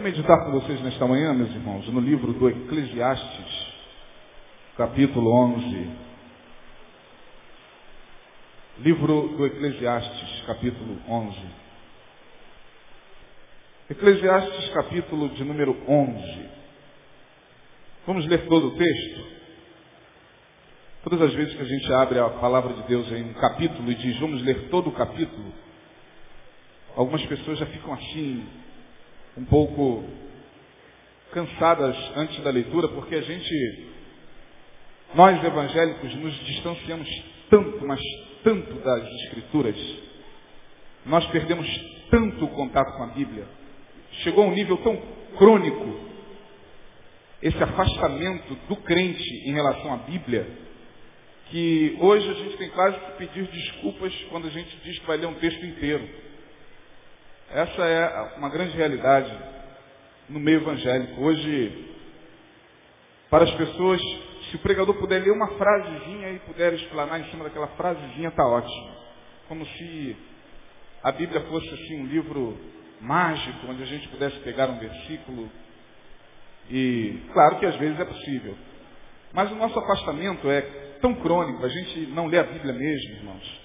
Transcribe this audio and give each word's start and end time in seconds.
quero 0.00 0.02
meditar 0.02 0.44
com 0.44 0.52
vocês 0.52 0.80
nesta 0.80 1.06
manhã, 1.06 1.34
meus 1.34 1.50
irmãos, 1.50 1.86
no 1.88 2.00
livro 2.00 2.32
do 2.32 2.48
Eclesiastes, 2.48 3.66
capítulo 4.74 5.30
11. 5.30 5.90
Livro 8.78 9.28
do 9.36 9.46
Eclesiastes, 9.46 10.42
capítulo 10.46 10.98
11. 11.06 11.38
Eclesiastes, 13.90 14.70
capítulo 14.70 15.28
de 15.30 15.44
número 15.44 15.76
11. 15.86 16.48
Vamos 18.06 18.26
ler 18.26 18.46
todo 18.48 18.68
o 18.68 18.76
texto? 18.76 19.26
Todas 21.04 21.20
as 21.20 21.34
vezes 21.34 21.54
que 21.54 21.62
a 21.62 21.66
gente 21.66 21.92
abre 21.92 22.18
a 22.18 22.28
palavra 22.30 22.72
de 22.72 22.82
Deus 22.84 23.10
em 23.12 23.24
um 23.24 23.34
capítulo 23.34 23.92
e 23.92 23.94
diz, 23.96 24.18
vamos 24.18 24.42
ler 24.42 24.70
todo 24.70 24.88
o 24.88 24.92
capítulo, 24.92 25.52
algumas 26.96 27.24
pessoas 27.26 27.58
já 27.58 27.66
ficam 27.66 27.92
assim, 27.92 28.46
um 29.40 29.44
pouco 29.46 30.04
cansadas 31.32 31.96
antes 32.14 32.42
da 32.42 32.50
leitura, 32.50 32.88
porque 32.88 33.14
a 33.14 33.22
gente, 33.22 33.86
nós 35.14 35.42
evangélicos, 35.42 36.14
nos 36.16 36.34
distanciamos 36.44 37.08
tanto, 37.48 37.86
mas 37.86 38.00
tanto 38.44 38.74
das 38.74 39.08
Escrituras. 39.22 39.76
Nós 41.06 41.24
perdemos 41.28 41.66
tanto 42.10 42.44
o 42.44 42.48
contato 42.48 42.94
com 42.98 43.04
a 43.04 43.14
Bíblia. 43.14 43.46
Chegou 44.22 44.44
a 44.44 44.48
um 44.48 44.54
nível 44.54 44.76
tão 44.78 45.00
crônico 45.38 46.10
esse 47.40 47.62
afastamento 47.62 48.54
do 48.68 48.76
crente 48.76 49.48
em 49.48 49.52
relação 49.52 49.94
à 49.94 49.96
Bíblia, 49.98 50.46
que 51.50 51.96
hoje 51.98 52.28
a 52.28 52.34
gente 52.34 52.58
tem 52.58 52.68
quase 52.68 52.98
que 52.98 53.12
pedir 53.12 53.46
desculpas 53.46 54.14
quando 54.28 54.48
a 54.48 54.50
gente 54.50 54.76
diz 54.84 54.98
que 54.98 55.06
vai 55.06 55.16
ler 55.16 55.26
um 55.26 55.34
texto 55.34 55.64
inteiro. 55.64 56.06
Essa 57.52 57.82
é 57.82 58.36
uma 58.36 58.48
grande 58.48 58.76
realidade 58.76 59.36
no 60.28 60.38
meio 60.38 60.60
evangélico. 60.60 61.20
Hoje, 61.20 61.96
para 63.28 63.42
as 63.42 63.50
pessoas, 63.54 64.00
se 64.48 64.54
o 64.54 64.60
pregador 64.60 64.94
puder 64.94 65.20
ler 65.20 65.32
uma 65.32 65.48
frasezinha 65.58 66.30
e 66.30 66.38
puder 66.40 66.74
explanar 66.74 67.20
em 67.20 67.28
cima 67.30 67.42
daquela 67.42 67.66
frasezinha, 67.68 68.28
está 68.28 68.46
ótimo. 68.46 68.94
Como 69.48 69.66
se 69.66 70.16
a 71.02 71.10
Bíblia 71.10 71.40
fosse 71.40 71.68
assim 71.70 72.02
um 72.02 72.06
livro 72.06 72.56
mágico, 73.00 73.66
onde 73.66 73.82
a 73.82 73.86
gente 73.86 74.06
pudesse 74.10 74.38
pegar 74.40 74.70
um 74.70 74.78
versículo. 74.78 75.50
E 76.70 77.20
claro 77.32 77.58
que 77.58 77.66
às 77.66 77.74
vezes 77.74 77.98
é 77.98 78.04
possível. 78.04 78.56
Mas 79.32 79.50
o 79.50 79.56
nosso 79.56 79.76
afastamento 79.76 80.48
é 80.48 80.60
tão 81.00 81.16
crônico, 81.16 81.64
a 81.64 81.68
gente 81.68 82.06
não 82.12 82.28
lê 82.28 82.38
a 82.38 82.44
Bíblia 82.44 82.72
mesmo, 82.72 83.16
irmãos. 83.16 83.60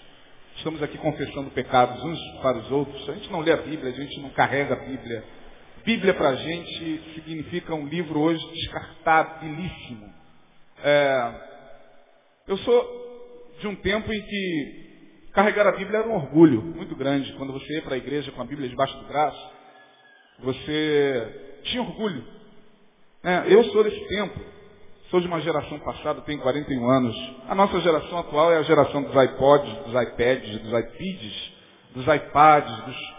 Estamos 0.57 0.81
aqui 0.81 0.97
confessando 0.97 1.51
pecados 1.51 2.01
uns 2.03 2.41
para 2.41 2.57
os 2.57 2.71
outros. 2.71 3.09
A 3.09 3.13
gente 3.13 3.31
não 3.31 3.41
lê 3.41 3.51
a 3.51 3.57
Bíblia, 3.57 3.91
a 3.91 3.95
gente 3.95 4.19
não 4.21 4.29
carrega 4.29 4.73
a 4.73 4.77
Bíblia. 4.77 5.23
Bíblia 5.83 6.13
para 6.13 6.29
a 6.29 6.35
gente 6.35 7.13
significa 7.13 7.75
um 7.75 7.85
livro 7.85 8.19
hoje 8.19 8.43
descartabilíssimo. 8.53 10.13
É, 10.81 11.33
eu 12.47 12.57
sou 12.57 13.53
de 13.59 13.67
um 13.67 13.75
tempo 13.75 14.11
em 14.11 14.21
que 14.21 15.29
carregar 15.33 15.67
a 15.67 15.73
Bíblia 15.73 15.99
era 15.99 16.07
um 16.07 16.15
orgulho 16.15 16.61
muito 16.61 16.95
grande. 16.95 17.33
Quando 17.33 17.53
você 17.53 17.73
ia 17.73 17.81
para 17.81 17.95
a 17.95 17.97
igreja 17.97 18.31
com 18.31 18.41
a 18.41 18.45
Bíblia 18.45 18.69
debaixo 18.69 18.97
do 18.97 19.05
braço, 19.07 19.51
você 20.39 21.59
tinha 21.63 21.83
orgulho. 21.83 22.25
É, 23.23 23.53
eu 23.53 23.63
sou 23.65 23.83
desse 23.83 24.07
tempo. 24.07 24.39
Sou 25.09 25.19
de 25.19 25.27
uma 25.27 25.39
geração 25.39 25.77
passada, 25.79 26.21
tenho 26.21 26.41
41 26.41 26.89
anos. 26.89 27.15
A 27.47 27.53
nossa 27.53 27.79
geração 27.79 28.17
atual 28.17 28.51
é 28.51 28.57
a 28.57 28.63
geração 28.63 29.03
dos 29.03 29.23
iPods, 29.23 29.73
dos 29.85 30.01
iPads, 30.01 30.61
dos 30.63 30.73
iPads, 30.73 31.53
dos 31.93 32.07
iPads, 32.07 32.85
dos, 32.85 33.13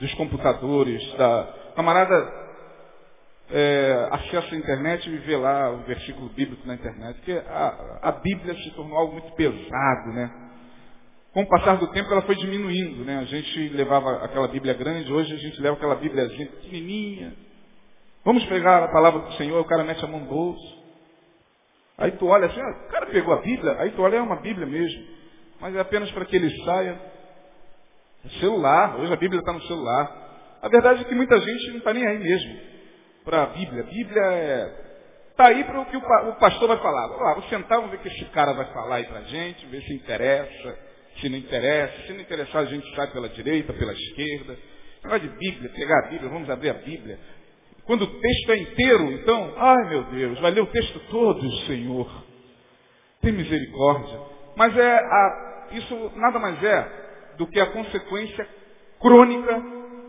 dos 0.00 0.14
computadores. 0.14 1.02
Da... 1.14 1.48
Camarada 1.74 2.14
é, 3.50 4.08
acessa 4.12 4.54
a 4.54 4.58
internet 4.58 5.10
e 5.10 5.18
vê 5.18 5.36
lá 5.36 5.72
o 5.72 5.78
versículo 5.78 6.28
bíblico 6.28 6.64
na 6.68 6.74
internet. 6.74 7.16
Porque 7.16 7.32
a, 7.32 7.98
a 8.02 8.12
Bíblia 8.12 8.54
se 8.54 8.70
tornou 8.70 8.96
algo 8.96 9.14
muito 9.14 9.32
pesado, 9.34 10.12
né? 10.14 10.30
Com 11.32 11.42
o 11.42 11.48
passar 11.48 11.78
do 11.78 11.88
tempo 11.88 12.12
ela 12.12 12.22
foi 12.22 12.36
diminuindo, 12.36 13.04
né? 13.04 13.18
A 13.18 13.24
gente 13.24 13.70
levava 13.70 14.24
aquela 14.24 14.46
Bíblia 14.46 14.74
grande, 14.74 15.12
hoje 15.12 15.34
a 15.34 15.38
gente 15.38 15.60
leva 15.60 15.76
aquela 15.76 15.96
Bíbliazinha 15.96 16.46
pequenininha. 16.46 17.34
Vamos 18.24 18.44
pegar 18.46 18.84
a 18.84 18.88
palavra 18.88 19.22
do 19.22 19.32
Senhor, 19.32 19.60
o 19.60 19.64
cara 19.64 19.82
mete 19.82 20.04
a 20.04 20.06
mão 20.06 20.20
no 20.20 20.26
bolso. 20.26 20.73
Aí 21.96 22.12
tu 22.12 22.26
olha 22.26 22.46
assim, 22.46 22.60
ah, 22.60 22.86
o 22.86 22.88
cara 22.90 23.06
pegou 23.06 23.34
a 23.34 23.40
Bíblia, 23.40 23.76
aí 23.78 23.90
tu 23.92 24.02
olha, 24.02 24.16
é 24.16 24.20
uma 24.20 24.40
Bíblia 24.40 24.66
mesmo. 24.66 25.04
Mas 25.60 25.74
é 25.76 25.80
apenas 25.80 26.10
para 26.10 26.24
que 26.24 26.36
ele 26.36 26.50
saia. 26.64 27.00
É 28.24 28.28
celular, 28.40 28.98
hoje 28.98 29.12
a 29.12 29.16
Bíblia 29.16 29.40
está 29.40 29.52
no 29.52 29.62
celular. 29.62 30.58
A 30.62 30.68
verdade 30.68 31.02
é 31.02 31.04
que 31.04 31.14
muita 31.14 31.38
gente 31.38 31.70
não 31.70 31.78
está 31.78 31.92
nem 31.92 32.06
aí 32.06 32.18
mesmo 32.18 32.58
para 33.24 33.44
a 33.44 33.46
Bíblia. 33.46 33.82
A 33.82 33.86
Bíblia 33.86 34.22
é. 34.22 34.84
Está 35.30 35.48
aí 35.48 35.64
para 35.64 35.80
o 35.80 35.86
que 35.86 35.96
o 35.96 36.36
pastor 36.36 36.68
vai 36.68 36.78
falar. 36.78 37.06
Ah, 37.06 37.34
vou 37.34 37.42
sentar, 37.44 37.78
vamos 37.78 37.90
ver 37.90 37.96
o 37.96 38.00
que 38.00 38.08
esse 38.08 38.24
cara 38.26 38.52
vai 38.52 38.66
falar 38.72 38.96
aí 38.96 39.04
para 39.04 39.18
a 39.18 39.22
gente, 39.24 39.66
ver 39.66 39.82
se 39.82 39.92
interessa, 39.94 40.78
se 41.20 41.28
não 41.28 41.36
interessa. 41.36 42.06
Se 42.06 42.12
não 42.12 42.20
interessar, 42.20 42.62
a 42.62 42.66
gente 42.66 42.94
sai 42.94 43.08
pela 43.08 43.28
direita, 43.28 43.72
pela 43.72 43.92
esquerda. 43.92 44.56
Negócio 45.02 45.28
de 45.28 45.36
Bíblia, 45.36 45.70
pegar 45.70 46.06
a 46.06 46.08
Bíblia, 46.08 46.30
vamos 46.30 46.48
abrir 46.48 46.70
a 46.70 46.74
Bíblia. 46.74 47.18
Quando 47.86 48.02
o 48.02 48.20
texto 48.20 48.50
é 48.50 48.56
inteiro, 48.58 49.12
então, 49.12 49.52
ai 49.56 49.88
meu 49.90 50.04
Deus, 50.04 50.40
vai 50.40 50.50
ler 50.50 50.62
o 50.62 50.66
texto 50.66 50.98
todo, 51.10 51.50
Senhor. 51.66 52.24
Tem 53.20 53.32
misericórdia. 53.32 54.20
Mas 54.56 54.76
é 54.76 54.96
a, 54.96 55.68
isso 55.72 56.12
nada 56.16 56.38
mais 56.38 56.62
é 56.62 57.34
do 57.36 57.46
que 57.46 57.60
a 57.60 57.66
consequência 57.66 58.48
crônica 59.00 59.62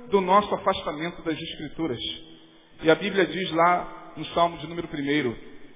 do 0.09 0.21
nosso 0.21 0.53
afastamento 0.53 1.21
das 1.23 1.37
Escrituras. 1.37 1.99
E 2.81 2.89
a 2.89 2.95
Bíblia 2.95 3.25
diz 3.25 3.51
lá 3.51 4.13
no 4.15 4.25
Salmo 4.27 4.57
de 4.57 4.67
número 4.67 4.87
1, 4.87 5.35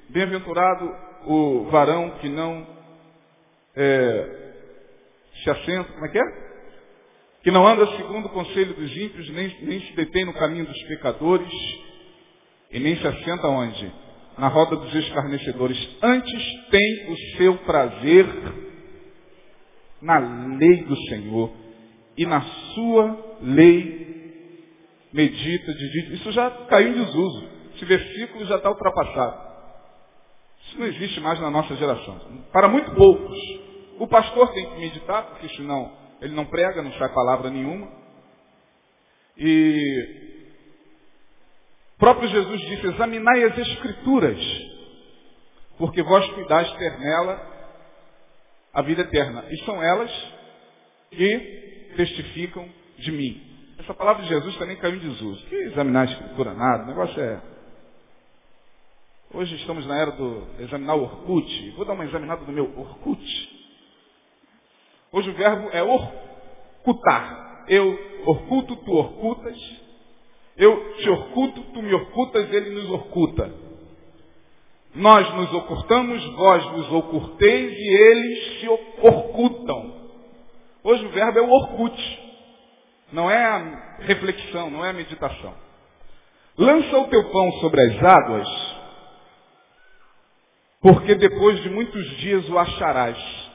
bem-aventurado 0.09 0.95
o 1.25 1.65
varão 1.65 2.11
que 2.21 2.29
não 2.29 2.65
é, 3.75 4.53
se 5.43 5.49
assenta, 5.49 5.91
como 5.91 6.05
é 6.05 6.09
que 6.09 6.19
é? 6.19 6.48
Que 7.43 7.51
não 7.51 7.65
anda 7.65 7.87
segundo 7.95 8.25
o 8.25 8.29
conselho 8.29 8.73
dos 8.73 8.95
ímpios, 8.97 9.29
nem, 9.29 9.55
nem 9.61 9.79
se 9.81 9.93
detém 9.93 10.25
no 10.25 10.33
caminho 10.33 10.65
dos 10.65 10.81
pecadores, 10.83 11.51
e 12.71 12.79
nem 12.79 12.95
se 12.97 13.07
assenta 13.07 13.47
onde? 13.47 13.91
Na 14.37 14.47
roda 14.47 14.75
dos 14.75 14.93
escarnecedores. 14.93 15.97
Antes 16.01 16.69
tem 16.69 17.11
o 17.11 17.17
seu 17.37 17.57
prazer 17.59 18.25
na 20.01 20.19
lei 20.57 20.83
do 20.83 20.95
Senhor 21.07 21.51
e 22.17 22.25
na 22.25 22.41
sua 22.41 23.37
lei 23.41 23.99
medita 25.11 25.73
de 25.73 25.91
dia. 25.91 26.15
Isso 26.15 26.31
já 26.31 26.49
caiu 26.67 26.89
em 26.89 27.05
desuso. 27.05 27.49
Esse 27.75 27.85
versículo 27.85 28.45
já 28.45 28.57
está 28.57 28.69
ultrapassado. 28.69 29.49
Isso 30.65 30.79
não 30.79 30.85
existe 30.85 31.19
mais 31.19 31.39
na 31.39 31.49
nossa 31.49 31.75
geração. 31.75 32.19
Para 32.51 32.67
muito 32.67 32.91
poucos. 32.91 33.37
O 33.97 34.07
pastor 34.07 34.53
tem 34.53 34.69
que 34.69 34.79
meditar, 34.79 35.23
porque 35.23 35.49
senão 35.55 35.98
ele 36.21 36.33
não 36.33 36.45
prega, 36.45 36.81
não 36.81 36.93
sai 36.93 37.09
palavra 37.09 37.49
nenhuma. 37.49 37.87
E 39.37 40.29
próprio 41.97 42.29
Jesus 42.29 42.61
disse, 42.61 42.87
examinai 42.87 43.43
as 43.43 43.57
escrituras, 43.57 44.37
porque 45.77 46.03
vós 46.03 46.27
cuidais 46.31 46.69
ter 46.73 46.99
nela 46.99 47.49
a 48.73 48.81
vida 48.81 49.01
eterna. 49.01 49.45
E 49.49 49.57
são 49.65 49.81
elas 49.81 50.11
que 51.11 51.93
testificam 51.95 52.69
de 52.97 53.11
mim. 53.11 53.45
Essa 53.79 53.93
palavra 53.93 54.23
de 54.23 54.29
Jesus 54.29 54.57
também 54.57 54.75
caiu 54.77 54.95
em 54.95 54.99
desuso. 54.99 55.45
Que 55.47 55.55
examinar 55.55 56.01
a 56.01 56.11
escritura 56.11 56.53
nada, 56.53 56.83
o 56.83 56.87
negócio 56.87 57.21
é. 57.21 57.41
Hoje 59.33 59.55
estamos 59.55 59.85
na 59.85 59.95
era 59.95 60.11
do 60.11 60.47
examinar 60.59 60.95
o 60.95 61.03
Orkut. 61.03 61.71
Vou 61.71 61.85
dar 61.85 61.93
uma 61.93 62.05
examinada 62.05 62.41
no 62.41 62.51
meu 62.51 62.77
Orkut. 62.77 63.58
Hoje 65.11 65.29
o 65.29 65.33
verbo 65.33 65.69
é 65.71 65.83
orcutar. 65.83 67.65
Eu 67.67 67.97
orcuto, 68.25 68.75
tu 68.77 68.91
orcutas. 68.91 69.57
Eu 70.55 70.93
te 70.95 71.09
orcuto, 71.09 71.61
tu 71.73 71.81
me 71.81 71.93
orcutas, 71.93 72.51
ele 72.53 72.69
nos 72.71 72.89
orcuta. 72.91 73.51
Nós 74.93 75.33
nos 75.35 75.53
ocultamos, 75.53 76.25
vós 76.35 76.65
vos 76.65 76.91
oculteis 76.91 77.71
e 77.77 77.93
eles 77.93 78.59
se 78.59 78.69
orcutam. 79.01 79.99
Hoje 80.83 81.05
o 81.05 81.09
verbo 81.09 81.39
é 81.39 81.41
o 81.41 81.49
orcute. 81.49 82.29
Não 83.11 83.29
é 83.29 83.43
a 83.43 83.97
reflexão, 83.99 84.69
não 84.69 84.83
é 84.83 84.89
a 84.89 84.93
meditação. 84.93 85.53
Lança 86.57 86.97
o 86.97 87.07
teu 87.07 87.31
pão 87.31 87.51
sobre 87.53 87.81
as 87.81 88.03
águas, 88.03 88.47
porque 90.81 91.15
depois 91.15 91.61
de 91.63 91.69
muitos 91.69 92.17
dias 92.17 92.47
o 92.49 92.57
acharás. 92.57 93.48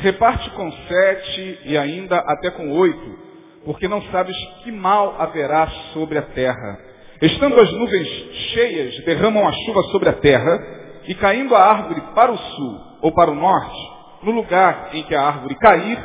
Reparte 0.00 0.48
com 0.50 0.72
sete 0.72 1.60
e 1.64 1.76
ainda 1.76 2.18
até 2.18 2.50
com 2.50 2.70
oito, 2.72 3.18
porque 3.64 3.86
não 3.86 4.00
sabes 4.04 4.34
que 4.62 4.72
mal 4.72 5.20
haverá 5.20 5.66
sobre 5.92 6.16
a 6.16 6.22
terra. 6.22 6.78
Estando 7.20 7.60
as 7.60 7.70
nuvens 7.72 8.08
cheias, 8.52 9.04
derramam 9.04 9.46
a 9.46 9.52
chuva 9.52 9.82
sobre 9.84 10.08
a 10.08 10.14
terra, 10.14 10.58
e 11.06 11.14
caindo 11.14 11.54
a 11.54 11.62
árvore 11.62 12.00
para 12.14 12.32
o 12.32 12.38
sul 12.38 12.80
ou 13.02 13.12
para 13.12 13.30
o 13.30 13.34
norte, 13.34 13.78
no 14.22 14.30
lugar 14.32 14.88
em 14.94 15.02
que 15.02 15.14
a 15.14 15.22
árvore 15.22 15.54
cair, 15.56 15.98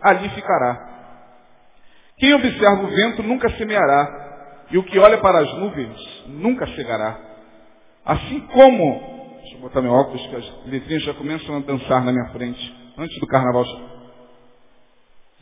ali 0.00 0.28
ficará. 0.30 0.86
Quem 2.16 2.32
observa 2.32 2.82
o 2.82 2.86
vento 2.86 3.22
nunca 3.22 3.50
semeará, 3.50 4.64
e 4.70 4.78
o 4.78 4.84
que 4.84 4.98
olha 4.98 5.18
para 5.18 5.40
as 5.40 5.52
nuvens 5.54 6.24
nunca 6.28 6.66
chegará. 6.68 7.18
Assim 8.06 8.40
como, 8.40 9.38
deixa 9.42 9.56
eu 9.56 9.60
botar 9.60 9.82
meu 9.82 9.92
óculos, 9.92 10.26
que 10.28 10.36
as 10.36 10.66
letrinhas 10.66 11.02
já 11.02 11.12
começam 11.12 11.56
a 11.56 11.60
dançar 11.60 12.02
na 12.02 12.12
minha 12.12 12.28
frente, 12.30 12.87
antes 12.98 13.18
do 13.20 13.26
carnaval. 13.26 13.64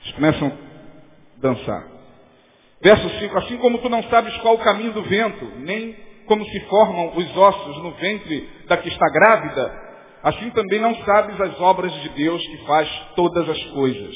Eles 0.03 0.15
começam 0.15 0.49
a 0.49 1.41
dançar. 1.41 1.89
Verso 2.81 3.09
5, 3.19 3.39
assim 3.39 3.57
como 3.59 3.79
tu 3.79 3.89
não 3.89 4.03
sabes 4.05 4.37
qual 4.39 4.55
o 4.55 4.63
caminho 4.63 4.93
do 4.93 5.03
vento, 5.03 5.45
nem 5.59 5.97
como 6.27 6.45
se 6.45 6.61
formam 6.67 7.17
os 7.17 7.37
ossos 7.37 7.83
no 7.83 7.93
ventre 7.93 8.49
da 8.69 8.77
que 8.77 8.89
está 8.89 9.07
grávida, 9.09 9.73
assim 10.23 10.51
também 10.51 10.81
não 10.81 10.95
sabes 11.05 11.41
as 11.41 11.61
obras 11.61 11.93
de 12.03 12.09
Deus 12.11 12.43
que 12.43 12.67
faz 12.67 12.89
todas 13.15 13.49
as 13.49 13.63
coisas. 13.67 14.15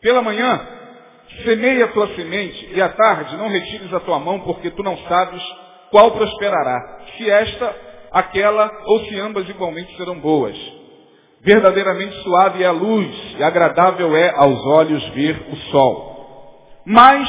Pela 0.00 0.22
manhã, 0.22 0.60
semeia 1.42 1.86
a 1.86 1.88
tua 1.88 2.14
semente, 2.14 2.70
e 2.72 2.80
à 2.80 2.88
tarde 2.90 3.36
não 3.36 3.48
retires 3.48 3.92
a 3.92 4.00
tua 4.00 4.18
mão, 4.18 4.40
porque 4.40 4.70
tu 4.70 4.82
não 4.82 4.96
sabes 4.98 5.42
qual 5.90 6.12
prosperará, 6.12 7.00
se 7.16 7.28
esta, 7.28 7.74
aquela, 8.12 8.70
ou 8.84 9.04
se 9.06 9.18
ambas 9.18 9.48
igualmente 9.48 9.96
serão 9.96 10.20
boas. 10.20 10.75
Verdadeiramente 11.46 12.20
suave 12.24 12.64
é 12.64 12.66
a 12.66 12.72
luz, 12.72 13.08
e 13.38 13.44
agradável 13.44 14.16
é 14.16 14.32
aos 14.34 14.66
olhos 14.66 15.08
ver 15.10 15.46
o 15.52 15.56
sol. 15.70 16.82
Mas, 16.84 17.28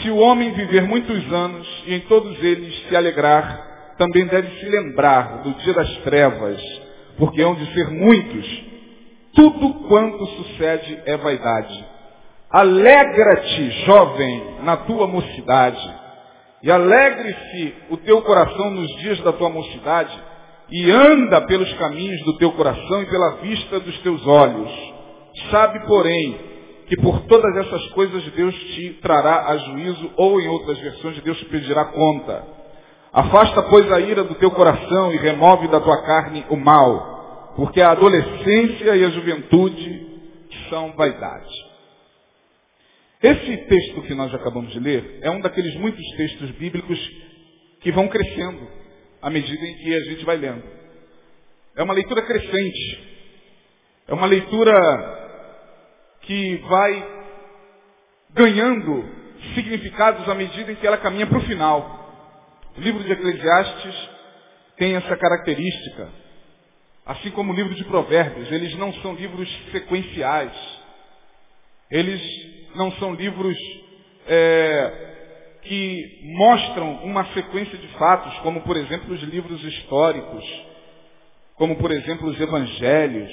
se 0.00 0.08
o 0.08 0.18
homem 0.18 0.52
viver 0.52 0.82
muitos 0.82 1.32
anos 1.32 1.82
e 1.84 1.96
em 1.96 2.00
todos 2.02 2.40
eles 2.40 2.86
se 2.86 2.94
alegrar, 2.94 3.60
também 3.98 4.24
deve 4.26 4.56
se 4.60 4.66
lembrar 4.66 5.42
do 5.42 5.50
dia 5.54 5.74
das 5.74 5.96
trevas, 5.98 6.62
porque 7.18 7.42
hão 7.42 7.56
de 7.56 7.74
ser 7.74 7.90
muitos. 7.90 8.62
Tudo 9.34 9.88
quanto 9.88 10.24
sucede 10.26 11.00
é 11.04 11.16
vaidade. 11.16 11.84
Alegra-te, 12.48 13.70
jovem, 13.84 14.58
na 14.62 14.76
tua 14.76 15.08
mocidade, 15.08 15.92
e 16.62 16.70
alegre-se 16.70 17.74
o 17.90 17.96
teu 17.96 18.22
coração 18.22 18.70
nos 18.70 18.96
dias 18.98 19.20
da 19.22 19.32
tua 19.32 19.50
mocidade, 19.50 20.16
e 20.70 20.90
anda 20.90 21.40
pelos 21.42 21.72
caminhos 21.74 22.22
do 22.24 22.36
teu 22.38 22.52
coração 22.52 23.02
e 23.02 23.06
pela 23.06 23.36
vista 23.36 23.80
dos 23.80 23.98
teus 24.00 24.26
olhos. 24.26 24.70
Sabe, 25.50 25.86
porém, 25.86 26.38
que 26.86 26.96
por 26.96 27.20
todas 27.22 27.56
essas 27.56 27.86
coisas 27.88 28.22
Deus 28.32 28.54
te 28.54 28.98
trará 29.02 29.48
a 29.48 29.56
juízo, 29.56 30.10
ou 30.16 30.40
em 30.40 30.48
outras 30.48 30.78
versões, 30.78 31.20
Deus 31.22 31.38
te 31.38 31.44
pedirá 31.46 31.86
conta. 31.86 32.44
Afasta, 33.12 33.62
pois, 33.64 33.90
a 33.92 34.00
ira 34.00 34.24
do 34.24 34.34
teu 34.36 34.50
coração 34.50 35.12
e 35.12 35.16
remove 35.16 35.68
da 35.68 35.80
tua 35.80 36.02
carne 36.02 36.44
o 36.48 36.56
mal, 36.56 37.52
porque 37.56 37.80
a 37.80 37.90
adolescência 37.92 38.96
e 38.96 39.04
a 39.04 39.10
juventude 39.10 40.06
são 40.68 40.92
vaidade. 40.92 41.74
Esse 43.22 43.56
texto 43.56 44.02
que 44.02 44.14
nós 44.14 44.34
acabamos 44.34 44.72
de 44.72 44.80
ler 44.80 45.20
é 45.22 45.30
um 45.30 45.40
daqueles 45.40 45.74
muitos 45.76 46.04
textos 46.16 46.50
bíblicos 46.52 46.98
que 47.80 47.92
vão 47.92 48.08
crescendo 48.08 48.83
à 49.24 49.30
medida 49.30 49.64
em 49.64 49.74
que 49.78 49.94
a 49.94 50.00
gente 50.00 50.22
vai 50.26 50.36
lendo. 50.36 50.62
É 51.74 51.82
uma 51.82 51.94
leitura 51.94 52.20
crescente. 52.20 53.08
É 54.06 54.12
uma 54.12 54.26
leitura 54.26 54.74
que 56.20 56.56
vai 56.56 57.24
ganhando 58.34 59.08
significados 59.54 60.28
à 60.28 60.34
medida 60.34 60.70
em 60.70 60.74
que 60.74 60.86
ela 60.86 60.98
caminha 60.98 61.26
para 61.26 61.38
o 61.38 61.46
final. 61.46 62.66
O 62.76 62.80
livro 62.82 63.02
de 63.02 63.12
Eclesiastes 63.12 64.10
tem 64.76 64.94
essa 64.94 65.16
característica. 65.16 66.10
Assim 67.06 67.30
como 67.30 67.50
o 67.50 67.56
livro 67.56 67.74
de 67.74 67.84
Provérbios, 67.84 68.52
eles 68.52 68.76
não 68.76 68.92
são 68.94 69.14
livros 69.14 69.48
sequenciais. 69.72 70.52
Eles 71.90 72.20
não 72.74 72.92
são 72.92 73.14
livros 73.14 73.56
é, 74.26 75.13
que 75.64 76.20
mostram 76.22 77.04
uma 77.04 77.24
sequência 77.32 77.76
de 77.78 77.88
fatos, 77.88 78.34
como 78.40 78.60
por 78.62 78.76
exemplo 78.76 79.14
os 79.14 79.22
livros 79.22 79.62
históricos, 79.64 80.44
como 81.56 81.76
por 81.76 81.90
exemplo 81.90 82.28
os 82.28 82.40
evangelhos. 82.40 83.30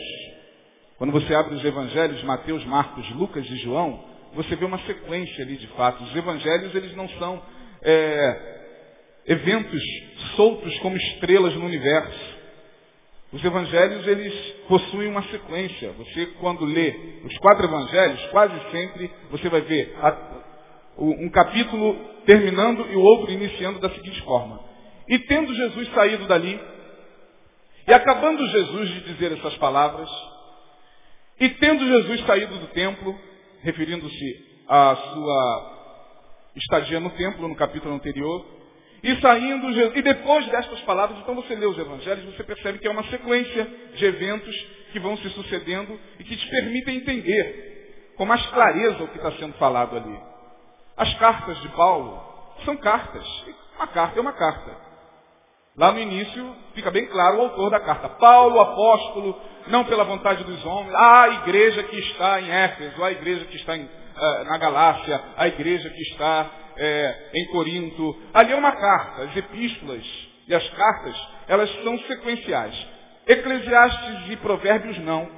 Quando 0.98 1.12
você 1.12 1.34
abre 1.34 1.56
os 1.56 1.66
evangelhos, 1.66 2.24
Mateus, 2.24 2.64
Marcos, 2.66 3.10
Lucas 3.12 3.46
e 3.46 3.56
João, 3.58 4.04
você 4.34 4.56
vê 4.56 4.66
uma 4.66 4.80
sequência 4.80 5.44
ali 5.44 5.58
de 5.58 5.68
fatos. 5.68 6.10
Os 6.10 6.16
evangelhos, 6.16 6.74
eles 6.74 6.96
não 6.96 7.10
são 7.10 7.42
é, 7.82 8.62
eventos 9.28 9.82
soltos 10.36 10.78
como 10.80 10.96
estrelas 10.96 11.54
no 11.56 11.66
universo. 11.66 12.32
Os 13.34 13.44
evangelhos, 13.44 14.08
eles 14.08 14.34
possuem 14.68 15.10
uma 15.10 15.24
sequência. 15.24 15.92
Você, 15.94 16.28
quando 16.40 16.66
lê 16.66 16.96
os 17.26 17.38
quatro 17.40 17.66
evangelhos, 17.66 18.24
quase 18.28 18.72
sempre 18.72 19.12
você 19.32 19.50
vai 19.50 19.62
ver 19.62 19.96
um 20.98 21.30
capítulo 21.30 22.11
terminando 22.26 22.86
e 22.92 22.96
o 22.96 23.02
outro 23.02 23.32
iniciando 23.32 23.80
da 23.80 23.90
seguinte 23.90 24.22
forma. 24.22 24.60
E 25.08 25.20
tendo 25.20 25.54
Jesus 25.54 25.90
saído 25.94 26.26
dali, 26.26 26.60
e 27.88 27.94
acabando 27.94 28.48
Jesus 28.48 28.90
de 28.90 29.00
dizer 29.02 29.32
essas 29.34 29.56
palavras, 29.58 30.10
e 31.40 31.50
tendo 31.50 31.86
Jesus 31.86 32.22
saído 32.26 32.56
do 32.58 32.68
templo, 32.68 33.20
referindo-se 33.64 34.64
à 34.68 34.96
sua 34.96 35.82
estadia 36.56 37.00
no 37.00 37.10
templo, 37.12 37.48
no 37.48 37.56
capítulo 37.56 37.94
anterior, 37.94 38.46
e 39.04 39.16
saindo, 39.16 39.72
e 39.98 40.02
depois 40.02 40.46
destas 40.48 40.80
palavras, 40.82 41.18
então 41.20 41.34
você 41.34 41.56
lê 41.56 41.66
os 41.66 41.78
evangelhos, 41.78 42.24
você 42.26 42.44
percebe 42.44 42.78
que 42.78 42.88
é 42.88 42.92
uma 42.92 43.04
sequência 43.06 43.68
de 43.96 44.06
eventos 44.06 44.56
que 44.92 45.00
vão 45.00 45.18
se 45.18 45.30
sucedendo 45.30 46.00
e 46.20 46.24
que 46.24 46.38
te 46.38 46.48
permitem 46.50 46.98
entender 46.98 48.14
com 48.16 48.26
mais 48.26 48.46
clareza 48.48 49.04
o 49.04 49.08
que 49.08 49.18
está 49.18 49.32
sendo 49.32 49.54
falado 49.54 49.98
ali. 49.98 50.31
As 50.98 51.14
cartas 51.16 51.60
de 51.62 51.70
Paulo 51.70 52.22
são 52.66 52.78
cartas. 52.78 53.26
Uma 53.76 53.88
carta 53.88 54.20
é 54.20 54.22
uma 54.22 54.34
carta. 54.34 54.92
Lá 55.78 55.92
no 55.92 56.00
início 56.00 56.56
fica 56.76 56.92
bem 56.92 57.08
claro 57.08 57.38
o 57.38 57.42
autor 57.42 57.72
da 57.72 57.80
carta. 57.80 58.10
Paulo, 58.10 58.60
apóstolo, 58.60 59.40
não 59.68 59.86
pela 59.86 60.04
vontade 60.04 60.44
dos 60.44 60.66
homens, 60.66 60.94
a 60.94 61.30
igreja 61.30 61.84
que 61.84 61.98
está 61.98 62.42
em 62.42 62.52
Éfeso, 62.52 63.04
a 63.04 63.12
igreja 63.12 63.46
que 63.46 63.56
está 63.56 63.78
em, 63.78 63.84
uh, 63.84 64.44
na 64.46 64.58
Galácia, 64.58 65.22
a 65.38 65.48
igreja 65.48 65.90
que 65.90 66.02
está 66.02 66.50
é, 66.76 67.30
em 67.36 67.46
Corinto. 67.48 68.22
Ali 68.34 68.52
é 68.52 68.56
uma 68.56 68.74
carta. 68.74 69.24
As 69.24 69.36
epístolas 69.36 70.06
e 70.48 70.54
as 70.54 70.70
cartas, 70.70 71.16
elas 71.48 71.72
são 71.84 71.98
sequenciais. 72.00 72.88
Eclesiastes 73.28 74.32
e 74.32 74.36
Provérbios 74.38 74.98
não. 75.00 75.30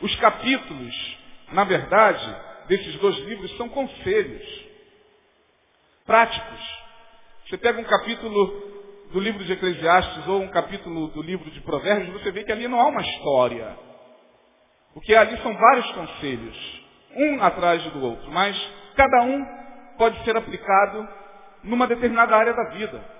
Os 0.00 0.14
capítulos, 0.16 1.18
na 1.52 1.64
verdade, 1.64 2.36
desses 2.68 2.94
dois 2.96 3.16
livros 3.20 3.56
são 3.56 3.68
conselhos 3.68 4.66
práticos. 6.04 6.86
Você 7.48 7.58
pega 7.58 7.80
um 7.80 7.84
capítulo 7.84 8.66
do 9.12 9.20
livro 9.20 9.44
de 9.44 9.52
Eclesiastes 9.52 10.26
ou 10.26 10.42
um 10.42 10.48
capítulo 10.48 11.08
do 11.08 11.22
livro 11.22 11.50
de 11.50 11.60
Provérbios, 11.60 12.20
você 12.20 12.30
vê 12.30 12.44
que 12.44 12.52
ali 12.52 12.66
não 12.68 12.80
há 12.80 12.86
uma 12.86 13.02
história. 13.02 13.76
O 14.94 15.00
que 15.00 15.14
ali 15.14 15.36
são 15.42 15.54
vários 15.54 15.90
conselhos, 15.92 16.82
um 17.14 17.42
atrás 17.42 17.82
do 17.84 18.02
outro, 18.02 18.30
mas 18.30 18.56
cada 18.96 19.22
um 19.22 19.44
pode 19.98 20.22
ser 20.24 20.36
aplicado 20.36 21.08
numa 21.62 21.86
determinada 21.86 22.36
área 22.36 22.54
da 22.54 22.70
vida. 22.70 23.16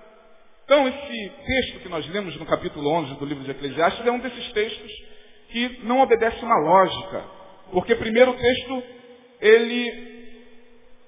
Então, 0.64 0.88
esse 0.88 1.30
texto 1.46 1.80
que 1.80 1.88
nós 1.88 2.06
lemos 2.08 2.36
no 2.36 2.46
capítulo 2.46 2.90
11 2.90 3.14
do 3.14 3.24
livro 3.24 3.44
de 3.44 3.50
Eclesiastes 3.52 4.04
é 4.04 4.10
um 4.10 4.18
desses 4.18 4.52
textos 4.52 4.92
que 5.50 5.80
não 5.84 6.00
obedece 6.00 6.44
uma 6.44 6.58
lógica. 6.58 7.24
Porque 7.70 7.94
primeiro 7.94 8.32
o 8.32 8.36
texto, 8.36 8.82
ele 9.40 10.16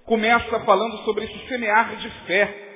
começa 0.04 0.60
falando 0.60 0.98
sobre 1.04 1.24
esse 1.24 1.48
semear 1.48 1.96
de 1.96 2.10
fé 2.26 2.68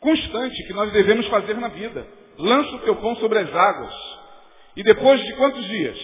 constante 0.00 0.62
que 0.64 0.72
nós 0.72 0.92
devemos 0.92 1.26
fazer 1.28 1.54
na 1.54 1.68
vida. 1.68 2.06
Lança 2.36 2.76
o 2.76 2.80
teu 2.80 2.96
pão 2.96 3.16
sobre 3.16 3.38
as 3.38 3.54
águas. 3.54 3.94
E 4.76 4.82
depois 4.82 5.20
de 5.24 5.32
quantos 5.34 5.64
dias? 5.66 5.98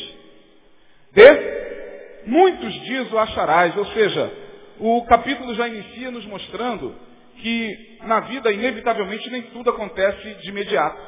De 1.12 2.26
muitos 2.26 2.73
dias 2.85 3.12
o 3.12 3.18
acharás. 3.18 3.76
Ou 3.76 3.87
seja, 3.87 4.32
o 4.78 5.04
capítulo 5.04 5.54
já 5.54 5.68
inicia 5.68 6.11
nos 6.11 6.25
mostrando 6.26 6.94
que 7.37 7.99
na 8.02 8.20
vida, 8.20 8.52
inevitavelmente, 8.52 9.28
nem 9.30 9.42
tudo 9.42 9.70
acontece 9.70 10.35
de 10.35 10.49
imediato. 10.49 11.00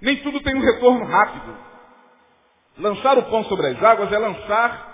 Nem 0.00 0.16
tudo 0.16 0.40
tem 0.40 0.54
um 0.54 0.60
retorno 0.60 1.04
rápido. 1.04 1.56
Lançar 2.78 3.18
o 3.18 3.24
pão 3.24 3.44
sobre 3.44 3.68
as 3.68 3.82
águas 3.82 4.10
é 4.12 4.18
lançar 4.18 4.91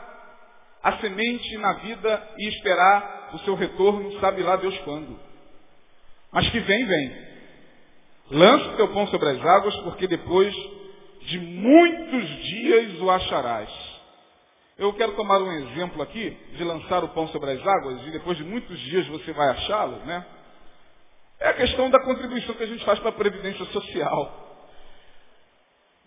a 0.82 0.98
semente 0.98 1.58
na 1.58 1.72
vida 1.74 2.28
e 2.38 2.48
esperar 2.48 3.30
o 3.34 3.38
seu 3.40 3.54
retorno, 3.54 4.18
sabe 4.20 4.42
lá 4.42 4.56
Deus 4.56 4.76
quando. 4.78 5.18
Mas 6.32 6.48
que 6.50 6.60
vem, 6.60 6.86
vem. 6.86 7.28
Lança 8.30 8.70
o 8.70 8.76
teu 8.76 8.88
pão 8.88 9.06
sobre 9.08 9.28
as 9.30 9.44
águas, 9.44 9.74
porque 9.76 10.06
depois 10.06 10.54
de 11.22 11.38
muitos 11.38 12.28
dias 12.44 13.00
o 13.00 13.10
acharás. 13.10 13.70
Eu 14.78 14.92
quero 14.92 15.12
tomar 15.12 15.42
um 15.42 15.52
exemplo 15.52 16.00
aqui 16.02 16.30
de 16.52 16.62
lançar 16.62 17.02
o 17.02 17.08
pão 17.08 17.26
sobre 17.28 17.50
as 17.50 17.66
águas 17.66 18.06
e 18.06 18.10
depois 18.10 18.36
de 18.36 18.44
muitos 18.44 18.78
dias 18.78 19.06
você 19.08 19.32
vai 19.32 19.48
achá-lo, 19.48 19.96
né? 20.04 20.24
É 21.40 21.48
a 21.48 21.54
questão 21.54 21.90
da 21.90 22.00
contribuição 22.00 22.54
que 22.54 22.62
a 22.62 22.66
gente 22.66 22.84
faz 22.84 22.98
para 23.00 23.10
a 23.10 23.12
Previdência 23.12 23.64
Social. 23.66 24.48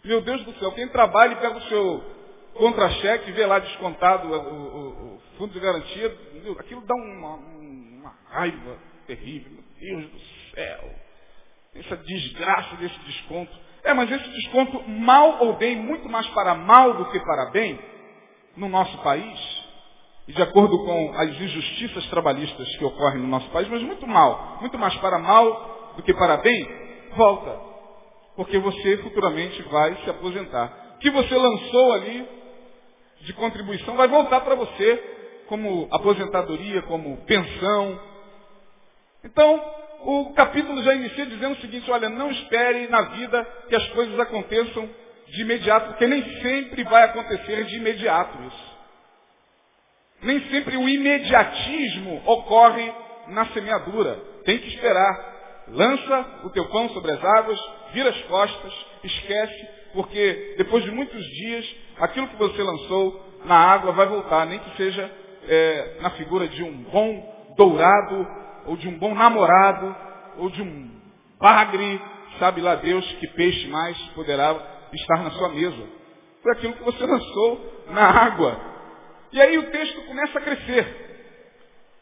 Meu 0.04 0.22
Deus 0.22 0.44
do 0.44 0.54
céu, 0.58 0.72
quem 0.72 0.88
trabalha 0.90 1.34
e 1.34 1.36
pega 1.38 1.58
o 1.58 1.62
seu 1.64 2.21
contra-cheque, 2.54 3.32
vê 3.32 3.46
lá 3.46 3.60
descontado 3.60 4.28
o, 4.28 4.36
o, 4.36 5.16
o, 5.16 5.22
fundo 5.38 5.54
de 5.54 5.60
garantia, 5.60 6.16
aquilo 6.60 6.82
dá 6.82 6.96
uma, 6.96 7.36
uma 7.36 8.14
raiva 8.30 8.78
terrível. 9.08 9.52
Meu 9.52 9.64
Deus 9.80 10.12
do 10.12 10.20
céu. 10.54 10.96
Essa 11.76 11.98
desgraça 11.98 12.76
desse 12.76 13.00
desconto. 13.00 13.52
É, 13.84 13.94
mas 13.94 14.12
esse 14.12 14.30
desconto, 14.30 14.84
mal 14.88 15.44
ou 15.44 15.54
bem, 15.54 15.76
muito 15.76 16.08
mais 16.10 16.28
para 16.28 16.54
mal 16.54 16.94
do 16.96 17.06
que 17.06 17.20
para 17.20 17.50
bem, 17.52 17.80
no 18.56 18.70
nosso 18.70 18.98
país, 19.00 19.62
e 20.28 20.34
de 20.34 20.42
acordo 20.42 20.86
com 20.86 21.14
as 21.16 21.30
injustiças 21.30 22.06
trabalhistas 22.10 22.76
que 22.78 22.86
ocorrem 22.86 23.22
no 23.22 23.28
nosso 23.28 23.50
país, 23.50 23.68
mas 23.70 23.82
muito 23.82 24.06
mal, 24.06 24.58
muito 24.62 24.78
mais 24.78 24.96
para 24.98 25.18
mal 25.18 25.94
do 25.96 26.04
que 26.04 26.14
para 26.14 26.38
bem, 26.38 26.68
volta. 27.16 27.60
Porque 28.36 28.58
você 28.60 28.98
futuramente 28.98 29.62
vai 29.64 29.96
se 30.04 30.10
aposentar. 30.10 30.98
Que 31.00 31.10
você 31.10 31.36
lançou 31.36 31.94
ali 31.94 32.41
de 33.22 33.34
contribuição 33.34 33.96
vai 33.96 34.08
voltar 34.08 34.42
para 34.42 34.56
você 34.56 35.04
como 35.48 35.88
aposentadoria, 35.92 36.82
como 36.84 37.18
pensão. 37.26 38.00
Então, 39.24 39.64
o 40.04 40.34
capítulo 40.34 40.82
já 40.84 40.96
inicia 40.96 41.26
dizendo 41.26 41.54
o 41.54 41.62
seguinte, 41.62 41.90
olha, 41.92 42.10
não 42.10 42.32
espere 42.32 42.88
na 42.88 43.02
vida 43.02 43.44
que 43.68 43.76
as 43.76 43.88
coisas 43.90 44.20
aconteçam 44.20 44.90
de 45.28 45.42
imediato, 45.42 45.90
porque 45.90 46.08
nem 46.08 46.24
sempre 46.42 46.84
vai 46.84 47.04
acontecer 47.04 47.66
de 47.66 47.78
imediato 47.78 48.38
isso. 48.44 48.72
Nem 50.24 50.40
sempre 50.50 50.78
o 50.78 50.88
imediatismo 50.88 52.22
ocorre 52.26 52.94
na 53.28 53.46
semeadura. 53.48 54.16
Tem 54.46 54.58
que 54.58 54.68
esperar. 54.70 55.32
Lança 55.68 56.42
o 56.44 56.50
teu 56.50 56.68
pão 56.70 56.90
sobre 56.90 57.12
as 57.12 57.24
águas, 57.24 57.60
vira 57.94 58.10
as 58.10 58.22
costas, 58.24 58.74
esquece, 59.04 59.68
porque 59.94 60.56
depois 60.58 60.84
de 60.84 60.92
muitos 60.92 61.24
dias, 61.24 61.76
aquilo 62.02 62.28
que 62.28 62.36
você 62.36 62.62
lançou 62.62 63.26
na 63.46 63.56
água 63.56 63.92
vai 63.94 64.08
voltar, 64.08 64.46
nem 64.46 64.60
que 64.60 64.76
seja 64.76 65.10
é, 65.48 65.98
na 66.02 66.10
figura 66.12 66.48
de 66.48 66.64
um 66.64 66.84
bom 66.84 67.54
dourado, 67.56 68.28
ou 68.66 68.76
de 68.76 68.88
um 68.88 68.98
bom 68.98 69.14
namorado, 69.14 69.96
ou 70.38 70.50
de 70.50 70.62
um 70.62 70.92
bagre, 71.40 72.02
sabe 72.40 72.62
lá 72.62 72.76
Deus 72.76 73.06
que 73.14 73.28
peixe 73.28 73.68
mais 73.68 73.98
poderá 74.16 74.56
estar 74.94 75.24
na 75.24 75.32
sua 75.32 75.50
mesa. 75.50 75.84
Foi 76.42 76.52
aquilo 76.54 76.74
que 76.74 76.84
você 76.84 77.06
lançou 77.06 77.86
na 77.90 78.04
água. 78.04 78.60
E 79.32 79.40
aí 79.42 79.58
o 79.58 79.72
texto 79.72 80.02
começa 80.08 80.38
a 80.38 80.42
crescer. 80.42 81.12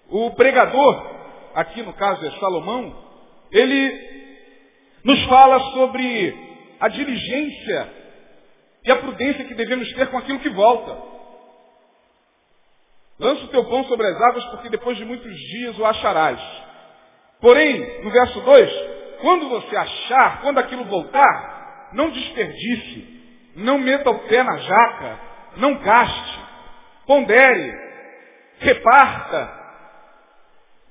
O 0.10 0.32
pregador, 0.32 1.16
aqui 1.56 1.82
no 1.84 1.94
caso 1.94 2.26
é 2.26 2.32
Salomão, 2.40 2.96
ele 3.52 4.10
nos 5.04 5.24
fala 5.26 5.60
sobre 5.72 6.36
a 6.80 6.88
diligência 6.88 7.99
e 8.86 8.92
a 8.92 8.96
prudência 8.96 9.46
que 9.46 9.54
devemos 9.54 9.92
ter 9.94 10.08
com 10.08 10.18
aquilo 10.18 10.40
que 10.40 10.50
volta. 10.50 10.98
Lança 13.20 13.44
o 13.44 13.50
teu 13.50 13.66
pão 13.66 13.84
sobre 13.84 14.08
as 14.08 14.22
águas, 14.22 14.46
porque 14.46 14.70
depois 14.70 14.98
de 14.98 15.04
muitos 15.04 15.36
dias 15.36 15.78
o 15.78 15.86
acharás. 15.86 16.40
Porém, 17.42 18.04
no 18.04 18.12
verso 18.12 18.40
2, 18.40 18.72
quando 19.22 19.50
você 19.50 19.76
achar, 19.76 20.42
quando 20.42 20.60
aquilo 20.60 20.86
voltar, 20.86 21.90
não 21.94 22.10
desperdice, 22.10 23.52
não 23.56 23.78
meta 23.78 24.10
o 24.10 24.20
pé 24.20 24.44
na 24.44 24.58
jaca, 24.58 25.20
não 25.58 25.76
gaste, 25.80 26.40
pondere, 27.06 27.74
reparta, 28.60 29.60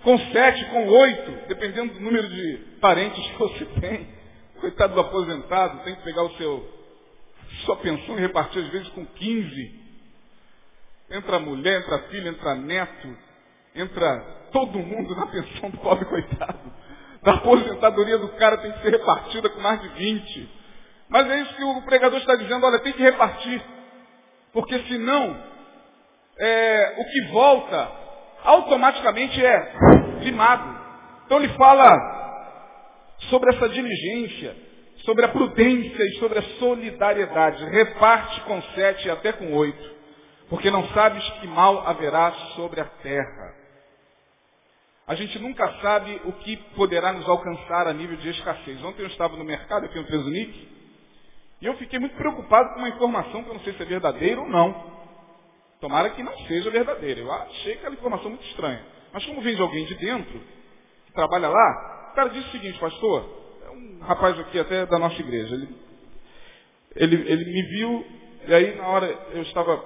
com 0.02 0.18
sete, 0.18 0.64
com 0.66 0.86
oito, 0.88 1.48
dependendo 1.48 1.94
do 1.94 2.00
número 2.00 2.28
de 2.28 2.78
parentes 2.80 3.26
que 3.30 3.38
você 3.38 3.64
tem. 3.80 4.18
Coitado 4.60 4.94
do 4.94 5.00
aposentado, 5.00 5.84
tem 5.84 5.94
que 5.94 6.02
pegar 6.02 6.22
o 6.22 6.36
seu, 6.36 6.77
sua 7.64 7.76
pensão 7.76 8.16
e 8.16 8.20
repartir 8.20 8.62
às 8.62 8.68
vezes 8.68 8.88
com 8.90 9.04
quinze. 9.06 9.88
Entra 11.10 11.38
mulher, 11.38 11.80
entra 11.80 11.98
filho, 12.10 12.28
entra 12.28 12.54
neto, 12.54 13.16
entra 13.74 14.20
todo 14.52 14.78
mundo 14.78 15.14
na 15.14 15.26
pensão 15.26 15.70
do 15.70 15.78
pobre 15.78 16.04
coitado. 16.04 16.72
Da 17.22 17.34
aposentadoria 17.34 18.18
do 18.18 18.28
cara 18.30 18.58
tem 18.58 18.72
que 18.72 18.82
ser 18.82 18.90
repartida 18.90 19.48
com 19.48 19.60
mais 19.60 19.80
de 19.80 19.88
20. 19.88 20.50
Mas 21.08 21.30
é 21.30 21.40
isso 21.40 21.54
que 21.54 21.64
o 21.64 21.82
pregador 21.82 22.18
está 22.18 22.36
dizendo, 22.36 22.66
olha, 22.66 22.78
tem 22.80 22.92
que 22.92 23.02
repartir. 23.02 23.62
Porque 24.52 24.78
senão, 24.84 25.42
é, 26.38 26.94
o 26.98 27.04
que 27.04 27.32
volta 27.32 27.90
automaticamente 28.44 29.44
é 29.44 29.74
limado. 30.20 30.78
Então 31.26 31.38
ele 31.38 31.52
fala 31.54 32.18
sobre 33.30 33.54
essa 33.54 33.68
diligência, 33.68 34.56
sobre 35.04 35.24
a 35.24 35.28
prudência 35.28 36.02
e 36.02 36.18
sobre 36.18 36.38
a 36.38 36.42
solidariedade. 36.58 37.64
Reparte 37.66 38.40
com 38.42 38.60
sete 38.74 39.08
e 39.08 39.10
até 39.10 39.32
com 39.32 39.52
oito 39.54 39.98
porque 40.48 40.70
não 40.70 40.86
sabes 40.88 41.28
que 41.40 41.46
mal 41.46 41.86
haverá 41.86 42.32
sobre 42.56 42.80
a 42.80 42.84
terra. 42.84 43.54
A 45.06 45.14
gente 45.14 45.38
nunca 45.38 45.70
sabe 45.80 46.20
o 46.24 46.32
que 46.32 46.56
poderá 46.74 47.12
nos 47.12 47.28
alcançar 47.28 47.86
a 47.86 47.92
nível 47.92 48.16
de 48.16 48.28
escassez. 48.30 48.82
Ontem 48.84 49.02
eu 49.02 49.08
estava 49.08 49.36
no 49.36 49.44
mercado 49.44 49.86
aqui 49.86 49.98
no 49.98 50.04
Tresunic 50.04 50.68
e 51.60 51.66
eu 51.66 51.76
fiquei 51.76 51.98
muito 51.98 52.16
preocupado 52.16 52.74
com 52.74 52.80
uma 52.80 52.88
informação 52.88 53.42
que 53.42 53.50
eu 53.50 53.54
não 53.54 53.60
sei 53.62 53.72
se 53.74 53.82
é 53.82 53.86
verdadeira 53.86 54.40
ou 54.40 54.48
não. 54.48 54.98
Tomara 55.80 56.10
que 56.10 56.22
não 56.22 56.36
seja 56.46 56.70
verdadeira. 56.70 57.20
Eu 57.20 57.32
achei 57.32 57.74
aquela 57.74 57.94
informação 57.94 58.30
muito 58.30 58.44
estranha. 58.46 58.84
Mas 59.12 59.24
como 59.24 59.40
vem 59.40 59.54
de 59.54 59.62
alguém 59.62 59.86
de 59.86 59.94
dentro, 59.94 60.40
que 61.06 61.12
trabalha 61.12 61.48
lá, 61.48 62.10
o 62.10 62.14
cara 62.14 62.28
disse 62.30 62.48
o 62.48 62.52
seguinte, 62.52 62.78
pastor, 62.78 63.37
rapaz 64.00 64.38
aqui 64.38 64.58
até 64.58 64.86
da 64.86 64.98
nossa 64.98 65.20
igreja. 65.20 65.54
Ele, 65.54 65.68
ele, 66.96 67.30
ele 67.30 67.44
me 67.44 67.62
viu 67.62 68.06
e 68.46 68.54
aí 68.54 68.76
na 68.76 68.88
hora 68.88 69.06
eu 69.32 69.42
estava 69.42 69.84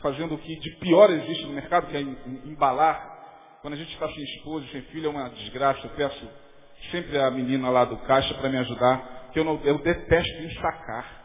fazendo 0.00 0.34
o 0.34 0.38
que 0.38 0.56
de 0.58 0.70
pior 0.76 1.10
existe 1.10 1.46
no 1.46 1.52
mercado, 1.52 1.88
que 1.88 1.96
é 1.96 2.00
embalar. 2.00 3.16
Quando 3.60 3.74
a 3.74 3.76
gente 3.76 3.92
está 3.92 4.08
sem 4.08 4.22
esposa, 4.22 4.66
sem 4.70 4.82
filho, 4.82 5.06
é 5.06 5.10
uma 5.10 5.28
desgraça. 5.30 5.86
Eu 5.86 5.90
peço 5.90 6.28
sempre 6.90 7.18
a 7.18 7.30
menina 7.30 7.68
lá 7.68 7.84
do 7.84 7.96
caixa 7.98 8.32
para 8.34 8.48
me 8.48 8.56
ajudar, 8.58 9.30
que 9.32 9.38
eu, 9.38 9.44
não, 9.44 9.60
eu 9.64 9.78
detesto 9.78 10.42
ensacar 10.44 11.18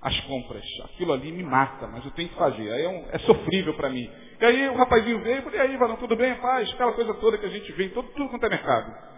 as 0.00 0.18
compras. 0.20 0.64
Aquilo 0.84 1.12
ali 1.12 1.32
me 1.32 1.42
mata, 1.42 1.86
mas 1.88 2.04
eu 2.04 2.10
tenho 2.12 2.28
que 2.28 2.36
fazer. 2.36 2.70
Aí 2.72 2.82
é, 2.84 2.88
um, 2.88 3.06
é 3.10 3.18
sofrível 3.18 3.74
para 3.74 3.90
mim. 3.90 4.10
E 4.40 4.44
aí 4.44 4.68
o 4.68 4.76
rapazinho 4.76 5.20
veio 5.22 5.42
e 5.52 5.58
aí, 5.58 5.76
Varão, 5.76 5.96
tudo 5.96 6.16
bem? 6.16 6.36
Faz 6.36 6.72
aquela 6.72 6.92
coisa 6.92 7.12
toda 7.14 7.36
que 7.36 7.46
a 7.46 7.50
gente 7.50 7.70
vê 7.72 7.86
em 7.86 7.90
todo, 7.90 8.08
tudo 8.12 8.30
quanto 8.30 8.46
é 8.46 8.48
mercado. 8.48 9.09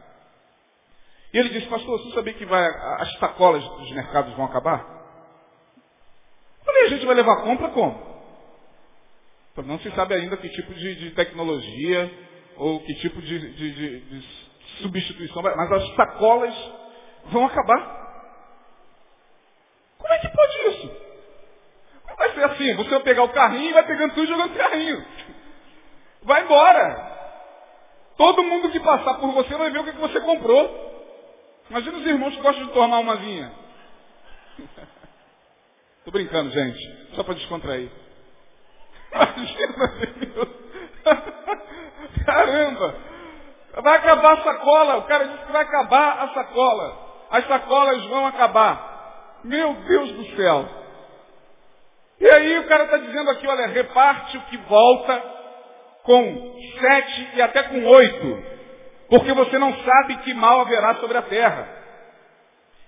E 1.33 1.39
ele 1.39 1.49
disse, 1.49 1.67
pastor, 1.67 1.99
você 1.99 2.15
sabia 2.15 2.35
que 2.35 2.45
vai, 2.45 2.63
as 3.01 3.13
sacolas 3.19 3.63
dos 3.63 3.91
mercados 3.93 4.35
vão 4.35 4.45
acabar? 4.45 4.85
Falei, 6.65 6.85
a 6.85 6.89
gente 6.89 7.07
vai 7.07 7.15
levar 7.15 7.43
compra 7.43 7.69
como? 7.71 8.13
Não 9.65 9.79
se 9.81 9.91
sabe 9.93 10.15
ainda 10.15 10.37
que 10.37 10.49
tipo 10.49 10.73
de, 10.75 10.95
de 10.95 11.11
tecnologia 11.11 12.11
ou 12.57 12.81
que 12.81 12.95
tipo 12.97 13.21
de, 13.21 13.53
de, 13.55 14.01
de 14.01 14.29
substituição 14.81 15.43
mas 15.43 15.73
as 15.73 15.95
sacolas 15.95 16.55
vão 17.27 17.47
acabar. 17.47 18.03
Como 19.99 20.13
é 20.13 20.19
que 20.19 20.29
pode 20.29 20.69
isso? 20.69 20.89
Como 22.05 22.17
vai 22.17 22.35
ser 22.35 22.45
assim? 22.45 22.75
Você 22.77 22.91
vai 22.91 23.01
pegar 23.01 23.23
o 23.25 23.29
carrinho 23.29 23.71
e 23.71 23.75
vai 23.75 23.87
pegando 23.87 24.15
tudo 24.15 24.25
e 24.25 24.29
jogando 24.29 24.57
carrinho. 24.57 25.07
Vai 26.23 26.45
embora. 26.45 27.13
Todo 28.17 28.43
mundo 28.43 28.71
que 28.71 28.81
passar 28.81 29.15
por 29.15 29.33
você 29.33 29.55
vai 29.55 29.71
ver 29.71 29.81
o 29.81 29.85
que 29.85 29.93
você 29.93 30.21
comprou. 30.21 30.92
Imagina 31.73 31.97
os 31.97 32.07
irmãos 32.07 32.37
que 32.37 32.43
gostam 32.43 32.67
de 32.67 32.73
tomar 32.75 32.99
uma 32.99 33.17
vinha. 33.17 33.51
Tô 36.05 36.11
brincando, 36.11 36.51
gente. 36.51 37.15
Só 37.15 37.23
para 37.23 37.33
descontrair. 37.33 37.91
Imagina, 39.11 39.73
Caramba! 42.27 42.95
Vai 43.83 43.97
acabar 43.97 44.35
a 44.35 44.43
sacola. 44.45 44.97
O 44.99 45.03
cara 45.05 45.25
disse 45.29 45.47
que 45.47 45.53
vai 45.53 45.63
acabar 45.63 46.25
a 46.25 46.35
sacola. 46.35 47.27
As 47.31 47.47
sacolas 47.47 48.05
vão 48.05 48.27
acabar. 48.27 49.41
Meu 49.43 49.73
Deus 49.73 50.13
do 50.13 50.37
céu. 50.37 50.69
E 52.21 52.29
aí 52.29 52.59
o 52.59 52.69
cara 52.69 52.85
está 52.85 52.99
dizendo 52.99 53.31
aqui, 53.31 53.47
olha, 53.47 53.67
reparte 53.69 54.37
o 54.37 54.43
que 54.43 54.59
volta 54.59 55.23
com 56.03 56.55
sete 56.79 57.31
e 57.33 57.41
até 57.41 57.63
com 57.63 57.83
oito. 57.83 58.52
Porque 59.13 59.35
você 59.35 59.59
não 59.59 59.77
sabe 59.85 60.17
que 60.25 60.33
mal 60.33 60.63
haverá 60.63 60.95
sobre 60.95 61.19
a 61.19 61.23
terra. 61.23 61.69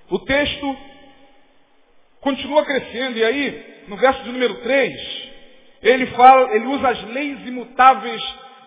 O 0.09 0.19
texto 0.21 0.76
continua 2.23 2.64
crescendo. 2.64 3.19
E 3.19 3.23
aí, 3.23 3.85
no 3.88 3.97
verso 3.99 4.23
de 4.23 4.33
número 4.33 4.54
3, 4.62 5.33
ele 5.83 6.07
fala, 6.07 6.57
ele 6.57 6.64
usa 6.64 6.88
as 6.88 7.02
leis 7.11 7.47
imutáveis 7.47 8.23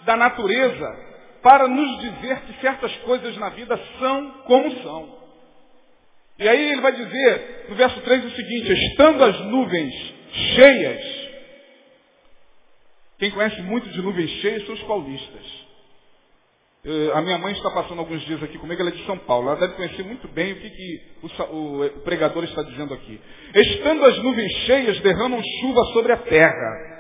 da 0.06 0.16
natureza 0.16 0.88
para 1.42 1.68
nos 1.68 2.00
dizer 2.00 2.42
que 2.42 2.62
certas 2.62 2.96
coisas 2.98 3.36
na 3.38 3.50
vida 3.50 3.76
são 3.98 4.32
como 4.46 4.84
são. 4.84 5.18
E 6.38 6.48
aí 6.48 6.74
ele 6.74 6.82
vai 6.82 6.92
dizer, 6.92 7.66
no 7.70 7.76
verso 7.76 8.00
3, 8.02 8.24
o 8.24 8.36
seguinte, 8.36 8.72
estando 8.72 9.24
as 9.24 9.42
nuvens 9.46 9.96
cheias, 10.54 11.30
quem 13.18 13.32
conhece 13.32 13.64
muito 13.64 13.90
de 13.90 14.00
nuvens 14.00 14.30
cheias 14.42 14.64
são 14.68 14.76
os 14.76 14.84
paulistas. 14.84 15.67
A 17.14 17.22
minha 17.22 17.38
mãe 17.38 17.52
está 17.52 17.70
passando 17.70 18.00
alguns 18.00 18.22
dias 18.22 18.42
aqui 18.42 18.58
comigo, 18.58 18.82
ela 18.82 18.90
é 18.90 18.94
de 18.94 19.06
São 19.06 19.18
Paulo. 19.18 19.50
Ela 19.50 19.60
deve 19.60 19.74
conhecer 19.74 20.04
muito 20.04 20.26
bem 20.30 20.54
o 20.54 20.56
que, 20.56 20.70
que 20.70 21.02
o, 21.52 21.84
o 21.84 21.90
pregador 22.02 22.46
está 22.46 22.64
dizendo 22.64 22.94
aqui. 22.94 23.22
Estando 23.54 24.06
as 24.06 24.18
nuvens 24.20 24.52
cheias, 24.66 25.00
derramam 25.02 25.42
chuva 25.60 25.84
sobre 25.92 26.14
a 26.14 26.18
terra 26.18 26.98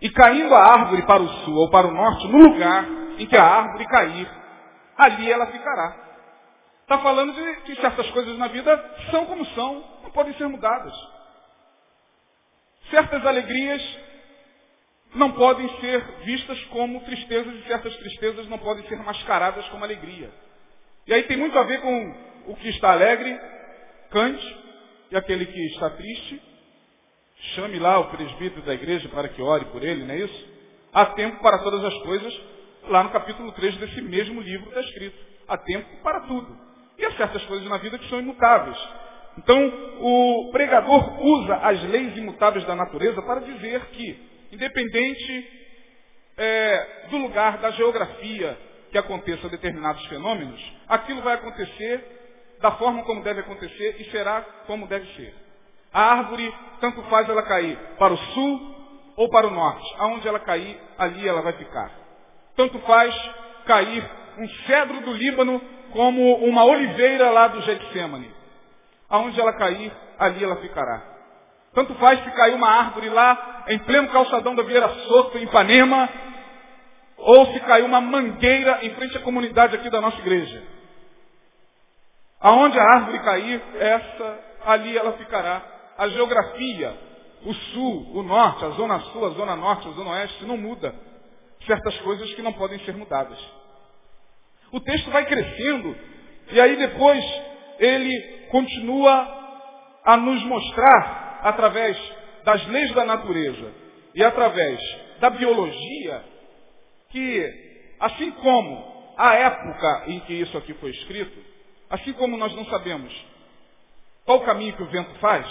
e 0.00 0.08
caindo 0.10 0.54
a 0.54 0.60
árvore 0.60 1.02
para 1.02 1.22
o 1.22 1.28
sul 1.28 1.56
ou 1.56 1.70
para 1.70 1.88
o 1.88 1.92
norte, 1.92 2.28
no 2.28 2.38
lugar 2.38 2.86
em 3.18 3.26
que 3.26 3.36
a 3.36 3.44
árvore 3.44 3.84
cair, 3.86 4.28
ali 4.96 5.30
ela 5.30 5.46
ficará. 5.46 5.96
Está 6.82 6.98
falando 6.98 7.32
de 7.34 7.60
que 7.62 7.80
certas 7.80 8.08
coisas 8.10 8.38
na 8.38 8.46
vida 8.46 8.94
são 9.10 9.26
como 9.26 9.44
são, 9.46 9.84
não 10.04 10.10
podem 10.12 10.34
ser 10.34 10.46
mudadas. 10.48 10.94
Certas 12.90 13.26
alegrias 13.26 13.82
não 15.14 15.32
podem 15.32 15.68
ser 15.80 16.00
vistas 16.24 16.62
como 16.66 17.00
tristezas 17.00 17.54
e 17.54 17.62
certas 17.66 17.96
tristezas 17.96 18.48
não 18.48 18.58
podem 18.58 18.86
ser 18.86 18.96
mascaradas 18.98 19.66
como 19.68 19.84
alegria. 19.84 20.30
E 21.06 21.12
aí 21.12 21.24
tem 21.24 21.36
muito 21.36 21.58
a 21.58 21.64
ver 21.64 21.80
com 21.80 22.14
o 22.46 22.56
que 22.56 22.68
está 22.68 22.92
alegre, 22.92 23.38
cante, 24.10 24.58
e 25.10 25.16
aquele 25.16 25.46
que 25.46 25.66
está 25.66 25.90
triste, 25.90 26.40
chame 27.54 27.78
lá 27.78 27.98
o 27.98 28.10
presbítero 28.10 28.62
da 28.62 28.74
igreja 28.74 29.08
para 29.08 29.28
que 29.28 29.42
ore 29.42 29.64
por 29.66 29.82
ele, 29.82 30.04
não 30.04 30.14
é 30.14 30.18
isso? 30.18 30.48
Há 30.92 31.06
tempo 31.06 31.42
para 31.42 31.58
todas 31.58 31.84
as 31.84 31.94
coisas, 32.02 32.40
lá 32.88 33.02
no 33.02 33.10
capítulo 33.10 33.50
3 33.52 33.76
desse 33.78 34.00
mesmo 34.02 34.40
livro 34.40 34.68
está 34.68 34.80
escrito. 34.80 35.18
Há 35.48 35.56
tempo 35.58 36.02
para 36.02 36.20
tudo. 36.20 36.56
E 36.98 37.04
há 37.04 37.12
certas 37.12 37.44
coisas 37.46 37.68
na 37.68 37.78
vida 37.78 37.98
que 37.98 38.08
são 38.08 38.20
imutáveis. 38.20 38.76
Então, 39.38 39.58
o 40.00 40.50
pregador 40.52 41.22
usa 41.22 41.54
as 41.56 41.82
leis 41.84 42.16
imutáveis 42.16 42.64
da 42.66 42.74
natureza 42.74 43.22
para 43.22 43.40
dizer 43.40 43.80
que, 43.86 44.29
independente 44.52 45.60
é, 46.36 47.06
do 47.10 47.18
lugar, 47.18 47.58
da 47.58 47.70
geografia 47.72 48.56
que 48.90 48.98
aconteça 48.98 49.48
determinados 49.48 50.04
fenômenos, 50.06 50.60
aquilo 50.88 51.22
vai 51.22 51.34
acontecer 51.34 52.56
da 52.60 52.72
forma 52.72 53.02
como 53.04 53.22
deve 53.22 53.40
acontecer 53.40 53.96
e 54.00 54.10
será 54.10 54.42
como 54.66 54.86
deve 54.86 55.06
ser. 55.14 55.34
A 55.92 56.02
árvore, 56.02 56.54
tanto 56.80 57.02
faz 57.04 57.28
ela 57.28 57.42
cair 57.42 57.76
para 57.98 58.12
o 58.12 58.16
sul 58.16 58.74
ou 59.16 59.28
para 59.28 59.46
o 59.46 59.50
norte. 59.50 59.94
Aonde 59.98 60.28
ela 60.28 60.38
cair, 60.38 60.80
ali 60.96 61.26
ela 61.26 61.42
vai 61.42 61.52
ficar. 61.54 61.90
Tanto 62.56 62.78
faz 62.80 63.14
cair 63.66 64.08
um 64.38 64.48
cedro 64.66 65.00
do 65.00 65.12
Líbano 65.12 65.60
como 65.92 66.36
uma 66.44 66.64
oliveira 66.64 67.30
lá 67.30 67.48
do 67.48 67.60
Getsemane. 67.62 68.30
Aonde 69.08 69.40
ela 69.40 69.52
cair, 69.54 69.92
ali 70.18 70.44
ela 70.44 70.56
ficará. 70.56 71.09
Tanto 71.74 71.94
faz 71.94 72.22
se 72.22 72.30
cair 72.32 72.54
uma 72.54 72.68
árvore 72.68 73.08
lá 73.08 73.64
em 73.68 73.78
pleno 73.80 74.08
calçadão 74.08 74.54
da 74.54 74.62
Vieira 74.62 74.88
Soto, 74.88 75.38
em 75.38 75.44
Ipanema, 75.44 76.08
ou 77.16 77.46
se 77.52 77.60
cair 77.60 77.84
uma 77.84 78.00
mangueira 78.00 78.80
em 78.82 78.90
frente 78.90 79.16
à 79.16 79.20
comunidade 79.20 79.76
aqui 79.76 79.88
da 79.88 80.00
nossa 80.00 80.18
igreja. 80.18 80.62
Aonde 82.40 82.78
a 82.78 82.82
árvore 82.82 83.18
cair, 83.20 83.62
essa 83.78 84.38
ali 84.64 84.96
ela 84.96 85.12
ficará. 85.12 85.62
A 85.98 86.08
geografia, 86.08 86.96
o 87.44 87.52
sul, 87.52 88.10
o 88.14 88.22
norte, 88.22 88.64
a 88.64 88.70
zona 88.70 88.98
sul, 89.00 89.26
a 89.26 89.30
zona 89.30 89.54
norte, 89.54 89.86
a 89.86 89.92
zona 89.92 90.10
oeste, 90.10 90.44
não 90.46 90.56
muda. 90.56 90.94
Certas 91.66 91.96
coisas 91.98 92.32
que 92.32 92.42
não 92.42 92.54
podem 92.54 92.78
ser 92.80 92.96
mudadas. 92.96 93.38
O 94.72 94.80
texto 94.80 95.10
vai 95.10 95.26
crescendo, 95.26 95.96
e 96.52 96.60
aí 96.60 96.76
depois 96.76 97.22
ele 97.78 98.46
continua 98.50 99.40
a 100.04 100.16
nos 100.16 100.42
mostrar, 100.44 101.29
através 101.42 101.96
das 102.44 102.66
leis 102.68 102.92
da 102.92 103.04
natureza 103.04 103.72
e 104.14 104.22
através 104.24 104.80
da 105.20 105.30
biologia, 105.30 106.24
que 107.10 107.94
assim 108.00 108.30
como 108.32 109.12
a 109.16 109.34
época 109.34 110.04
em 110.06 110.20
que 110.20 110.34
isso 110.34 110.56
aqui 110.56 110.72
foi 110.74 110.90
escrito, 110.90 111.50
Assim 111.90 112.12
como 112.12 112.36
nós 112.36 112.54
não 112.54 112.64
sabemos 112.66 113.12
qual 114.24 114.38
o 114.38 114.44
caminho 114.44 114.76
que 114.76 114.82
o 114.82 114.86
vento 114.86 115.12
faz, 115.18 115.44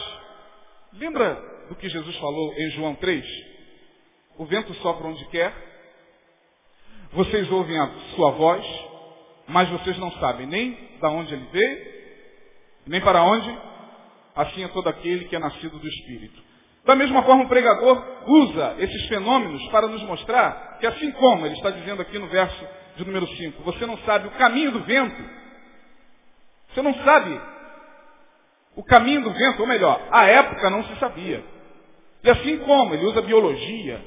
lembra 0.93 1.35
do 1.67 1.75
que 1.75 1.89
Jesus 1.89 2.15
falou 2.17 2.53
em 2.53 2.69
João 2.71 2.95
3? 2.95 3.25
O 4.37 4.45
vento 4.45 4.73
sopra 4.75 5.07
onde 5.07 5.25
quer, 5.25 5.53
vocês 7.11 7.51
ouvem 7.51 7.77
a 7.77 7.89
sua 8.15 8.31
voz, 8.31 8.65
mas 9.47 9.67
vocês 9.69 9.97
não 9.97 10.09
sabem 10.13 10.45
nem 10.45 10.97
da 11.01 11.09
onde 11.09 11.33
ele 11.33 11.45
veio, 11.51 11.99
nem 12.87 13.01
para 13.01 13.21
onde, 13.21 13.59
assim 14.39 14.63
é 14.63 14.67
todo 14.69 14.87
aquele 14.87 15.25
que 15.25 15.35
é 15.35 15.39
nascido 15.39 15.77
do 15.77 15.87
Espírito. 15.87 16.41
Da 16.85 16.95
mesma 16.95 17.21
forma, 17.23 17.43
o 17.43 17.49
pregador 17.49 18.01
usa 18.25 18.75
esses 18.79 19.07
fenômenos 19.07 19.67
para 19.67 19.87
nos 19.87 20.01
mostrar 20.03 20.77
que, 20.79 20.87
assim 20.87 21.11
como 21.11 21.45
ele 21.45 21.55
está 21.55 21.69
dizendo 21.69 22.01
aqui 22.01 22.17
no 22.17 22.27
verso 22.27 22.65
de 22.95 23.03
número 23.05 23.27
5, 23.27 23.61
você 23.63 23.85
não 23.85 23.97
sabe 23.99 24.27
o 24.27 24.31
caminho 24.31 24.71
do 24.71 24.79
vento, 24.79 25.21
você 26.69 26.81
não 26.81 26.93
sabe 27.03 27.39
o 28.75 28.83
caminho 28.83 29.21
do 29.23 29.31
vento, 29.31 29.61
ou 29.61 29.67
melhor, 29.67 30.01
a 30.09 30.25
época 30.25 30.69
não 30.69 30.85
se 30.85 30.95
sabia. 30.99 31.43
E 32.23 32.29
assim 32.29 32.59
como 32.59 32.93
ele 32.93 33.05
usa 33.05 33.21
biologia, 33.21 34.01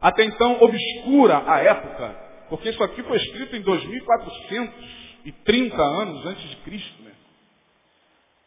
até 0.00 0.24
então 0.24 0.62
obscura 0.62 1.42
a 1.46 1.58
época, 1.60 2.16
porque 2.48 2.70
isso 2.70 2.82
aqui 2.82 3.02
foi 3.02 3.18
escrito 3.18 3.56
em 3.56 3.60
2430 3.60 5.82
anos 5.82 6.24
antes 6.26 6.48
de 6.48 6.56
Cristo. 6.56 7.02
Né? 7.02 7.12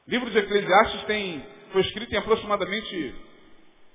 O 0.08 0.12
livro 0.12 0.30
de 0.30 0.38
Eclesiastes 0.38 1.04
tem, 1.04 1.44
foi 1.74 1.82
escrito 1.82 2.14
em 2.14 2.18
aproximadamente 2.18 3.14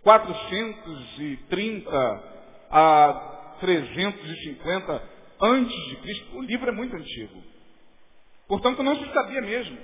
430 0.03 2.23
a 2.71 3.57
350 3.61 5.03
antes 5.41 5.89
de 5.89 5.97
Cristo. 5.97 6.37
O 6.37 6.43
livro 6.43 6.69
é 6.69 6.73
muito 6.73 6.95
antigo. 6.95 7.43
Portanto, 8.47 8.83
não 8.83 8.95
se 8.97 9.11
sabia 9.11 9.41
mesmo 9.41 9.79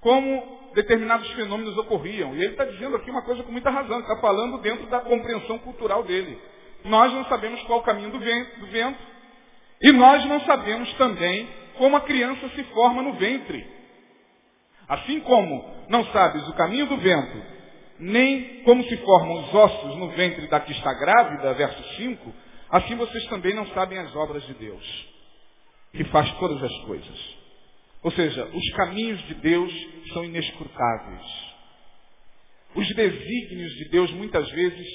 como 0.00 0.70
determinados 0.74 1.28
fenômenos 1.32 1.76
ocorriam. 1.78 2.32
E 2.36 2.38
ele 2.38 2.52
está 2.52 2.64
dizendo 2.66 2.94
aqui 2.94 3.10
uma 3.10 3.22
coisa 3.22 3.42
com 3.42 3.50
muita 3.50 3.70
razão, 3.70 3.98
está 3.98 4.20
falando 4.20 4.58
dentro 4.58 4.86
da 4.86 5.00
compreensão 5.00 5.58
cultural 5.58 6.04
dele. 6.04 6.40
Nós 6.84 7.12
não 7.12 7.24
sabemos 7.24 7.60
qual 7.62 7.80
o 7.80 7.82
caminho 7.82 8.10
do 8.10 8.20
vento, 8.20 8.60
do 8.60 8.66
vento, 8.66 9.00
e 9.82 9.90
nós 9.90 10.24
não 10.26 10.40
sabemos 10.42 10.92
também 10.94 11.48
como 11.76 11.96
a 11.96 12.02
criança 12.02 12.48
se 12.50 12.62
forma 12.64 13.02
no 13.02 13.14
ventre. 13.14 13.73
Assim 14.88 15.20
como 15.20 15.86
não 15.88 16.04
sabes 16.06 16.46
o 16.48 16.54
caminho 16.54 16.86
do 16.86 16.96
vento, 16.96 17.42
nem 17.98 18.62
como 18.64 18.84
se 18.84 18.96
formam 18.98 19.44
os 19.44 19.54
ossos 19.54 19.96
no 19.96 20.08
ventre 20.10 20.46
da 20.48 20.60
que 20.60 20.72
está 20.72 20.92
grávida, 20.94 21.54
verso 21.54 21.82
5, 21.96 22.32
assim 22.70 22.96
vocês 22.96 23.24
também 23.26 23.54
não 23.54 23.66
sabem 23.68 23.98
as 23.98 24.14
obras 24.14 24.42
de 24.46 24.54
Deus, 24.54 25.06
que 25.92 26.04
faz 26.04 26.30
todas 26.32 26.62
as 26.62 26.76
coisas. 26.84 27.36
Ou 28.02 28.10
seja, 28.10 28.44
os 28.52 28.70
caminhos 28.72 29.20
de 29.26 29.34
Deus 29.34 29.72
são 30.12 30.24
inescrutáveis. 30.24 31.54
Os 32.74 32.86
desígnios 32.94 33.72
de 33.72 33.88
Deus 33.90 34.10
muitas 34.10 34.50
vezes 34.50 34.86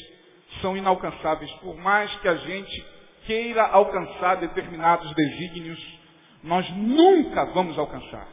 são 0.62 0.78
inalcançáveis. 0.78 1.50
Por 1.54 1.76
mais 1.78 2.14
que 2.20 2.28
a 2.28 2.36
gente 2.36 2.86
queira 3.26 3.64
alcançar 3.64 4.36
determinados 4.36 5.12
desígnios, 5.14 6.00
nós 6.44 6.70
nunca 6.72 7.46
vamos 7.46 7.78
alcançar. 7.80 8.28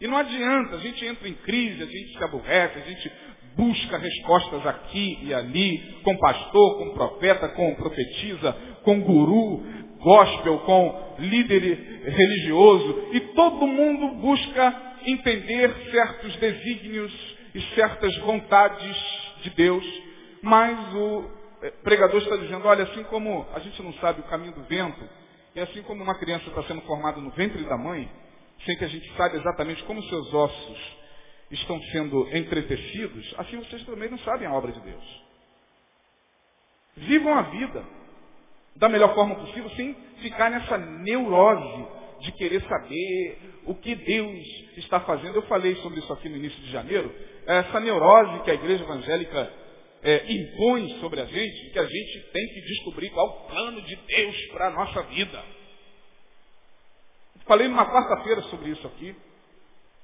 E 0.00 0.06
não 0.06 0.16
adianta, 0.16 0.76
a 0.76 0.78
gente 0.78 1.04
entra 1.04 1.28
em 1.28 1.34
crise, 1.34 1.82
a 1.82 1.86
gente 1.86 2.16
se 2.16 2.24
aborrece, 2.24 2.78
a 2.78 2.82
gente 2.82 3.12
busca 3.56 3.98
respostas 3.98 4.64
aqui 4.64 5.18
e 5.22 5.34
ali, 5.34 6.00
com 6.04 6.16
pastor, 6.18 6.78
com 6.78 6.94
profeta, 6.94 7.48
com 7.48 7.74
profetisa, 7.74 8.52
com 8.84 9.00
guru, 9.00 9.64
gospel, 9.98 10.60
com 10.60 11.16
líder 11.18 12.04
religioso, 12.04 13.08
e 13.12 13.20
todo 13.34 13.66
mundo 13.66 14.14
busca 14.20 14.88
entender 15.04 15.74
certos 15.90 16.36
desígnios 16.36 17.36
e 17.54 17.60
certas 17.74 18.16
vontades 18.18 18.96
de 19.42 19.50
Deus, 19.50 19.84
mas 20.42 20.94
o 20.94 21.24
eh, 21.62 21.72
pregador 21.82 22.20
está 22.20 22.36
dizendo, 22.36 22.66
olha, 22.66 22.84
assim 22.84 23.02
como 23.04 23.46
a 23.52 23.58
gente 23.58 23.82
não 23.82 23.92
sabe 23.94 24.20
o 24.20 24.24
caminho 24.24 24.52
do 24.52 24.62
vento, 24.62 25.02
e 25.56 25.60
assim 25.60 25.82
como 25.82 26.04
uma 26.04 26.18
criança 26.18 26.48
está 26.48 26.62
sendo 26.62 26.82
formada 26.82 27.20
no 27.20 27.30
ventre 27.30 27.64
da 27.64 27.76
mãe, 27.76 28.08
sem 28.64 28.76
que 28.76 28.84
a 28.84 28.88
gente 28.88 29.10
saiba 29.16 29.36
exatamente 29.36 29.82
como 29.84 30.02
seus 30.04 30.32
ossos 30.34 30.98
estão 31.50 31.80
sendo 31.92 32.28
entretecidos, 32.36 33.34
assim 33.38 33.56
vocês 33.56 33.84
também 33.84 34.10
não 34.10 34.18
sabem 34.18 34.46
a 34.46 34.52
obra 34.52 34.72
de 34.72 34.80
Deus. 34.80 35.22
Vivam 36.96 37.34
a 37.34 37.42
vida 37.42 37.84
da 38.78 38.88
melhor 38.88 39.14
forma 39.14 39.34
possível, 39.34 39.70
sem 39.70 39.94
ficar 40.20 40.50
nessa 40.50 40.78
neurose 40.78 41.86
de 42.20 42.32
querer 42.32 42.62
saber 42.62 43.38
o 43.64 43.74
que 43.74 43.94
Deus 43.94 44.44
está 44.76 45.00
fazendo. 45.00 45.36
Eu 45.36 45.42
falei 45.42 45.74
sobre 45.76 46.00
isso 46.00 46.12
aqui 46.12 46.28
no 46.28 46.36
início 46.36 46.60
de 46.60 46.70
janeiro. 46.70 47.12
Essa 47.46 47.80
neurose 47.80 48.42
que 48.44 48.50
a 48.50 48.54
igreja 48.54 48.84
evangélica 48.84 49.52
é, 50.02 50.32
impõe 50.32 50.88
sobre 51.00 51.20
a 51.20 51.24
gente, 51.24 51.70
que 51.70 51.78
a 51.78 51.84
gente 51.84 52.32
tem 52.32 52.46
que 52.48 52.60
descobrir 52.60 53.10
qual 53.10 53.26
o 53.26 53.48
plano 53.48 53.82
de 53.82 53.96
Deus 53.96 54.36
para 54.52 54.68
a 54.68 54.70
nossa 54.70 55.02
vida. 55.04 55.44
Falei 57.48 57.66
numa 57.66 57.90
quarta-feira 57.90 58.42
sobre 58.42 58.70
isso 58.70 58.86
aqui. 58.86 59.16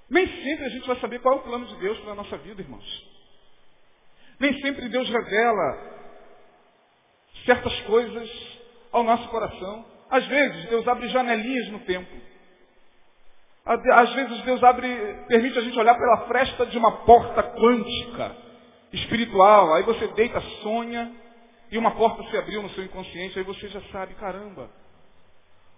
Nem 0.09 0.27
sempre 0.27 0.65
a 0.65 0.69
gente 0.71 0.87
vai 0.87 0.97
saber 0.97 1.21
qual 1.21 1.35
é 1.35 1.39
o 1.39 1.43
plano 1.43 1.67
de 1.67 1.77
Deus 1.77 1.99
para 2.01 2.13
a 2.13 2.17
nossa 2.17 2.39
vida, 2.39 2.63
irmãos. 2.63 3.15
Nem 4.41 4.61
sempre 4.61 4.89
Deus 4.89 5.09
revela 5.09 5.95
certas 7.45 7.79
coisas 7.83 8.59
ao 8.91 9.03
nosso 9.03 9.29
coração. 9.29 9.85
Às 10.11 10.27
vezes, 10.27 10.69
Deus 10.71 10.89
abre 10.89 11.09
janelinhas 11.09 11.69
no 11.69 11.81
tempo. 11.81 12.17
Às 13.67 14.13
vezes, 14.15 14.43
Deus 14.43 14.63
abre, 14.63 14.89
permite 15.29 15.59
a 15.59 15.63
gente 15.63 15.79
olhar 15.79 15.95
pela 15.95 16.27
fresta 16.27 16.67
de 16.67 16.79
uma 16.79 17.05
porta 17.05 17.43
quântica, 17.43 18.37
espiritual. 18.93 19.75
Aí 19.75 19.83
você 19.83 20.07
deita, 20.09 20.41
sonha, 20.63 21.13
e 21.71 21.79
uma 21.79 21.93
porta 21.93 22.23
se 22.31 22.37
abriu 22.37 22.63
no 22.63 22.71
seu 22.71 22.85
inconsciente, 22.85 23.39
aí 23.39 23.45
você 23.45 23.69
já 23.69 23.81
sabe, 23.91 24.15
caramba, 24.15 24.71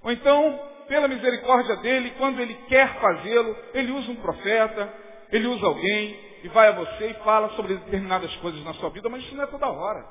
Ou 0.07 0.13
então, 0.13 0.61
pela 0.87 1.09
misericórdia 1.09 1.75
dele, 1.79 2.13
quando 2.17 2.41
ele 2.41 2.55
quer 2.69 2.95
fazê-lo, 3.01 3.57
ele 3.75 3.91
usa 3.91 4.13
um 4.13 4.15
profeta, 4.15 4.89
ele 5.33 5.49
usa 5.49 5.67
alguém 5.67 6.17
e 6.45 6.49
vai 6.49 6.69
a 6.69 6.73
você 6.73 7.09
e 7.09 7.25
fala 7.25 7.49
sobre 7.57 7.75
determinadas 7.75 8.33
coisas 8.37 8.63
na 8.63 8.73
sua 8.75 8.91
vida, 8.91 9.09
mas 9.09 9.25
isso 9.25 9.35
não 9.35 9.43
é 9.43 9.49
toda 9.49 9.67
hora. 9.67 10.07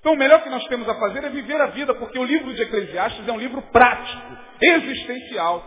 Então 0.00 0.14
o 0.14 0.16
melhor 0.16 0.42
que 0.42 0.48
nós 0.48 0.66
temos 0.68 0.88
a 0.88 0.94
fazer 0.94 1.22
é 1.24 1.28
viver 1.28 1.60
a 1.60 1.66
vida, 1.66 1.92
porque 1.92 2.18
o 2.18 2.24
livro 2.24 2.54
de 2.54 2.62
Eclesiastes 2.62 3.28
é 3.28 3.32
um 3.32 3.38
livro 3.38 3.60
prático, 3.70 4.38
existencial. 4.62 5.62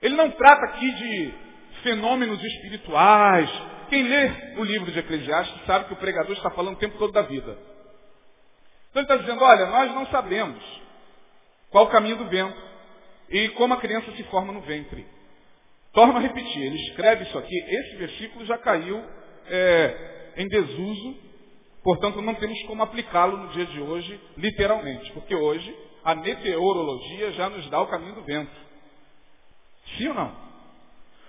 Ele 0.00 0.16
não 0.16 0.30
trata 0.30 0.64
aqui 0.64 0.90
de 0.90 1.34
fenômenos 1.82 2.42
espirituais. 2.42 3.50
Quem 3.90 4.04
lê 4.04 4.30
o 4.56 4.64
livro 4.64 4.90
de 4.90 5.00
Eclesiastes 5.00 5.66
sabe 5.66 5.84
que 5.84 5.92
o 5.92 5.96
pregador 5.96 6.32
está 6.32 6.48
falando 6.48 6.76
o 6.76 6.80
tempo 6.80 6.96
todo 6.96 7.12
da 7.12 7.20
vida. 7.20 7.58
Então 8.88 9.02
ele 9.02 9.12
está 9.12 9.16
dizendo, 9.16 9.44
olha, 9.44 9.66
nós 9.66 9.94
não 9.94 10.06
sabemos 10.06 10.85
qual 11.70 11.84
o 11.84 11.90
caminho 11.90 12.16
do 12.16 12.28
vento 12.28 12.60
e 13.28 13.48
como 13.50 13.74
a 13.74 13.78
criança 13.78 14.10
se 14.12 14.22
forma 14.24 14.52
no 14.52 14.60
ventre. 14.60 15.06
Torno 15.92 16.16
a 16.16 16.20
repetir, 16.20 16.62
ele 16.62 16.76
escreve 16.88 17.24
isso 17.24 17.38
aqui, 17.38 17.56
esse 17.56 17.96
versículo 17.96 18.44
já 18.44 18.58
caiu 18.58 19.02
é, 19.46 20.32
em 20.36 20.46
desuso, 20.48 21.16
portanto 21.82 22.20
não 22.20 22.34
temos 22.34 22.62
como 22.64 22.82
aplicá-lo 22.82 23.38
no 23.38 23.48
dia 23.48 23.66
de 23.66 23.80
hoje, 23.80 24.20
literalmente, 24.36 25.10
porque 25.12 25.34
hoje 25.34 25.74
a 26.04 26.14
meteorologia 26.14 27.32
já 27.32 27.48
nos 27.48 27.68
dá 27.70 27.80
o 27.80 27.86
caminho 27.86 28.14
do 28.14 28.22
vento. 28.22 28.52
Sim 29.96 30.08
ou 30.08 30.14
não? 30.14 30.46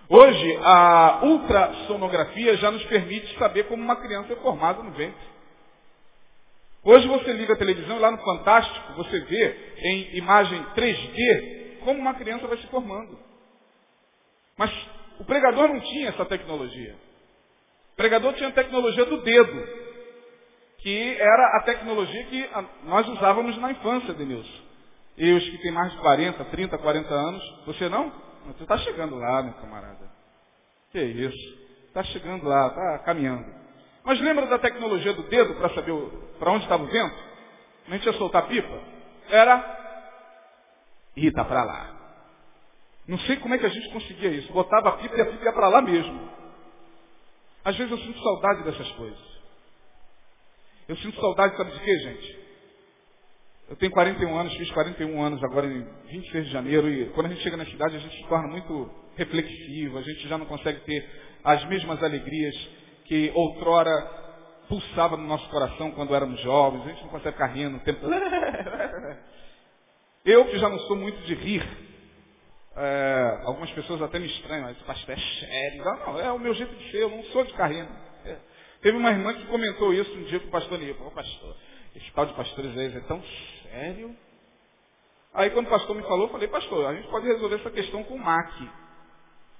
Hoje 0.09 0.57
a 0.63 1.21
ultrassonografia 1.23 2.55
já 2.57 2.71
nos 2.71 2.83
permite 2.85 3.37
saber 3.37 3.63
como 3.63 3.83
uma 3.83 3.95
criança 3.97 4.33
é 4.33 4.35
formada 4.37 4.81
no 4.81 4.91
ventre. 4.91 5.36
Hoje 6.87 7.05
você 7.05 7.33
liga 7.33 7.51
a 7.51 7.57
televisão 7.57 7.97
e 7.97 7.99
lá 7.99 8.09
no 8.11 8.17
Fantástico 8.19 8.93
você 8.93 9.19
vê 9.19 9.75
em 9.77 10.15
imagem 10.19 10.63
3D 10.73 11.79
como 11.83 11.99
uma 11.99 12.13
criança 12.13 12.47
vai 12.47 12.57
se 12.59 12.67
formando. 12.67 13.19
Mas 14.57 14.71
o 15.19 15.25
pregador 15.25 15.67
não 15.67 15.81
tinha 15.81 16.07
essa 16.07 16.23
tecnologia. 16.23 16.95
O 17.91 17.95
pregador 17.97 18.31
tinha 18.35 18.47
a 18.47 18.53
tecnologia 18.53 19.03
do 19.03 19.21
dedo, 19.21 19.67
que 20.77 21.17
era 21.19 21.57
a 21.57 21.63
tecnologia 21.63 22.23
que 22.23 22.49
nós 22.85 23.05
usávamos 23.09 23.57
na 23.57 23.71
infância, 23.71 24.13
Denilson. 24.13 24.63
E 25.17 25.33
os 25.33 25.43
que 25.43 25.57
têm 25.57 25.73
mais 25.73 25.91
de 25.91 25.97
40, 25.97 26.45
30, 26.45 26.77
40 26.77 27.13
anos, 27.13 27.63
você 27.65 27.89
não? 27.89 28.13
Você 28.45 28.63
está 28.63 28.77
chegando 28.77 29.17
lá, 29.17 29.43
meu 29.43 29.55
camarada. 29.55 30.09
Que 30.93 31.01
isso? 31.01 31.67
Está 31.87 32.01
chegando 32.03 32.47
lá, 32.47 32.67
está 32.67 32.99
caminhando. 32.99 33.56
Mas 34.07 34.21
lembra 34.21 34.45
da 34.45 34.57
tecnologia 34.57 35.11
do 35.11 35.23
dedo 35.23 35.55
para 35.55 35.67
saber 35.75 35.93
para 36.39 36.51
onde 36.53 36.63
estava 36.63 36.81
o 36.81 36.87
vento? 36.87 37.15
A 37.89 37.91
gente 37.91 38.05
ia 38.05 38.13
soltar 38.13 38.47
pipa? 38.47 38.81
Era. 39.29 39.75
Está 41.13 41.43
para 41.43 41.61
lá. 41.65 41.93
Não 43.05 43.19
sei 43.19 43.35
como 43.35 43.53
é 43.53 43.57
que 43.57 43.65
a 43.65 43.69
gente 43.69 43.89
conseguia 43.89 44.29
isso. 44.29 44.53
Botava 44.53 44.91
a 44.91 44.91
pipa 44.93 45.13
e 45.13 45.21
a 45.21 45.25
pipa 45.25 45.43
ia 45.43 45.51
para 45.51 45.67
lá 45.67 45.81
mesmo. 45.81 46.31
Às 47.65 47.75
vezes 47.75 47.91
eu 47.91 47.97
sinto 47.97 48.17
saudade 48.23 48.63
dessas 48.63 48.89
coisas. 48.93 49.19
Eu 50.87 50.95
sinto 50.95 51.19
saudade, 51.19 51.57
sabe 51.57 51.71
de 51.71 51.79
quê, 51.81 51.99
gente? 51.99 52.39
Eu 53.69 53.75
tenho 53.75 53.91
41 53.91 54.37
anos, 54.37 54.55
fiz 54.55 54.71
41 54.71 55.21
anos 55.21 55.43
agora 55.43 55.67
em 55.67 55.85
26 56.05 56.45
de 56.45 56.51
janeiro, 56.53 56.89
e 56.89 57.09
quando 57.09 57.25
a 57.25 57.29
gente 57.31 57.41
chega 57.43 57.57
na 57.57 57.65
cidade 57.65 57.97
a 57.97 57.99
gente 57.99 58.15
se 58.15 58.29
torna 58.29 58.47
muito 58.47 58.89
reflexivo, 59.17 59.97
a 59.97 60.01
gente 60.01 60.29
já 60.29 60.37
não 60.37 60.45
consegue 60.45 60.79
ter 60.85 61.09
as 61.43 61.65
mesmas 61.65 62.01
alegrias 62.01 62.55
que 63.07 63.31
outrora 63.33 64.17
pulsava 64.67 65.15
no 65.15 65.23
nosso 65.23 65.47
coração 65.49 65.91
quando 65.91 66.13
éramos 66.13 66.39
jovens, 66.41 66.83
a 66.83 66.89
gente 66.89 67.03
não 67.03 67.09
consegue 67.09 67.33
ficar 67.33 67.47
rindo 67.47 67.77
o 67.77 67.79
tempo 67.79 68.05
Eu 70.25 70.45
que 70.45 70.59
já 70.59 70.67
não 70.67 70.79
sou 70.79 70.97
muito 70.97 71.21
de 71.21 71.33
rir, 71.35 71.65
é, 72.75 73.39
algumas 73.45 73.71
pessoas 73.71 74.01
até 74.01 74.19
me 74.19 74.27
estranham, 74.27 74.65
mas 74.65 74.77
pastor 74.79 75.15
é 75.15 75.17
sério. 75.17 75.83
Não, 75.83 75.97
não, 75.97 76.19
é 76.19 76.31
o 76.31 76.37
meu 76.37 76.53
jeito 76.53 76.75
de 76.75 76.91
ser, 76.91 77.03
eu 77.03 77.09
não 77.09 77.23
sou 77.25 77.43
de 77.43 77.53
carrinho. 77.53 77.87
É. 78.25 78.37
Teve 78.81 78.97
uma 78.97 79.09
irmã 79.09 79.33
que 79.33 79.45
comentou 79.47 79.93
isso 79.93 80.11
um 80.13 80.23
dia 80.25 80.39
com 80.39 80.47
o 80.47 80.51
pastor 80.51 80.77
Nil. 80.77 80.95
Ô 80.99 81.09
pastor, 81.09 81.55
esse 81.95 82.11
tal 82.11 82.25
de 82.27 82.33
pastores 82.33 82.77
aí 82.77 82.95
é 82.95 82.99
tão 83.01 83.23
sério. 83.63 84.15
Aí 85.33 85.49
quando 85.49 85.67
o 85.67 85.69
pastor 85.69 85.95
me 85.95 86.03
falou, 86.03 86.27
eu 86.27 86.31
falei, 86.31 86.47
pastor, 86.47 86.85
a 86.87 86.93
gente 86.93 87.07
pode 87.07 87.25
resolver 87.25 87.55
essa 87.55 87.71
questão 87.71 88.03
com 88.03 88.15
o 88.15 88.19
MAC. 88.19 88.69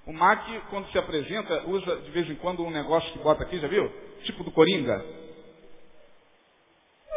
O 0.08 0.14
MAC, 0.14 0.62
quando 0.70 0.90
se 0.90 0.98
apresenta, 0.98 1.68
usa 1.68 1.98
de 1.98 2.12
vez 2.12 2.30
em 2.30 2.36
quando 2.36 2.64
um 2.64 2.72
negócio 2.72 3.12
que 3.12 3.20
bota 3.20 3.44
aqui, 3.44 3.60
já 3.60 3.68
viu? 3.68 3.92
Tipo 4.24 4.42
do 4.46 4.52
Coringa. 4.52 5.06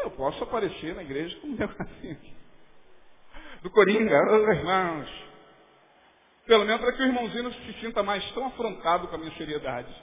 Eu 0.03 0.11
posso 0.11 0.43
aparecer 0.43 0.97
na 0.97 1.03
igreja 1.03 1.39
com 1.39 1.47
um 1.47 1.55
negocinho. 1.57 2.19
Do 3.63 3.71
Coringa, 3.71 4.19
os 4.35 4.57
irmãos. 4.57 5.25
Pelo 6.47 6.65
menos 6.65 6.81
para 6.81 6.93
que 6.93 7.03
o 7.03 7.07
irmãozinho 7.07 7.45
não 7.45 7.53
se 7.53 7.73
sinta 7.75 8.03
mais 8.03 8.29
tão 8.33 8.49
afrontado 8.49 9.07
com 9.07 9.15
a 9.15 9.19
minha 9.19 9.37
seriedade. 9.37 9.95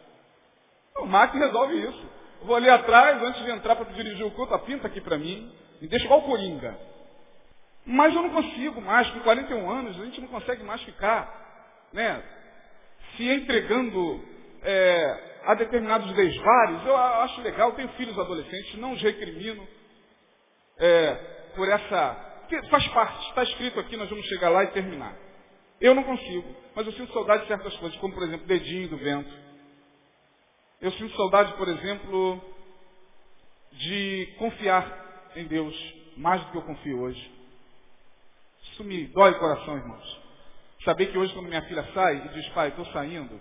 O 0.96 1.06
Mac 1.06 1.34
resolve 1.34 1.76
isso. 1.76 2.10
Eu 2.40 2.48
vou 2.48 2.56
ali 2.56 2.70
atrás, 2.70 3.22
antes 3.22 3.44
de 3.44 3.52
entrar 3.52 3.76
para 3.76 3.92
dirigir 3.92 4.26
o 4.26 4.32
culto, 4.32 4.54
a 4.54 4.60
pinta 4.60 4.88
aqui 4.88 5.02
para 5.02 5.18
mim, 5.18 5.54
me 5.82 5.90
deixa 5.90 6.06
igual 6.06 6.22
o 6.22 6.26
Coringa. 6.26 6.78
Mas 7.86 8.16
eu 8.16 8.22
não 8.22 8.30
consigo 8.30 8.80
mais, 8.80 9.10
com 9.10 9.20
41 9.20 9.70
anos, 9.70 10.00
a 10.00 10.06
gente 10.06 10.22
não 10.22 10.30
consegue 10.30 10.64
mais 10.64 10.82
ficar, 10.84 11.90
né, 11.92 12.24
se 13.16 13.30
entregando 13.30 14.24
é, 14.64 15.40
a 15.46 15.54
determinados 15.56 16.12
desvares. 16.14 16.86
Eu 16.86 16.96
acho 16.96 17.42
legal, 17.42 17.72
tenho 17.74 17.90
filhos 17.90 18.18
adolescentes, 18.18 18.76
não 18.76 18.94
os 18.94 19.02
recrimino 19.02 19.68
é, 20.78 21.14
por 21.56 21.68
essa. 21.70 22.26
Faz 22.70 22.88
parte, 22.90 23.30
está 23.30 23.44
escrito 23.44 23.80
aqui, 23.80 23.98
nós 23.98 24.10
vamos 24.10 24.26
chegar 24.28 24.50
lá 24.50 24.64
e 24.64 24.68
terminar. 24.68 25.16
Eu 25.80 25.94
não 25.94 26.04
consigo, 26.04 26.56
mas 26.76 26.88
eu 26.88 26.94
sinto 26.94 27.14
saudade 27.14 27.44
de 27.44 27.50
certas 27.50 27.76
coisas, 27.78 27.98
como 28.00 28.14
por 28.14 28.24
exemplo, 28.24 28.48
dedinho 28.48 28.90
do 28.90 28.98
vento. 28.98 29.32
Eu 30.82 30.92
sinto 30.94 31.16
saudade, 31.16 31.54
por 31.54 31.68
exemplo, 31.68 32.42
de 33.74 34.36
confiar 34.38 35.32
em 35.36 35.46
Deus 35.46 35.76
mais 36.16 36.42
do 36.46 36.52
que 36.52 36.58
eu 36.58 36.64
confio 36.64 37.02
hoje. 37.02 37.32
Isso 38.64 38.84
me 38.84 39.06
dói 39.08 39.32
o 39.32 39.40
coração, 39.40 39.78
irmãos. 39.78 40.27
Saber 40.84 41.08
que 41.08 41.18
hoje, 41.18 41.34
quando 41.34 41.48
minha 41.48 41.62
filha 41.64 41.84
sai 41.94 42.18
e 42.18 42.30
diz, 42.30 42.48
pai, 42.50 42.70
estou 42.70 42.86
saindo, 42.88 43.40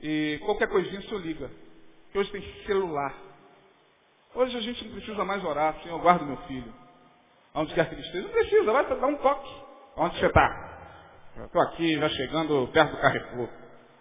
e 0.00 0.38
qualquer 0.44 0.68
coisinha 0.68 1.00
o 1.12 1.18
liga. 1.18 1.50
Que 2.12 2.18
hoje 2.18 2.30
tem 2.30 2.42
celular. 2.64 3.14
Hoje 4.34 4.56
a 4.56 4.60
gente 4.60 4.84
não 4.84 4.92
precisa 4.92 5.24
mais 5.24 5.44
orar, 5.44 5.74
Senhor, 5.82 5.98
guarda 6.00 6.24
meu 6.24 6.36
filho. 6.48 6.72
Aonde 7.54 7.74
quer 7.74 7.88
que 7.88 7.94
ele 7.94 8.02
esteja. 8.02 8.24
Não 8.24 8.32
precisa, 8.32 8.72
vai 8.72 8.86
dar 8.86 9.06
um 9.06 9.16
toque. 9.16 9.50
Onde 9.96 10.18
você 10.18 10.26
está? 10.26 10.68
Estou 11.44 11.62
aqui, 11.62 11.98
já 11.98 12.08
chegando 12.10 12.68
perto 12.68 12.92
do 12.92 13.00
Carrefour. 13.00 13.48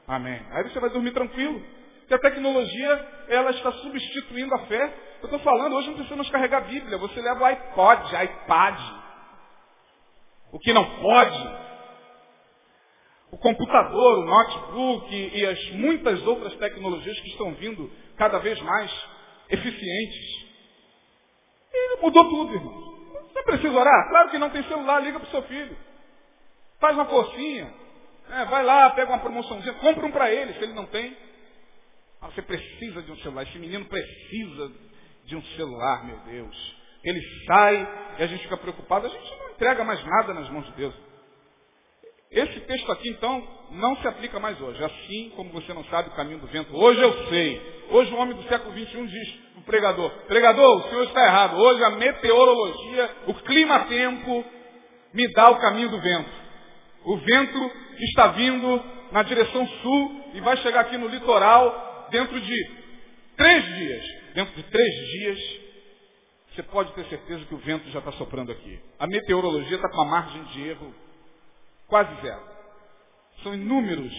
Amém. 0.08 0.40
Aí 0.52 0.64
você 0.64 0.80
vai 0.80 0.90
dormir 0.90 1.12
tranquilo. 1.12 1.62
Porque 2.00 2.14
a 2.14 2.20
tecnologia, 2.20 3.26
ela 3.28 3.50
está 3.52 3.72
substituindo 3.72 4.54
a 4.56 4.60
fé. 4.68 4.94
Eu 5.22 5.26
estou 5.26 5.40
falando, 5.40 5.76
hoje 5.76 5.88
não 5.88 5.96
precisa 5.96 6.16
mais 6.16 6.30
carregar 6.30 6.60
a 6.60 6.66
Bíblia. 6.66 6.98
Você 6.98 7.20
leva 7.20 7.42
o 7.42 7.46
iPod, 7.46 8.16
iPad. 8.24 8.80
O 10.52 10.60
que 10.60 10.72
não 10.72 10.86
pode. 11.02 11.67
O 13.32 13.38
computador, 13.38 14.20
o 14.20 14.26
notebook 14.26 15.14
e 15.14 15.46
as 15.46 15.72
muitas 15.72 16.26
outras 16.26 16.54
tecnologias 16.56 17.20
que 17.20 17.30
estão 17.30 17.54
vindo 17.56 17.92
cada 18.16 18.40
vez 18.40 18.60
mais 18.62 18.92
eficientes. 19.50 20.48
E 21.74 22.02
mudou 22.02 22.30
tudo, 22.30 22.54
irmão. 22.54 22.88
Você 23.28 23.44
precisa 23.44 23.78
orar? 23.78 24.10
Claro 24.10 24.30
que 24.30 24.38
não 24.38 24.50
tem 24.50 24.64
celular, 24.64 25.02
liga 25.02 25.20
para 25.20 25.28
o 25.28 25.32
seu 25.32 25.44
filho. 25.44 25.78
Faz 26.80 26.96
uma 26.96 27.06
forcinha. 27.06 27.74
É, 28.30 28.46
vai 28.46 28.64
lá, 28.64 28.90
pega 28.92 29.12
uma 29.12 29.20
promoçãozinha, 29.20 29.74
compra 29.76 30.06
um 30.06 30.12
para 30.12 30.32
ele, 30.32 30.54
se 30.54 30.64
ele 30.64 30.74
não 30.74 30.86
tem. 30.86 31.16
Ah, 32.22 32.28
você 32.28 32.42
precisa 32.42 33.02
de 33.02 33.12
um 33.12 33.18
celular. 33.18 33.44
Esse 33.44 33.60
menino 33.60 33.86
precisa 33.86 34.72
de 35.26 35.36
um 35.36 35.44
celular, 35.56 36.06
meu 36.06 36.18
Deus. 36.20 36.76
Ele 37.04 37.22
sai 37.46 38.16
e 38.20 38.24
a 38.24 38.28
gente 38.28 38.44
fica 38.44 38.58
preocupado. 38.58 39.06
A 39.06 39.10
gente 39.10 39.38
não 39.38 39.50
entrega 39.52 39.84
mais 39.84 40.04
nada 40.04 40.34
nas 40.34 40.50
mãos 40.50 40.66
de 40.66 40.72
Deus. 40.74 40.94
Esse 42.30 42.60
texto 42.62 42.92
aqui, 42.92 43.10
então, 43.10 43.48
não 43.72 43.96
se 43.98 44.08
aplica 44.08 44.40
mais 44.40 44.60
hoje. 44.60 44.84
Assim 44.84 45.32
como 45.36 45.52
você 45.52 45.74
não 45.74 45.84
sabe 45.86 46.10
o 46.10 46.14
caminho 46.14 46.40
do 46.40 46.48
vento. 46.48 46.76
Hoje 46.76 47.02
eu 47.02 47.28
sei. 47.28 47.86
Hoje 47.90 48.14
o 48.14 48.18
homem 48.18 48.36
do 48.36 48.44
século 48.44 48.74
XXI 48.74 49.08
diz 49.08 49.40
o 49.58 49.62
pregador, 49.62 50.10
pregador, 50.28 50.78
o 50.78 50.90
senhor 50.90 51.04
está 51.04 51.24
errado. 51.24 51.58
Hoje 51.58 51.84
a 51.84 51.92
meteorologia, 51.92 53.10
o 53.28 53.34
clima-tempo, 53.34 54.46
me 55.14 55.28
dá 55.32 55.50
o 55.50 55.60
caminho 55.60 55.90
do 55.90 56.00
vento. 56.00 56.30
O 57.06 57.18
vento 57.18 57.72
está 58.00 58.28
vindo 58.28 58.84
na 59.12 59.24
direção 59.24 59.66
sul 59.82 60.26
e 60.34 60.42
vai 60.42 60.58
chegar 60.58 60.82
aqui 60.82 60.98
no 60.98 61.08
litoral 61.08 62.08
dentro 62.12 62.40
de 62.40 62.72
três 63.38 63.66
dias. 63.76 64.04
Dentro 64.34 64.54
de 64.54 64.64
três 64.64 64.96
dias, 65.12 65.40
você 66.54 66.64
pode 66.64 66.92
ter 66.92 67.06
certeza 67.06 67.46
que 67.46 67.56
o 67.56 67.60
vento 67.60 67.90
já 67.90 68.00
está 68.00 68.12
soprando 68.14 68.52
aqui. 68.52 68.80
A 69.00 69.08
meteorologia 69.08 69.78
está 69.78 69.90
com 69.90 70.02
uma 70.02 70.12
margem 70.12 70.44
de 70.44 70.68
erro 70.68 70.94
quase 71.88 72.22
zero. 72.22 72.42
São 73.44 73.54
inúmeros 73.54 74.14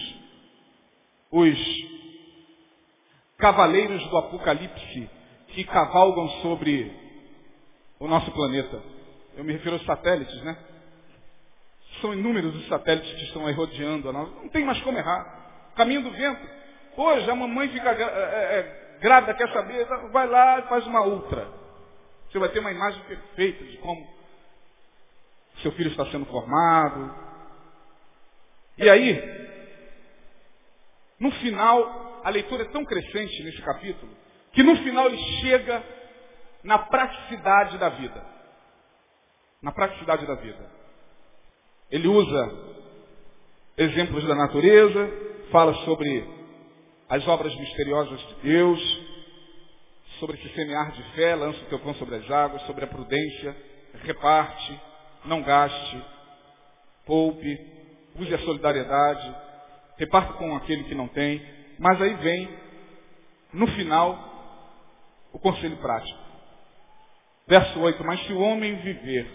os 1.31 1.59
cavaleiros 3.37 4.05
do 4.09 4.17
Apocalipse 4.17 5.09
que 5.49 5.63
cavalgam 5.63 6.27
sobre 6.41 6.91
o 7.99 8.07
nosso 8.07 8.31
planeta. 8.31 8.81
eu 9.35 9.43
me 9.43 9.53
refiro 9.53 9.75
aos 9.75 9.85
satélites, 9.85 10.41
né? 10.43 10.57
São 12.01 12.13
inúmeros 12.13 12.55
os 12.55 12.67
satélites 12.67 13.11
que 13.13 13.23
estão 13.25 13.45
aí 13.45 13.53
rodeando 13.53 14.09
a 14.09 14.13
nós. 14.13 14.29
Não 14.35 14.49
tem 14.49 14.63
mais 14.63 14.79
como 14.81 14.97
errar. 14.97 15.71
Caminho 15.75 16.03
do 16.03 16.11
vento. 16.11 16.47
Hoje 16.95 17.29
a 17.29 17.35
mamãe 17.35 17.69
fica 17.69 17.91
é, 17.91 18.03
é, 18.03 18.97
grávida, 19.01 19.33
quer 19.33 19.51
saber, 19.51 19.85
vai 20.11 20.27
lá 20.27 20.59
e 20.59 20.61
faz 20.63 20.85
uma 20.87 21.05
ultra. 21.05 21.47
Você 22.29 22.39
vai 22.39 22.49
ter 22.49 22.59
uma 22.59 22.71
imagem 22.71 23.01
perfeita 23.03 23.63
de 23.63 23.77
como 23.77 24.07
seu 25.61 25.71
filho 25.73 25.89
está 25.89 26.05
sendo 26.07 26.25
formado. 26.25 27.28
E 28.79 28.89
aí, 28.89 29.39
no 31.19 31.29
final, 31.31 32.21
a 32.23 32.29
leitura 32.29 32.63
é 32.63 32.69
tão 32.69 32.85
crescente 32.85 33.43
nesse 33.43 33.61
capítulo, 33.61 34.11
que 34.53 34.63
no 34.63 34.75
final 34.77 35.07
ele 35.07 35.17
chega 35.41 35.83
na 36.63 36.79
praticidade 36.79 37.77
da 37.77 37.89
vida. 37.89 38.25
Na 39.61 39.73
praticidade 39.73 40.25
da 40.25 40.35
vida. 40.35 40.71
Ele 41.91 42.07
usa 42.07 42.69
exemplos 43.77 44.25
da 44.25 44.35
natureza, 44.35 45.09
fala 45.51 45.73
sobre 45.83 46.25
as 47.09 47.27
obras 47.27 47.53
misteriosas 47.55 48.19
de 48.19 48.35
Deus, 48.43 49.01
sobre 50.19 50.37
esse 50.37 50.53
semear 50.53 50.91
de 50.91 51.03
fé, 51.15 51.35
lança 51.35 51.59
o 51.59 51.65
teu 51.65 51.79
pão 51.79 51.93
sobre 51.95 52.15
as 52.15 52.31
águas, 52.31 52.61
sobre 52.61 52.85
a 52.85 52.87
prudência, 52.87 53.57
reparte, 54.03 54.79
não 55.25 55.41
gaste, 55.41 56.01
poupe, 57.05 57.78
use 58.19 58.33
a 58.33 58.39
solidariedade, 58.39 59.35
reparta 59.97 60.33
com 60.33 60.55
aquele 60.55 60.83
que 60.83 60.95
não 60.95 61.07
tem, 61.07 61.41
mas 61.77 62.01
aí 62.01 62.13
vem, 62.15 62.49
no 63.53 63.67
final, 63.67 64.29
o 65.31 65.39
conselho 65.39 65.77
prático. 65.77 66.19
Verso 67.47 67.79
8, 67.79 68.03
mas 68.03 68.19
se 68.25 68.33
o 68.33 68.39
homem 68.39 68.75
viver 68.77 69.27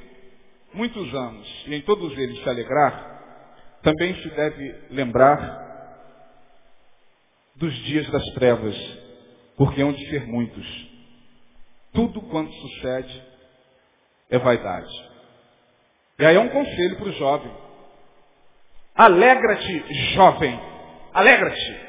muitos 0.73 1.15
anos 1.15 1.65
e 1.67 1.75
em 1.75 1.81
todos 1.83 2.17
eles 2.17 2.43
se 2.43 2.49
alegrar, 2.49 3.15
também 3.83 4.15
se 4.23 4.29
deve 4.31 4.87
lembrar 4.91 5.65
dos 7.57 7.75
dias 7.85 8.09
das 8.11 8.25
trevas, 8.35 8.75
porque 9.57 9.83
hão 9.83 9.93
de 9.93 10.09
ser 10.09 10.27
muitos. 10.27 10.95
Tudo 11.93 12.21
quanto 12.23 12.53
sucede 12.53 13.23
é 14.31 14.39
vaidade. 14.39 14.91
E 16.19 16.25
aí 16.25 16.37
é 16.37 16.41
um 16.41 16.49
conselho 16.49 16.97
para 16.97 17.09
o 17.09 17.13
jovem. 17.13 17.64
Alegra-te, 18.95 19.85
jovem. 20.15 20.61
Alegra-te, 21.13 21.81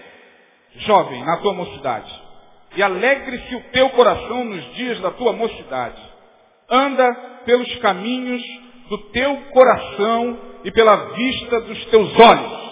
jovem, 0.77 1.23
na 1.23 1.37
tua 1.37 1.53
mocidade. 1.53 2.23
E 2.75 2.83
alegre-se 2.83 3.55
o 3.55 3.61
teu 3.71 3.89
coração 3.91 4.43
nos 4.43 4.73
dias 4.75 4.99
da 5.01 5.11
tua 5.11 5.33
mocidade. 5.33 6.01
Anda 6.69 7.13
pelos 7.45 7.73
caminhos 7.77 8.41
do 8.89 8.97
teu 9.09 9.37
coração 9.51 10.39
e 10.63 10.71
pela 10.71 11.13
vista 11.13 11.61
dos 11.61 11.85
teus 11.85 12.19
olhos. 12.19 12.65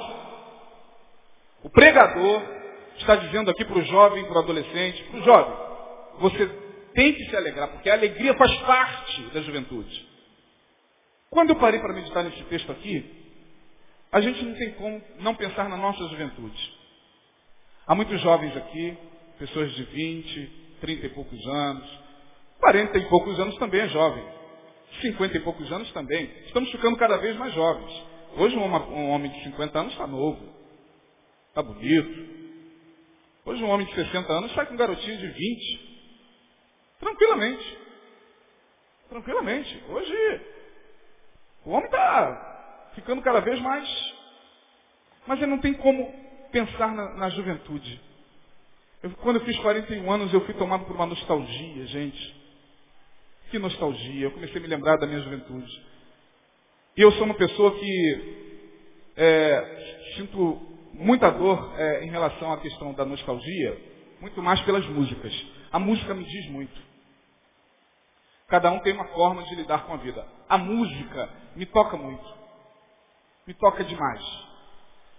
O 1.64 1.70
pregador 1.70 2.42
está 2.98 3.16
dizendo 3.16 3.52
aqui 3.52 3.64
para 3.64 3.78
o 3.78 3.86
jovem, 3.86 4.26
para 4.26 4.36
o 4.36 4.40
adolescente, 4.40 5.04
para 5.04 5.20
o 5.20 5.24
jovem, 5.24 5.54
você 6.20 6.46
tem 6.94 7.14
que 7.14 7.26
se 7.26 7.36
alegrar, 7.36 7.70
porque 7.70 7.90
a 7.90 7.94
alegria 7.94 8.34
faz 8.36 8.54
parte 8.62 9.22
da 9.34 9.42
juventude. 9.42 10.08
Quando 11.30 11.52
eu 11.52 11.56
parei 11.56 11.80
para 11.80 11.94
meditar 11.94 12.24
nesse 12.24 12.44
texto 12.44 12.72
aqui, 12.72 13.23
a 14.14 14.22
gente 14.22 14.46
não 14.46 14.54
tem 14.54 14.72
como 14.74 15.02
não 15.20 15.34
pensar 15.34 15.68
na 15.68 15.76
nossa 15.76 16.08
juventude. 16.08 16.74
Há 17.88 17.96
muitos 17.96 18.22
jovens 18.22 18.56
aqui, 18.56 18.96
pessoas 19.40 19.74
de 19.74 19.84
20, 19.84 20.78
30 20.82 21.08
e 21.08 21.10
poucos 21.10 21.48
anos, 21.48 22.00
40 22.60 22.96
e 22.96 23.10
poucos 23.10 23.40
anos 23.40 23.58
também 23.58 23.82
é 23.82 23.90
jovem, 23.90 24.24
50 25.02 25.36
e 25.36 25.40
poucos 25.40 25.72
anos 25.72 25.92
também. 25.94 26.26
Estamos 26.46 26.70
ficando 26.70 26.96
cada 26.98 27.18
vez 27.18 27.36
mais 27.38 27.56
jovens. 27.56 28.04
Hoje 28.38 28.56
um 28.56 29.10
homem 29.10 29.32
de 29.32 29.44
50 29.46 29.80
anos 29.80 29.94
está 29.94 30.06
novo, 30.06 30.48
está 31.50 31.64
bonito. 31.64 32.34
Hoje 33.46 33.64
um 33.64 33.70
homem 33.70 33.88
de 33.88 33.96
60 33.96 34.32
anos 34.32 34.54
sai 34.54 34.68
com 34.68 34.76
um 34.76 34.78
garotinho 34.78 35.18
de 35.18 35.28
20. 35.28 35.94
Tranquilamente. 37.00 37.78
Tranquilamente. 39.10 39.84
Hoje 39.90 40.42
o 41.66 41.72
homem 41.72 41.86
está 41.86 42.53
ficando 42.96 43.22
cada 43.22 43.40
vez 43.40 43.60
mais. 43.62 44.14
Mas 45.28 45.42
ele 45.42 45.52
não 45.52 45.60
tem 45.60 45.74
como 45.74 46.14
pensar 46.52 46.94
na, 46.94 47.14
na 47.16 47.30
juventude. 47.30 48.00
Eu, 49.02 49.12
quando 49.18 49.38
eu 49.38 49.46
fiz 49.46 49.58
41 49.60 50.12
anos, 50.12 50.34
eu 50.34 50.46
fui 50.46 50.54
tomado 50.54 50.86
por 50.86 50.96
uma 50.96 51.06
nostalgia, 51.06 51.86
gente. 51.88 52.44
Que 53.52 53.60
nostalgia. 53.60 54.26
Eu 54.26 54.32
comecei 54.32 54.58
a 54.58 54.62
me 54.62 54.68
lembrar 54.68 54.98
da 54.98 55.08
minha 55.08 55.22
juventude. 55.22 55.72
E 56.96 57.02
eu 57.02 57.12
sou 57.14 57.24
uma 57.24 57.34
pessoa 57.34 57.72
que 57.78 58.44
é, 59.18 60.04
sinto 60.16 60.62
muita 60.94 61.30
dor 61.32 61.74
é, 61.78 62.06
em 62.06 62.10
relação 62.10 62.52
à 62.54 62.58
questão 62.58 62.94
da 62.94 63.04
nostalgia, 63.04 63.78
muito 64.22 64.42
mais 64.42 64.62
pelas 64.62 64.86
músicas. 64.88 65.34
A 65.72 65.80
música 65.80 66.14
me 66.14 66.24
diz 66.24 66.50
muito. 66.50 66.80
Cada 68.48 68.72
um 68.72 68.80
tem 68.80 68.94
uma 68.94 69.08
forma 69.08 69.44
de 69.44 69.56
lidar 69.56 69.86
com 69.86 69.94
a 69.94 69.98
vida. 69.98 70.26
A 70.48 70.58
música 70.58 71.30
me 71.56 71.66
toca 71.66 71.98
muito. 71.98 72.43
Me 73.46 73.54
toca 73.54 73.84
demais. 73.84 74.22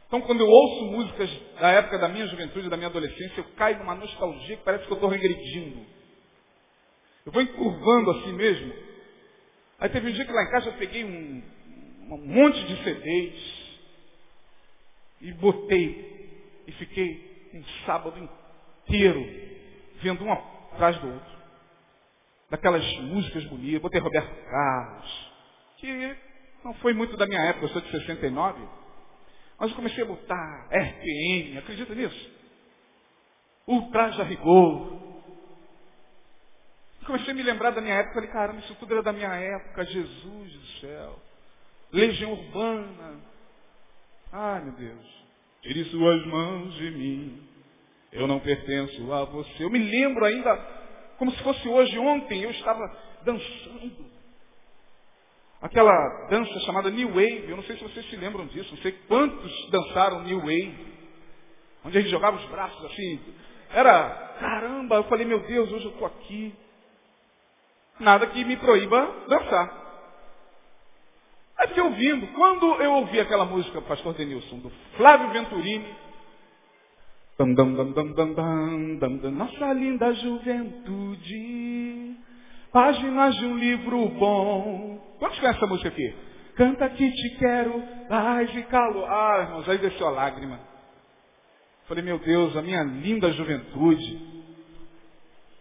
Então, 0.07 0.21
quando 0.23 0.41
eu 0.41 0.49
ouço 0.49 0.85
músicas 0.87 1.31
da 1.61 1.71
época 1.73 1.99
da 1.99 2.09
minha 2.09 2.27
juventude, 2.27 2.69
da 2.69 2.77
minha 2.77 2.89
adolescência, 2.89 3.41
eu 3.41 3.45
caio 3.57 3.79
numa 3.79 3.95
nostalgia 3.95 4.57
que 4.57 4.63
parece 4.63 4.87
que 4.87 4.91
eu 4.93 4.97
estou 4.97 5.11
regredindo. 5.11 5.85
Eu 7.27 7.33
vou 7.33 7.43
encurvando 7.43 8.11
assim 8.13 8.33
mesmo. 8.33 8.73
Aí 9.79 9.89
teve 9.89 10.09
um 10.09 10.13
dia 10.13 10.25
que 10.25 10.33
lá 10.33 10.43
em 10.43 10.51
casa 10.51 10.69
eu 10.69 10.75
peguei 10.75 11.05
um, 11.05 11.43
um 12.11 12.27
monte 12.27 12.65
de 12.65 12.85
CDs 12.85 13.75
e 15.21 15.33
botei 15.33 16.63
e 16.67 16.73
fiquei 16.73 17.51
um 17.55 17.65
sábado 17.85 18.19
inteiro 18.87 19.27
vendo 20.01 20.25
um 20.25 20.33
atrás 20.33 20.97
do 20.99 21.13
outro 21.13 21.35
daquelas 22.51 22.85
músicas 22.99 23.45
bonitas, 23.47 23.81
botei 23.81 24.01
Roberto 24.01 24.33
Carlos, 24.49 25.33
que 25.79 26.17
não 26.65 26.73
foi 26.75 26.95
muito 26.95 27.17
da 27.17 27.27
minha 27.27 27.41
época, 27.43 27.67
eu 27.67 27.69
sou 27.69 27.83
de 27.83 27.91
69, 27.91 28.67
mas 29.59 29.71
eu 29.71 29.77
comecei 29.77 30.03
a 30.03 30.07
botar 30.07 30.69
RPM, 30.71 31.59
acredita 31.59 31.95
nisso? 31.95 32.31
Ultraja 33.69 34.23
Rigor. 34.25 35.05
Comecei 37.07 37.33
a 37.33 37.35
me 37.35 37.43
lembrar 37.43 37.71
da 37.71 37.83
minha 37.83 37.95
época, 37.95 38.15
falei, 38.15 38.31
caramba, 38.31 38.61
isso 38.61 38.75
tudo 38.77 38.95
era 38.95 39.03
da 39.03 39.13
minha 39.13 39.29
época, 39.29 39.85
Jesus 39.85 40.53
do 40.53 40.67
céu. 40.81 41.19
Legião 41.93 42.33
Urbana. 42.33 43.21
Ai, 44.33 44.65
meu 44.65 44.73
Deus. 44.73 45.25
Tire 45.63 45.85
suas 45.85 46.27
mãos 46.27 46.75
de 46.75 46.91
mim. 46.91 47.49
Eu 48.11 48.27
não 48.27 48.41
pertenço 48.41 49.13
a 49.13 49.25
você. 49.25 49.65
Eu 49.65 49.71
me 49.71 49.79
lembro 49.79 50.25
ainda 50.25 50.57
como 51.19 51.31
se 51.31 51.43
fosse 51.43 51.69
hoje, 51.69 51.99
ontem, 51.99 52.43
eu 52.43 52.51
estava 52.51 52.97
dançando. 53.23 54.14
Aquela 55.65 56.27
dança 56.29 56.61
chamada 56.61 56.91
New 56.91 57.09
Wave, 57.09 57.47
eu 57.49 57.57
não 57.57 57.63
sei 57.63 57.79
se 57.79 57.83
vocês 57.83 58.05
se 58.11 58.17
lembram 58.17 58.45
disso, 58.49 58.69
não 58.75 58.83
sei 58.83 58.93
quantos 59.09 59.71
dançaram 59.71 60.23
New 60.23 60.41
Wave, 60.41 60.77
onde 61.87 61.97
a 61.97 62.01
gente 62.03 62.11
jogava 62.11 62.37
os 62.37 62.45
braços 62.51 62.85
assim. 62.85 63.19
Era, 63.71 64.11
caramba, 64.39 64.97
eu 64.97 65.05
falei, 65.05 65.25
meu 65.25 65.41
Deus, 65.41 65.73
hoje 65.73 65.87
eu 65.87 65.93
estou 65.93 66.07
aqui. 66.07 66.55
Nada 67.99 68.27
que 68.27 68.45
me 68.45 68.59
proíba 68.59 69.11
dançar. 69.27 69.85
Aí 71.57 71.69
fiquei 71.69 71.83
ouvindo. 71.83 72.27
Quando 72.35 72.67
eu 72.83 72.93
ouvi 72.97 73.19
aquela 73.19 73.47
música, 73.47 73.81
Pastor 73.81 74.13
Denilson, 74.13 74.59
do 74.59 74.71
Flávio 74.99 75.31
Venturini, 75.31 75.97
Dam, 77.39 77.53
dam, 77.55 77.75
dam, 77.75 77.91
dam, 77.91 78.13
dam, 78.13 78.33
dam, 78.35 78.99
dam, 78.99 79.17
dam. 79.17 79.31
Nossa 79.33 79.73
linda 79.73 80.13
juventude, 80.15 81.35
páginas 82.75 83.37
de 83.37 83.47
um 83.47 83.57
livro 83.57 84.09
bom. 84.09 84.99
Quantos 85.21 85.39
conhecem 85.39 85.59
essa 85.59 85.67
música 85.69 85.89
aqui? 85.91 86.13
Canta 86.57 86.91
que 86.91 87.09
te 87.09 87.37
quero, 87.39 87.81
paz 88.09 88.53
e 88.53 88.63
calor. 88.65 89.09
Ah, 89.09 89.43
irmãos, 89.43 89.69
aí 89.69 89.79
desceu 89.79 90.09
a 90.09 90.11
lágrima. 90.11 90.59
Falei, 91.87 92.03
meu 92.03 92.19
Deus, 92.19 92.57
a 92.57 92.63
minha 92.63 92.83
linda 92.83 93.31
juventude. 93.31 94.43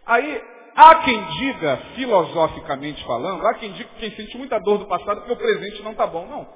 Aí, 0.04 0.42
há 0.74 0.96
quem 1.04 1.24
diga, 1.38 1.76
filosoficamente 1.94 3.04
falando, 3.04 3.46
há 3.46 3.54
quem 3.54 3.72
diga 3.72 3.90
quem 3.96 4.10
sente 4.10 4.36
muita 4.36 4.58
dor 4.58 4.78
do 4.78 4.86
passado 4.86 5.18
porque 5.18 5.34
o 5.34 5.36
presente 5.36 5.82
não 5.84 5.92
está 5.92 6.08
bom. 6.08 6.26
Não. 6.26 6.48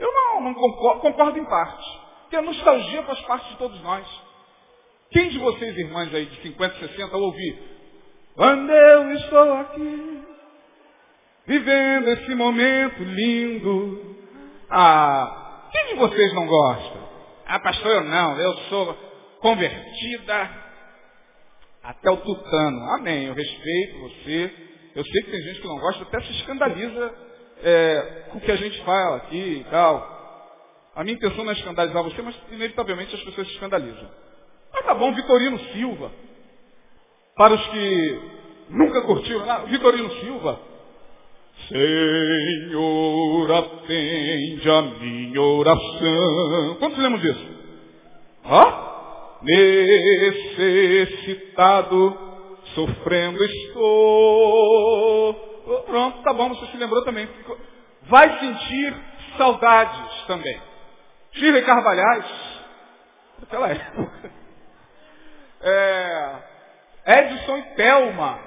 Eu 0.00 0.12
não, 0.12 0.40
não 0.40 0.54
concordo, 0.54 1.00
concordo 1.00 1.38
em 1.38 1.44
parte. 1.44 2.00
Porque 2.22 2.36
a 2.36 2.42
nostalgia 2.42 3.04
faz 3.04 3.20
parte 3.20 3.50
de 3.50 3.56
todos 3.56 3.80
nós. 3.82 4.04
Quem 5.12 5.28
de 5.28 5.38
vocês, 5.38 5.78
irmãs 5.78 6.12
aí 6.12 6.26
de 6.26 6.42
50, 6.42 6.76
60, 6.88 7.16
ouvir? 7.16 7.75
Quando 8.36 8.70
eu 8.70 9.12
estou 9.14 9.52
aqui, 9.54 10.22
vivendo 11.46 12.08
esse 12.08 12.34
momento 12.34 13.02
lindo. 13.02 14.16
Ah, 14.68 15.68
quem 15.72 15.86
de 15.86 15.94
vocês 15.94 16.34
não 16.34 16.46
gosta? 16.46 16.98
Ah, 17.46 17.60
pastor, 17.60 17.92
eu 17.92 18.04
não, 18.04 18.38
eu 18.38 18.54
sou 18.68 18.94
convertida 19.40 20.50
até 21.82 22.10
o 22.10 22.18
tutano. 22.18 22.90
Amém, 22.98 23.24
eu 23.24 23.32
respeito 23.32 24.00
você, 24.00 24.52
Eu 24.94 25.04
sei 25.04 25.22
que 25.22 25.30
tem 25.30 25.42
gente 25.42 25.60
que 25.62 25.68
não 25.68 25.78
gosta, 25.78 26.02
até 26.02 26.20
se 26.20 26.32
escandaliza 26.32 27.14
é, 27.62 28.24
com 28.30 28.38
o 28.38 28.40
que 28.40 28.52
a 28.52 28.56
gente 28.56 28.84
fala 28.84 29.16
aqui 29.16 29.64
e 29.64 29.64
tal. 29.70 30.14
A 30.94 31.02
minha 31.04 31.16
intenção 31.16 31.42
não 31.42 31.52
é 31.52 31.54
escandalizar 31.54 32.02
você, 32.02 32.20
mas 32.20 32.36
inevitavelmente 32.50 33.14
as 33.14 33.22
pessoas 33.22 33.46
se 33.46 33.54
escandalizam. 33.54 34.10
Mas 34.74 34.84
tá 34.84 34.94
bom, 34.94 35.14
Vitorino 35.14 35.58
Silva. 35.72 36.25
Para 37.36 37.54
os 37.54 37.66
que 37.66 38.20
nunca 38.70 39.02
curtiram, 39.02 39.44
não, 39.44 39.66
Vitorino 39.66 40.10
Silva. 40.20 40.58
Senhor, 41.68 43.52
atende 43.52 44.70
a 44.70 44.82
minha 44.82 45.42
oração. 45.42 46.76
Quantos 46.78 46.98
lembram 46.98 47.20
disso? 47.20 47.46
Ó? 48.44 48.86
Necessitado, 50.96 52.18
sofrendo 52.74 53.44
estou. 53.44 55.34
Pronto, 55.86 56.22
tá 56.22 56.32
bom, 56.32 56.48
você 56.50 56.66
se 56.66 56.76
lembrou 56.78 57.04
também. 57.04 57.28
Vai 58.04 58.38
sentir 58.38 58.96
saudades 59.36 60.24
também. 60.26 60.58
Shirley 61.32 61.62
Carvalhais, 61.62 62.24
naquela 63.40 63.68
época. 63.68 64.30
É, 65.60 66.55
Edson 67.06 67.58
e 67.58 67.62
Thelma. 67.76 68.40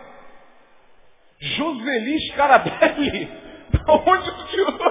Joseli 1.39 2.32
Scarabelli. 2.32 3.39
Da 3.69 3.93
onde 3.93 4.32
tu 4.32 4.48
tirou? 4.48 4.80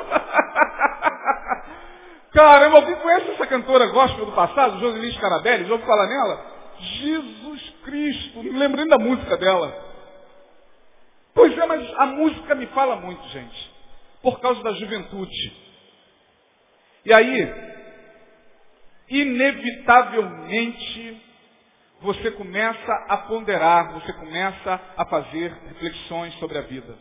Caramba, 2.32 2.76
alguém 2.76 2.94
conhece 2.96 3.30
essa 3.32 3.46
cantora 3.46 3.88
gospel 3.88 4.26
do 4.26 4.32
passado, 4.32 4.78
Joseli 4.78 5.12
Scarabelli? 5.14 5.64
Já 5.64 5.72
ouviu 5.72 5.86
falar 5.86 6.06
nela? 6.06 6.46
Jesus 6.78 7.74
Cristo, 7.84 8.42
me 8.42 8.50
lembrando 8.50 8.90
da 8.90 8.98
música 8.98 9.36
dela. 9.36 9.72
Pois 11.34 11.58
é, 11.58 11.66
mas 11.66 11.92
a 11.98 12.06
música 12.06 12.54
me 12.54 12.66
fala 12.68 12.94
muito, 12.96 13.22
gente. 13.28 13.70
Por 14.22 14.40
causa 14.40 14.62
da 14.62 14.72
juventude. 14.72 15.52
E 17.04 17.12
aí, 17.12 17.52
inevitavelmente, 19.08 21.22
você 22.00 22.30
começa 22.32 22.92
a 23.08 23.16
ponderar, 23.18 23.92
você 23.92 24.12
começa 24.12 24.80
a 24.96 25.04
fazer 25.06 25.52
reflexões 25.68 26.34
sobre 26.34 26.58
a 26.58 26.62
vida. 26.62 26.96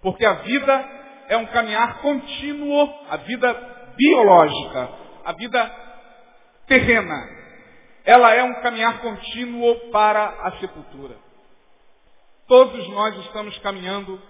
Porque 0.00 0.24
a 0.24 0.34
vida 0.34 0.88
é 1.28 1.36
um 1.36 1.46
caminhar 1.46 1.98
contínuo, 1.98 2.94
a 3.10 3.16
vida 3.18 3.54
biológica, 3.96 4.88
a 5.24 5.32
vida 5.32 5.72
terrena. 6.66 7.36
Ela 8.04 8.34
é 8.34 8.42
um 8.42 8.54
caminhar 8.62 9.00
contínuo 9.00 9.90
para 9.90 10.24
a 10.24 10.52
sepultura. 10.58 11.16
Todos 12.46 12.88
nós 12.88 13.16
estamos 13.26 13.58
caminhando 13.58 14.20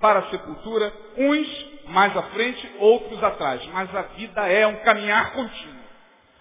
para 0.00 0.20
a 0.20 0.30
sepultura, 0.30 0.92
uns 1.16 1.78
mais 1.88 2.16
à 2.16 2.22
frente, 2.22 2.76
outros 2.78 3.22
atrás. 3.22 3.64
Mas 3.66 3.94
a 3.94 4.02
vida 4.02 4.48
é 4.48 4.66
um 4.66 4.76
caminhar 4.76 5.32
contínuo. 5.32 5.84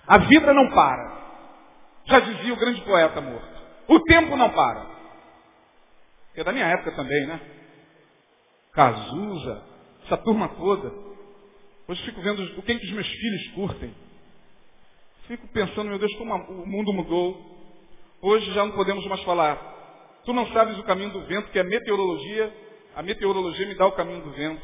A 0.08 0.20
vida 0.20 0.54
não 0.54 0.70
para. 0.70 1.17
Já 2.08 2.20
dizia 2.22 2.54
o 2.54 2.58
grande 2.58 2.82
poeta 2.82 3.22
morto. 3.22 3.58
O 3.88 4.00
tempo 4.02 4.36
não 4.36 4.50
para. 4.50 4.86
É 6.36 6.44
da 6.44 6.52
minha 6.52 6.66
época 6.68 6.92
também, 6.92 7.26
né? 7.26 7.42
Cazuza, 8.74 9.64
essa 10.06 10.18
turma 10.18 10.50
toda. 10.50 10.94
Hoje 11.88 12.04
fico 12.04 12.22
vendo 12.22 12.44
o 12.44 12.62
que, 12.62 12.80
que 12.80 12.86
os 12.86 12.92
meus 12.92 13.08
filhos 13.08 13.48
curtem. 13.50 13.96
Fico 15.28 15.48
pensando, 15.50 15.90
meu 15.90 16.00
Deus, 16.00 16.14
como 16.16 16.34
o 16.34 16.68
mundo 16.68 16.94
mudou. 16.94 17.58
Hoje 18.22 18.52
já 18.54 18.64
não 18.64 18.72
podemos 18.72 19.06
mais 19.08 19.22
falar. 19.24 19.76
Tu 20.24 20.34
não 20.34 20.48
sabes 20.48 20.78
o 20.78 20.84
caminho 20.84 21.12
do 21.12 21.22
vento, 21.26 21.52
que 21.52 21.60
é 21.60 21.64
meteorologia. 21.64 22.54
A 22.96 23.04
meteorologia 23.04 23.68
me 23.68 23.76
dá 23.76 23.86
o 23.86 23.92
caminho 23.94 24.22
do 24.22 24.32
vento. 24.32 24.62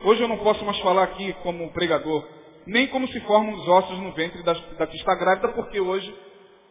Hoje 0.00 0.22
eu 0.22 0.28
não 0.28 0.38
posso 0.38 0.64
mais 0.64 0.78
falar 0.80 1.04
aqui 1.04 1.32
como 1.42 1.72
pregador, 1.72 2.28
nem 2.66 2.86
como 2.88 3.08
se 3.08 3.20
formam 3.20 3.54
os 3.54 3.68
ossos 3.68 3.98
no 4.00 4.12
ventre 4.12 4.42
da, 4.42 4.52
da 4.52 4.86
que 4.86 4.96
está 4.96 5.14
grávida, 5.14 5.48
porque 5.48 5.80
hoje 5.80 6.14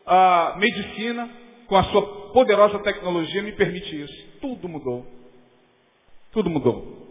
a 0.05 0.55
medicina, 0.57 1.29
com 1.67 1.75
a 1.75 1.83
sua 1.85 2.31
poderosa 2.31 2.79
tecnologia, 2.79 3.41
me 3.41 3.53
permite 3.53 4.01
isso. 4.03 4.39
Tudo 4.41 4.67
mudou. 4.67 5.05
Tudo 6.31 6.49
mudou. 6.49 7.03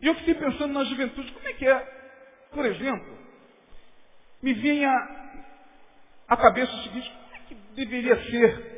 E 0.00 0.06
eu 0.06 0.14
fiquei 0.16 0.34
pensando 0.34 0.72
na 0.72 0.84
juventude, 0.84 1.32
como 1.32 1.48
é 1.48 1.52
que 1.54 1.66
é? 1.66 1.78
Por 2.52 2.66
exemplo, 2.66 3.18
me 4.42 4.52
vinha 4.52 4.90
à 6.28 6.36
cabeça 6.36 6.72
o 6.72 6.82
seguinte, 6.82 7.10
como 7.10 7.34
é 7.34 7.38
que 7.48 7.54
deveria 7.74 8.30
ser 8.30 8.74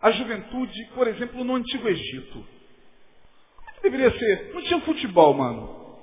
a 0.00 0.10
juventude, 0.12 0.84
por 0.94 1.08
exemplo, 1.08 1.42
no 1.42 1.56
Antigo 1.56 1.88
Egito? 1.88 2.46
Como 3.56 3.68
é 3.68 3.72
que 3.72 3.82
deveria 3.82 4.16
ser? 4.16 4.54
Não 4.54 4.62
tinha 4.62 4.80
futebol, 4.82 5.34
mano. 5.34 5.98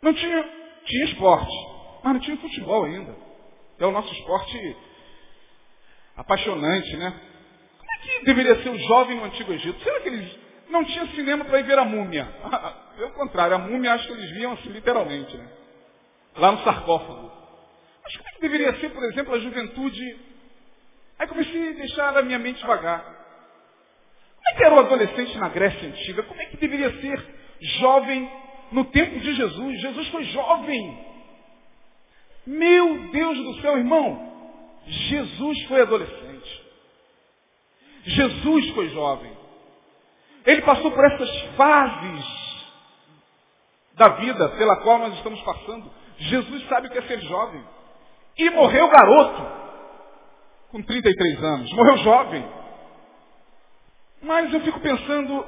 Não 0.00 0.14
tinha, 0.14 0.44
tinha 0.84 1.04
esporte, 1.06 1.52
mas 2.04 2.12
não 2.14 2.20
tinha 2.20 2.36
futebol 2.36 2.84
ainda. 2.84 3.25
É 3.78 3.86
o 3.86 3.92
nosso 3.92 4.12
esporte 4.12 4.76
apaixonante, 6.16 6.96
né? 6.96 7.20
Como 7.78 7.90
é 7.90 7.98
que 7.98 8.24
deveria 8.24 8.62
ser 8.62 8.70
o 8.70 8.78
jovem 8.78 9.16
no 9.16 9.24
Antigo 9.24 9.52
Egito? 9.52 9.82
Será 9.82 10.00
que 10.00 10.08
eles 10.08 10.38
não 10.68 10.84
tinham 10.84 11.06
cinema 11.08 11.44
para 11.44 11.60
ir 11.60 11.64
ver 11.64 11.78
a 11.78 11.84
múmia? 11.84 12.24
Pelo 12.96 13.10
contrário, 13.12 13.56
a 13.56 13.58
múmia 13.58 13.92
acho 13.92 14.06
que 14.06 14.12
eles 14.14 14.30
viam 14.30 14.52
assim 14.52 14.70
literalmente, 14.70 15.36
né? 15.36 15.48
Lá 16.36 16.52
no 16.52 16.64
sarcófago. 16.64 17.30
Mas 18.02 18.16
como 18.16 18.28
é 18.28 18.32
que 18.32 18.40
deveria 18.40 18.74
ser, 18.80 18.90
por 18.90 19.02
exemplo, 19.04 19.34
a 19.34 19.38
juventude? 19.38 20.20
Aí 21.18 21.26
comecei 21.26 21.70
a 21.70 21.72
deixar 21.72 22.16
a 22.16 22.22
minha 22.22 22.38
mente 22.38 22.64
vagar. 22.66 23.02
Como 23.02 24.48
é 24.48 24.54
que 24.54 24.64
era 24.64 24.74
o 24.74 24.78
adolescente 24.78 25.36
na 25.38 25.48
Grécia 25.48 25.88
Antiga? 25.88 26.22
Como 26.22 26.40
é 26.40 26.46
que 26.46 26.56
deveria 26.56 26.90
ser 27.00 27.36
jovem 27.80 28.30
no 28.72 28.84
tempo 28.86 29.18
de 29.18 29.34
Jesus? 29.34 29.80
Jesus 29.80 30.08
foi 30.08 30.24
jovem. 30.24 31.05
Meu 32.46 33.08
Deus 33.10 33.38
do 33.38 33.60
céu, 33.60 33.76
irmão, 33.76 34.32
Jesus 34.86 35.62
foi 35.64 35.82
adolescente. 35.82 36.64
Jesus 38.04 38.70
foi 38.70 38.88
jovem. 38.90 39.36
Ele 40.44 40.62
passou 40.62 40.92
por 40.92 41.04
essas 41.04 41.40
fases 41.56 42.24
da 43.94 44.10
vida 44.10 44.48
pela 44.50 44.76
qual 44.76 45.00
nós 45.00 45.14
estamos 45.14 45.40
passando. 45.42 45.90
Jesus 46.18 46.68
sabe 46.68 46.86
o 46.86 46.90
que 46.90 46.98
é 46.98 47.02
ser 47.02 47.20
jovem. 47.22 47.64
E 48.38 48.48
morreu 48.50 48.88
garoto, 48.90 49.42
com 50.70 50.82
33 50.82 51.42
anos. 51.42 51.72
Morreu 51.72 51.96
jovem. 51.98 52.48
Mas 54.22 54.54
eu 54.54 54.60
fico 54.60 54.78
pensando 54.80 55.44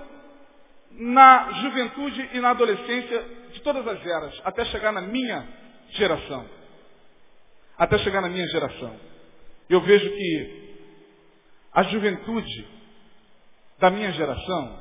na 0.90 1.52
juventude 1.52 2.30
e 2.32 2.40
na 2.40 2.50
adolescência 2.50 3.24
de 3.52 3.60
todas 3.60 3.86
as 3.86 4.04
eras, 4.04 4.40
até 4.44 4.64
chegar 4.64 4.90
na 4.90 5.02
minha 5.02 5.46
geração 5.90 6.57
até 7.78 7.96
chegar 7.98 8.20
na 8.20 8.28
minha 8.28 8.46
geração. 8.48 8.94
Eu 9.70 9.80
vejo 9.80 10.10
que 10.10 10.68
a 11.72 11.84
juventude 11.84 12.66
da 13.78 13.88
minha 13.88 14.10
geração 14.12 14.78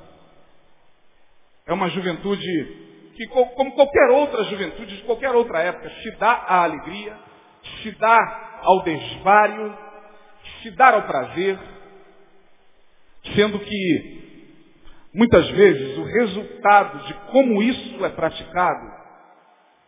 é 1.68 1.74
uma 1.74 1.90
juventude 1.90 2.88
que, 3.16 3.28
como 3.28 3.74
qualquer 3.74 4.10
outra 4.10 4.44
juventude 4.46 4.98
de 4.98 5.04
qualquer 5.04 5.32
outra 5.36 5.60
época, 5.60 5.90
se 6.02 6.12
dá 6.18 6.32
à 6.32 6.64
alegria, 6.64 7.18
se 7.84 7.92
dá 7.92 8.60
ao 8.64 8.84
desvario, 8.84 9.78
se 10.62 10.72
dá 10.72 10.94
ao 10.94 11.04
prazer, 11.04 11.60
sendo 13.36 13.60
que 13.60 14.18
muitas 15.14 15.50
vezes 15.50 15.98
o 15.98 16.04
resultado 16.04 17.06
de 17.06 17.14
como 17.32 17.62
isso 17.62 18.06
é 18.06 18.10
praticado, 18.10 18.98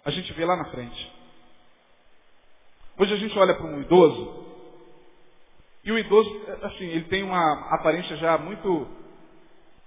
a 0.06 0.12
gente 0.12 0.32
vê 0.34 0.46
lá 0.46 0.56
na 0.56 0.66
frente. 0.66 1.19
Hoje 3.00 3.14
a 3.14 3.18
gente 3.18 3.40
olha 3.40 3.56
para 3.56 3.66
um 3.66 3.80
idoso, 3.80 4.46
e 5.86 5.92
o 5.94 5.98
idoso, 5.98 6.30
assim, 6.64 6.84
ele 6.84 7.06
tem 7.06 7.24
uma 7.24 7.74
aparência 7.74 8.18
já 8.18 8.38
muito 8.38 8.86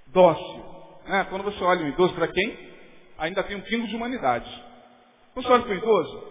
dócil. 0.06 0.64
Né? 1.04 1.24
Quando 1.28 1.44
você 1.44 1.62
olha 1.62 1.84
um 1.84 1.88
idoso 1.88 2.14
para 2.14 2.28
quem? 2.28 2.72
Ainda 3.18 3.42
tem 3.42 3.56
um 3.56 3.60
pingo 3.60 3.86
de 3.86 3.94
humanidade. 3.94 4.50
Quando 5.34 5.44
você 5.44 5.52
olha 5.52 5.62
para 5.62 5.74
o 5.74 5.76
idoso, 5.76 6.24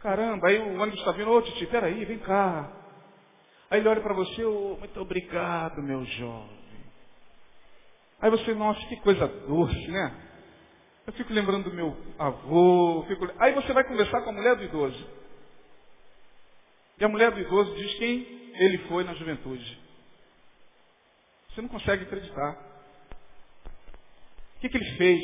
caramba, 0.00 0.48
aí 0.48 0.58
o 0.58 0.78
ônibus 0.78 1.00
está 1.00 1.12
vindo, 1.12 1.30
ô 1.30 1.40
Titi, 1.40 1.66
peraí, 1.68 2.04
vem 2.04 2.18
cá. 2.18 2.70
Aí 3.70 3.80
ele 3.80 3.88
olha 3.88 4.02
para 4.02 4.12
você, 4.12 4.44
oh, 4.44 4.76
muito 4.78 5.00
obrigado, 5.00 5.82
meu 5.82 6.04
jovem. 6.04 6.60
Aí 8.20 8.30
você, 8.30 8.52
nossa, 8.52 8.86
que 8.88 8.96
coisa 8.96 9.26
doce, 9.26 9.90
né? 9.90 10.14
Eu 11.06 11.14
fico 11.14 11.32
lembrando 11.32 11.70
do 11.70 11.74
meu 11.74 11.96
avô. 12.18 13.06
Fico... 13.08 13.26
Aí 13.38 13.54
você 13.54 13.72
vai 13.72 13.84
conversar 13.84 14.20
com 14.20 14.28
a 14.28 14.34
mulher 14.34 14.54
do 14.56 14.64
idoso. 14.64 15.19
E 17.00 17.04
a 17.04 17.08
mulher 17.08 17.30
do 17.30 17.40
idoso 17.40 17.74
diz 17.76 17.94
quem 17.94 18.52
ele 18.54 18.78
foi 18.86 19.02
na 19.04 19.14
juventude. 19.14 19.78
Você 21.48 21.62
não 21.62 21.68
consegue 21.68 22.04
acreditar. 22.04 22.58
O 24.56 24.60
que, 24.60 24.68
que 24.68 24.76
ele 24.76 24.96
fez 24.96 25.20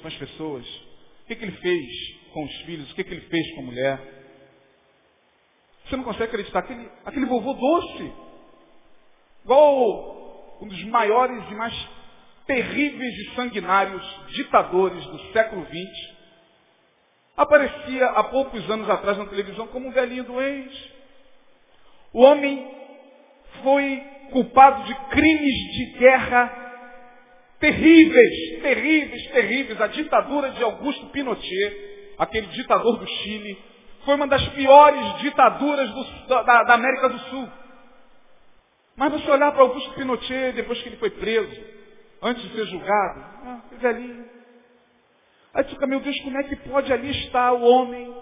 com 0.00 0.08
as 0.08 0.16
pessoas? 0.16 0.66
O 0.66 1.26
que, 1.26 1.36
que 1.36 1.44
ele 1.44 1.56
fez 1.58 1.86
com 2.32 2.44
os 2.44 2.54
filhos? 2.62 2.90
O 2.90 2.94
que, 2.94 3.04
que 3.04 3.10
ele 3.12 3.28
fez 3.28 3.54
com 3.54 3.60
a 3.60 3.64
mulher? 3.64 4.00
Você 5.84 5.96
não 5.96 6.04
consegue 6.04 6.24
acreditar. 6.24 6.60
Aquele, 6.60 6.90
aquele 7.04 7.26
vovô 7.26 7.52
doce. 7.52 8.12
Igual 9.44 10.58
um 10.62 10.66
dos 10.68 10.82
maiores 10.84 11.44
e 11.50 11.54
mais 11.54 11.88
terríveis 12.46 13.14
e 13.14 13.34
sanguinários 13.34 14.02
ditadores 14.28 15.04
do 15.04 15.32
século 15.32 15.66
XX, 15.66 16.16
aparecia 17.36 18.06
há 18.06 18.24
poucos 18.24 18.68
anos 18.70 18.88
atrás 18.88 19.18
na 19.18 19.26
televisão 19.26 19.66
como 19.68 19.88
um 19.88 19.92
velhinho 19.92 20.24
doente. 20.24 20.97
O 22.12 22.22
homem 22.22 22.66
foi 23.62 24.02
culpado 24.30 24.84
de 24.84 24.94
crimes 25.10 25.54
de 25.72 25.98
guerra 25.98 26.68
terríveis, 27.58 28.62
terríveis, 28.62 29.26
terríveis. 29.30 29.80
A 29.80 29.86
ditadura 29.88 30.50
de 30.50 30.62
Augusto 30.62 31.06
Pinochet, 31.06 32.14
aquele 32.18 32.46
ditador 32.48 32.98
do 32.98 33.06
Chile, 33.06 33.58
foi 34.04 34.14
uma 34.14 34.26
das 34.26 34.46
piores 34.48 35.18
ditaduras 35.18 35.90
do, 35.90 36.26
da, 36.28 36.62
da, 36.64 36.74
América 36.74 37.08
do 37.08 37.18
Sul. 37.18 37.48
Mas 38.96 39.12
você 39.12 39.30
olhar 39.30 39.52
para 39.52 39.62
Augusto 39.62 39.92
Pinochet 39.94 40.52
depois 40.52 40.80
que 40.82 40.88
ele 40.88 40.96
foi 40.96 41.10
preso, 41.10 41.60
antes 42.22 42.42
de 42.42 42.54
ser 42.54 42.66
julgado, 42.66 43.20
ah, 43.44 43.60
velhinho. 43.72 44.26
Aí 45.54 45.64
fica, 45.64 45.86
meu 45.86 46.00
Deus, 46.00 46.18
como 46.20 46.38
é 46.38 46.42
que 46.44 46.56
pode 46.56 46.92
ali 46.92 47.10
estar 47.10 47.52
o 47.52 47.62
homem 47.62 48.14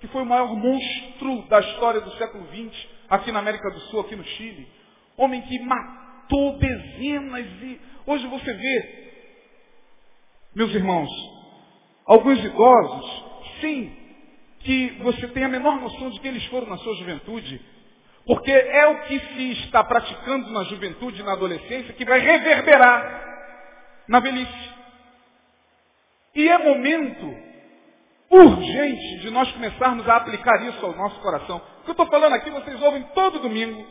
que 0.00 0.08
foi 0.08 0.22
o 0.22 0.26
maior 0.26 0.54
monstro 0.54 1.42
da 1.48 1.60
história 1.60 2.00
do 2.00 2.10
século 2.12 2.46
XX, 2.48 2.95
aqui 3.08 3.32
na 3.32 3.40
América 3.40 3.70
do 3.70 3.80
Sul, 3.80 4.00
aqui 4.00 4.16
no 4.16 4.24
Chile? 4.24 4.68
Homem 5.16 5.42
que 5.42 5.58
matou 5.60 6.58
dezenas 6.58 7.46
e. 7.62 7.80
Hoje 8.06 8.26
você 8.28 8.52
vê, 8.52 9.12
meus 10.54 10.72
irmãos, 10.74 11.10
alguns 12.06 12.38
idosos, 12.44 13.24
sim, 13.60 13.92
que 14.60 14.88
você 15.02 15.28
tem 15.28 15.44
a 15.44 15.48
menor 15.48 15.80
noção 15.80 16.10
de 16.10 16.20
que 16.20 16.28
eles 16.28 16.44
foram 16.46 16.68
na 16.68 16.78
sua 16.78 16.94
juventude. 16.96 17.60
Porque 18.26 18.50
é 18.50 18.86
o 18.88 19.02
que 19.02 19.20
se 19.20 19.52
está 19.64 19.84
praticando 19.84 20.50
na 20.50 20.64
juventude 20.64 21.20
e 21.20 21.24
na 21.24 21.32
adolescência 21.32 21.94
que 21.94 22.04
vai 22.04 22.18
reverberar 22.18 23.24
na 24.08 24.18
velhice. 24.18 24.70
E 26.34 26.48
é 26.48 26.58
momento 26.58 27.34
urgente 28.30 29.20
de 29.20 29.30
nós 29.30 29.50
começarmos 29.52 30.08
a 30.08 30.16
aplicar 30.16 30.62
isso 30.66 30.84
ao 30.84 30.96
nosso 30.96 31.20
coração. 31.20 31.62
Que 31.86 31.90
eu 31.90 31.92
estou 31.92 32.06
falando 32.08 32.32
aqui, 32.32 32.50
vocês 32.50 32.82
ouvem 32.82 33.04
todo 33.14 33.38
domingo, 33.38 33.86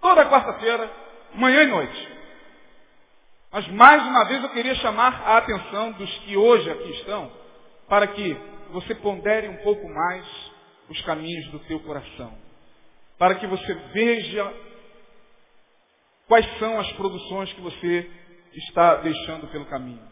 toda 0.00 0.28
quarta-feira, 0.28 0.90
manhã 1.34 1.62
e 1.62 1.66
noite. 1.68 2.08
Mas 3.52 3.68
mais 3.68 4.02
uma 4.02 4.24
vez 4.24 4.42
eu 4.42 4.50
queria 4.50 4.74
chamar 4.74 5.22
a 5.24 5.36
atenção 5.36 5.92
dos 5.92 6.10
que 6.18 6.36
hoje 6.36 6.68
aqui 6.68 6.90
estão, 6.90 7.30
para 7.88 8.08
que 8.08 8.36
você 8.72 8.96
pondere 8.96 9.46
um 9.46 9.58
pouco 9.58 9.88
mais 9.88 10.26
os 10.88 11.00
caminhos 11.02 11.46
do 11.52 11.60
teu 11.60 11.78
coração. 11.78 12.36
Para 13.16 13.36
que 13.36 13.46
você 13.46 13.74
veja 13.92 14.52
quais 16.26 16.58
são 16.58 16.80
as 16.80 16.90
produções 16.94 17.52
que 17.52 17.60
você 17.60 18.10
está 18.54 18.96
deixando 18.96 19.46
pelo 19.52 19.66
caminho. 19.66 20.02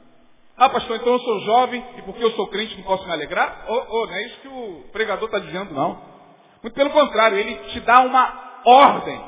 Ah, 0.56 0.68
pastor, 0.68 0.98
então 0.98 1.14
eu 1.14 1.18
sou 1.18 1.40
jovem 1.40 1.84
e 1.96 2.02
porque 2.02 2.22
eu 2.22 2.30
sou 2.36 2.46
crente 2.46 2.76
não 2.76 2.84
posso 2.84 3.04
me 3.06 3.12
alegrar? 3.12 3.64
Oh, 3.68 3.86
oh, 3.88 4.06
não 4.06 4.14
é 4.14 4.26
isso 4.26 4.40
que 4.40 4.48
o 4.48 4.84
pregador 4.92 5.26
está 5.26 5.40
dizendo, 5.40 5.74
não. 5.74 6.17
Muito 6.62 6.74
pelo 6.74 6.90
contrário, 6.90 7.38
ele 7.38 7.54
te 7.70 7.80
dá 7.80 8.00
uma 8.00 8.60
ordem, 8.64 9.24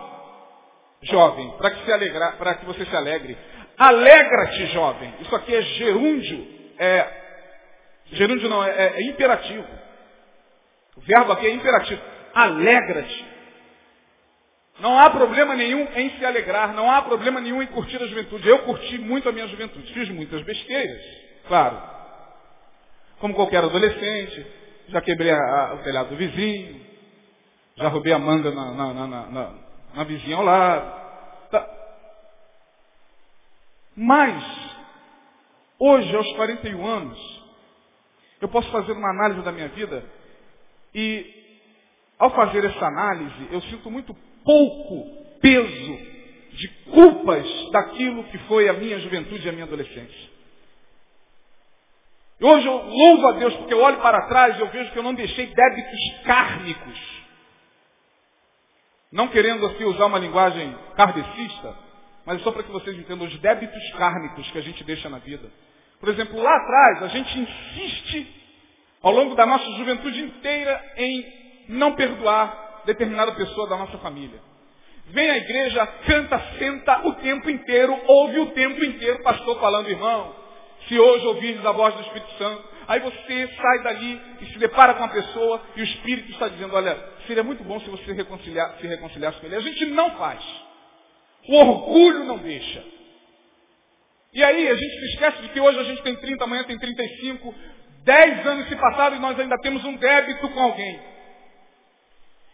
jovem, 1.02 1.50
para 1.58 1.70
que, 1.70 2.60
que 2.60 2.66
você 2.66 2.84
se 2.84 2.96
alegre. 2.96 3.36
Alegra-te, 3.78 4.66
jovem. 4.66 5.14
Isso 5.20 5.34
aqui 5.34 5.54
é 5.54 5.62
gerúndio, 5.62 6.46
é 6.78 7.20
Gerúndio 8.12 8.48
não, 8.48 8.64
é, 8.64 8.70
é, 8.70 8.92
é 8.96 9.02
imperativo. 9.02 9.66
O 10.96 11.00
verbo 11.00 11.32
aqui 11.32 11.46
é 11.46 11.50
imperativo. 11.50 12.00
Alegra-te. 12.34 13.26
Não 14.80 14.98
há 14.98 15.10
problema 15.10 15.54
nenhum 15.54 15.86
em 15.94 16.10
se 16.10 16.24
alegrar, 16.24 16.72
não 16.72 16.90
há 16.90 17.02
problema 17.02 17.38
nenhum 17.40 17.62
em 17.62 17.66
curtir 17.66 18.02
a 18.02 18.06
juventude. 18.06 18.48
Eu 18.48 18.60
curti 18.60 18.98
muito 18.98 19.28
a 19.28 19.32
minha 19.32 19.46
juventude, 19.46 19.92
fiz 19.92 20.08
muitas 20.08 20.42
besteiras, 20.42 21.02
claro. 21.46 21.82
Como 23.18 23.34
qualquer 23.34 23.62
adolescente, 23.62 24.46
já 24.88 25.02
quebrei 25.02 25.30
a, 25.30 25.36
a, 25.36 25.74
o 25.74 25.78
telhado 25.82 26.08
do 26.08 26.16
vizinho, 26.16 26.80
já 27.80 27.88
roubei 27.88 28.12
a 28.12 28.18
manga 28.18 28.50
na, 28.50 28.72
na, 28.72 29.06
na, 29.26 29.54
na 29.94 30.04
vizinha 30.04 30.36
ao 30.36 30.44
lado. 30.44 31.00
Tá. 31.50 31.66
Mas, 33.96 34.44
hoje, 35.78 36.14
aos 36.14 36.30
41 36.32 36.86
anos, 36.86 37.42
eu 38.40 38.48
posso 38.48 38.70
fazer 38.70 38.92
uma 38.92 39.10
análise 39.10 39.42
da 39.42 39.52
minha 39.52 39.68
vida 39.68 40.04
e, 40.94 41.26
ao 42.18 42.30
fazer 42.30 42.64
essa 42.64 42.84
análise, 42.86 43.48
eu 43.50 43.62
sinto 43.62 43.90
muito 43.90 44.14
pouco 44.44 45.38
peso 45.40 45.98
de 46.52 46.68
culpas 46.90 47.46
daquilo 47.70 48.24
que 48.24 48.38
foi 48.40 48.68
a 48.68 48.74
minha 48.74 48.98
juventude 49.00 49.46
e 49.46 49.48
a 49.48 49.52
minha 49.52 49.64
adolescência. 49.64 50.30
Hoje 52.42 52.66
eu 52.66 52.72
louvo 52.72 53.28
a 53.28 53.32
Deus 53.32 53.54
porque 53.56 53.74
eu 53.74 53.82
olho 53.82 53.98
para 53.98 54.26
trás 54.26 54.56
e 54.56 54.60
eu 54.60 54.68
vejo 54.68 54.90
que 54.92 54.98
eu 54.98 55.02
não 55.02 55.14
deixei 55.14 55.46
débitos 55.46 56.22
kármicos. 56.24 57.19
Não 59.12 59.28
querendo 59.28 59.66
aqui 59.66 59.84
usar 59.84 60.06
uma 60.06 60.18
linguagem 60.18 60.76
kardecista, 60.96 61.74
mas 62.24 62.42
só 62.42 62.52
para 62.52 62.62
que 62.62 62.70
vocês 62.70 62.96
entendam 62.96 63.26
os 63.26 63.38
débitos 63.38 63.92
kármicos 63.92 64.48
que 64.50 64.58
a 64.58 64.62
gente 64.62 64.84
deixa 64.84 65.08
na 65.08 65.18
vida. 65.18 65.50
Por 65.98 66.08
exemplo, 66.08 66.40
lá 66.40 66.56
atrás, 66.56 67.02
a 67.02 67.08
gente 67.08 67.38
insiste, 67.38 68.26
ao 69.02 69.12
longo 69.12 69.34
da 69.34 69.44
nossa 69.44 69.68
juventude 69.72 70.20
inteira, 70.20 70.92
em 70.96 71.26
não 71.68 71.94
perdoar 71.94 72.82
determinada 72.86 73.32
pessoa 73.32 73.68
da 73.68 73.76
nossa 73.76 73.98
família. 73.98 74.40
Vem 75.08 75.28
à 75.28 75.38
igreja, 75.38 75.86
canta, 76.06 76.38
senta 76.58 77.06
o 77.08 77.14
tempo 77.14 77.50
inteiro, 77.50 77.98
ouve 78.06 78.38
o 78.38 78.46
tempo 78.52 78.84
inteiro, 78.84 79.22
pastor 79.24 79.58
falando, 79.58 79.90
irmão, 79.90 80.34
se 80.86 80.98
hoje 80.98 81.26
ouvires 81.26 81.66
a 81.66 81.72
voz 81.72 81.94
do 81.94 82.02
Espírito 82.02 82.30
Santo, 82.38 82.69
aí 82.90 82.98
você 82.98 83.48
sai 83.56 83.82
dali 83.84 84.20
e 84.40 84.46
se 84.46 84.58
depara 84.58 84.94
com 84.94 85.04
a 85.04 85.08
pessoa 85.08 85.62
e 85.76 85.80
o 85.80 85.84
Espírito 85.84 86.32
está 86.32 86.48
dizendo, 86.48 86.74
olha, 86.74 86.98
seria 87.24 87.44
muito 87.44 87.62
bom 87.62 87.78
se 87.78 87.88
você 87.88 88.12
reconciliar, 88.12 88.76
se 88.80 88.86
reconciliasse 88.88 89.38
com 89.38 89.46
ele. 89.46 89.54
A 89.54 89.60
gente 89.60 89.86
não 89.86 90.10
faz. 90.16 90.44
O 91.48 91.56
orgulho 91.56 92.24
não 92.24 92.38
deixa. 92.38 92.82
E 94.32 94.42
aí 94.42 94.68
a 94.68 94.74
gente 94.74 94.98
se 94.98 95.04
esquece 95.12 95.42
de 95.42 95.48
que 95.50 95.60
hoje 95.60 95.78
a 95.78 95.84
gente 95.84 96.02
tem 96.02 96.16
30, 96.16 96.42
amanhã 96.42 96.64
tem 96.64 96.78
35, 96.78 97.54
10 98.04 98.46
anos 98.46 98.68
se 98.68 98.74
passaram 98.74 99.16
e 99.16 99.20
nós 99.20 99.38
ainda 99.38 99.56
temos 99.62 99.84
um 99.84 99.94
débito 99.94 100.48
com 100.48 100.60
alguém. 100.60 101.00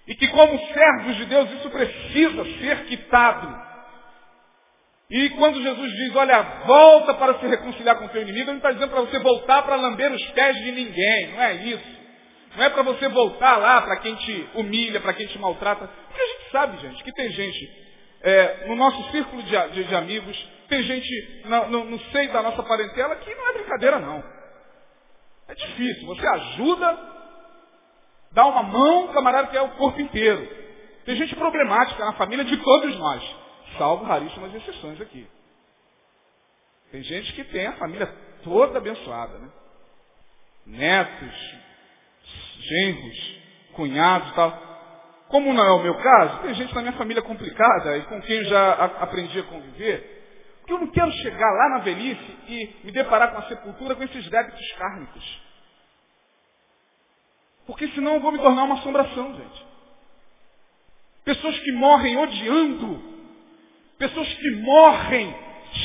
E 0.07 0.15
que 0.15 0.29
como 0.29 0.59
servos 0.69 1.17
de 1.17 1.25
Deus 1.25 1.51
isso 1.53 1.71
precisa 1.71 2.45
ser 2.61 2.85
quitado. 2.85 3.67
E 5.09 5.31
quando 5.31 5.63
Jesus 5.63 5.93
diz, 5.93 6.17
olha, 6.17 6.43
volta 6.67 7.15
para 7.15 7.39
se 7.39 7.47
reconciliar 7.47 7.97
com 7.97 8.07
o 8.07 8.09
teu 8.09 8.23
inimigo, 8.23 8.51
ele 8.51 8.51
não 8.51 8.57
está 8.57 8.73
dizendo 8.73 8.91
para 8.91 9.03
você 9.03 9.19
voltar 9.21 9.63
para 9.63 9.77
lamber 9.77 10.11
os 10.13 10.25
pés 10.31 10.57
de 10.57 10.73
ninguém, 10.73 11.33
não 11.33 11.43
é 11.43 11.55
isso. 11.55 11.97
Não 12.57 12.65
é 12.65 12.71
para 12.71 12.83
você 12.83 13.09
voltar 13.09 13.57
lá 13.57 13.83
para 13.83 13.97
quem 13.99 14.15
te 14.17 14.49
humilha, 14.55 15.01
para 15.01 15.13
quem 15.13 15.27
te 15.27 15.39
maltrata. 15.39 15.89
Porque 16.09 16.23
a 16.23 16.27
gente 16.27 16.51
sabe, 16.51 16.79
gente, 16.79 17.05
que 17.05 17.13
tem 17.13 17.31
gente 17.31 17.87
é, 18.23 18.67
no 18.67 18.75
nosso 18.75 19.11
círculo 19.11 19.43
de, 19.43 19.69
de, 19.69 19.85
de 19.85 19.95
amigos 19.95 20.57
tem 20.69 20.83
gente 20.83 21.43
no, 21.45 21.85
no, 21.85 22.01
seio 22.11 22.33
da 22.33 22.43
nossa 22.43 22.63
parentela 22.63 23.17
que 23.17 23.35
não 23.35 23.49
é 23.49 23.53
brincadeira, 23.53 23.99
não. 24.01 24.23
É 25.49 25.55
difícil. 25.55 26.07
Você 26.09 26.27
ajuda, 26.27 26.99
dá 28.33 28.47
uma 28.47 28.65
mão, 28.65 29.09
camarada 29.09 29.49
quer 29.49 29.63
o 29.63 29.77
corpo 29.77 30.01
inteiro. 30.01 30.49
Tem 31.05 31.15
gente 31.15 31.37
problemática 31.37 32.05
na 32.05 32.15
família 32.15 32.45
de 32.45 32.57
todos 32.57 32.99
nós, 32.99 33.37
salvo 33.79 34.05
raríssimas 34.05 34.55
exceções 34.55 35.01
aqui. 35.01 35.27
Tem 36.91 37.03
gente 37.03 37.33
que 37.33 37.45
tem 37.45 37.67
a 37.67 37.77
família 37.77 38.07
toda 38.43 38.79
abençoada, 38.79 39.39
né? 39.39 39.49
Netos, 40.67 41.57
genros, 42.61 43.41
cunhados 43.73 44.31
e 44.31 44.35
tal. 44.35 44.67
Como 45.29 45.53
não 45.53 45.65
é 45.65 45.73
o 45.73 45.83
meu 45.83 45.95
caso, 45.97 46.43
tem 46.43 46.55
gente 46.55 46.75
na 46.75 46.83
minha 46.83 46.93
família 46.93 47.23
complicada 47.23 47.97
e 47.99 48.03
com 48.03 48.21
quem 48.23 48.37
eu 48.37 48.45
já 48.45 48.73
aprendi 49.01 49.41
a 49.41 49.45
conviver. 49.45 50.17
Porque 50.61 50.73
eu 50.73 50.79
não 50.79 50.91
quero 50.91 51.11
chegar 51.13 51.51
lá 51.53 51.69
na 51.71 51.79
velhice 51.79 52.39
e 52.49 52.77
me 52.85 52.93
deparar 52.93 53.33
com 53.33 53.39
a 53.39 53.49
sepultura 53.49 53.95
com 53.95 54.03
esses 54.03 54.29
débitos 54.29 54.73
kármicos. 54.73 55.43
Porque 57.67 57.89
senão 57.89 58.15
eu 58.15 58.21
vou 58.21 58.33
me 58.33 58.39
tornar 58.39 58.65
uma 58.65 58.77
assombração, 58.77 59.35
gente. 59.35 59.67
Pessoas 61.25 61.59
que 61.59 61.73
morrem 61.73 62.17
odiando. 62.17 63.16
Pessoas 63.99 64.33
que 64.35 64.51
morrem, 64.57 65.35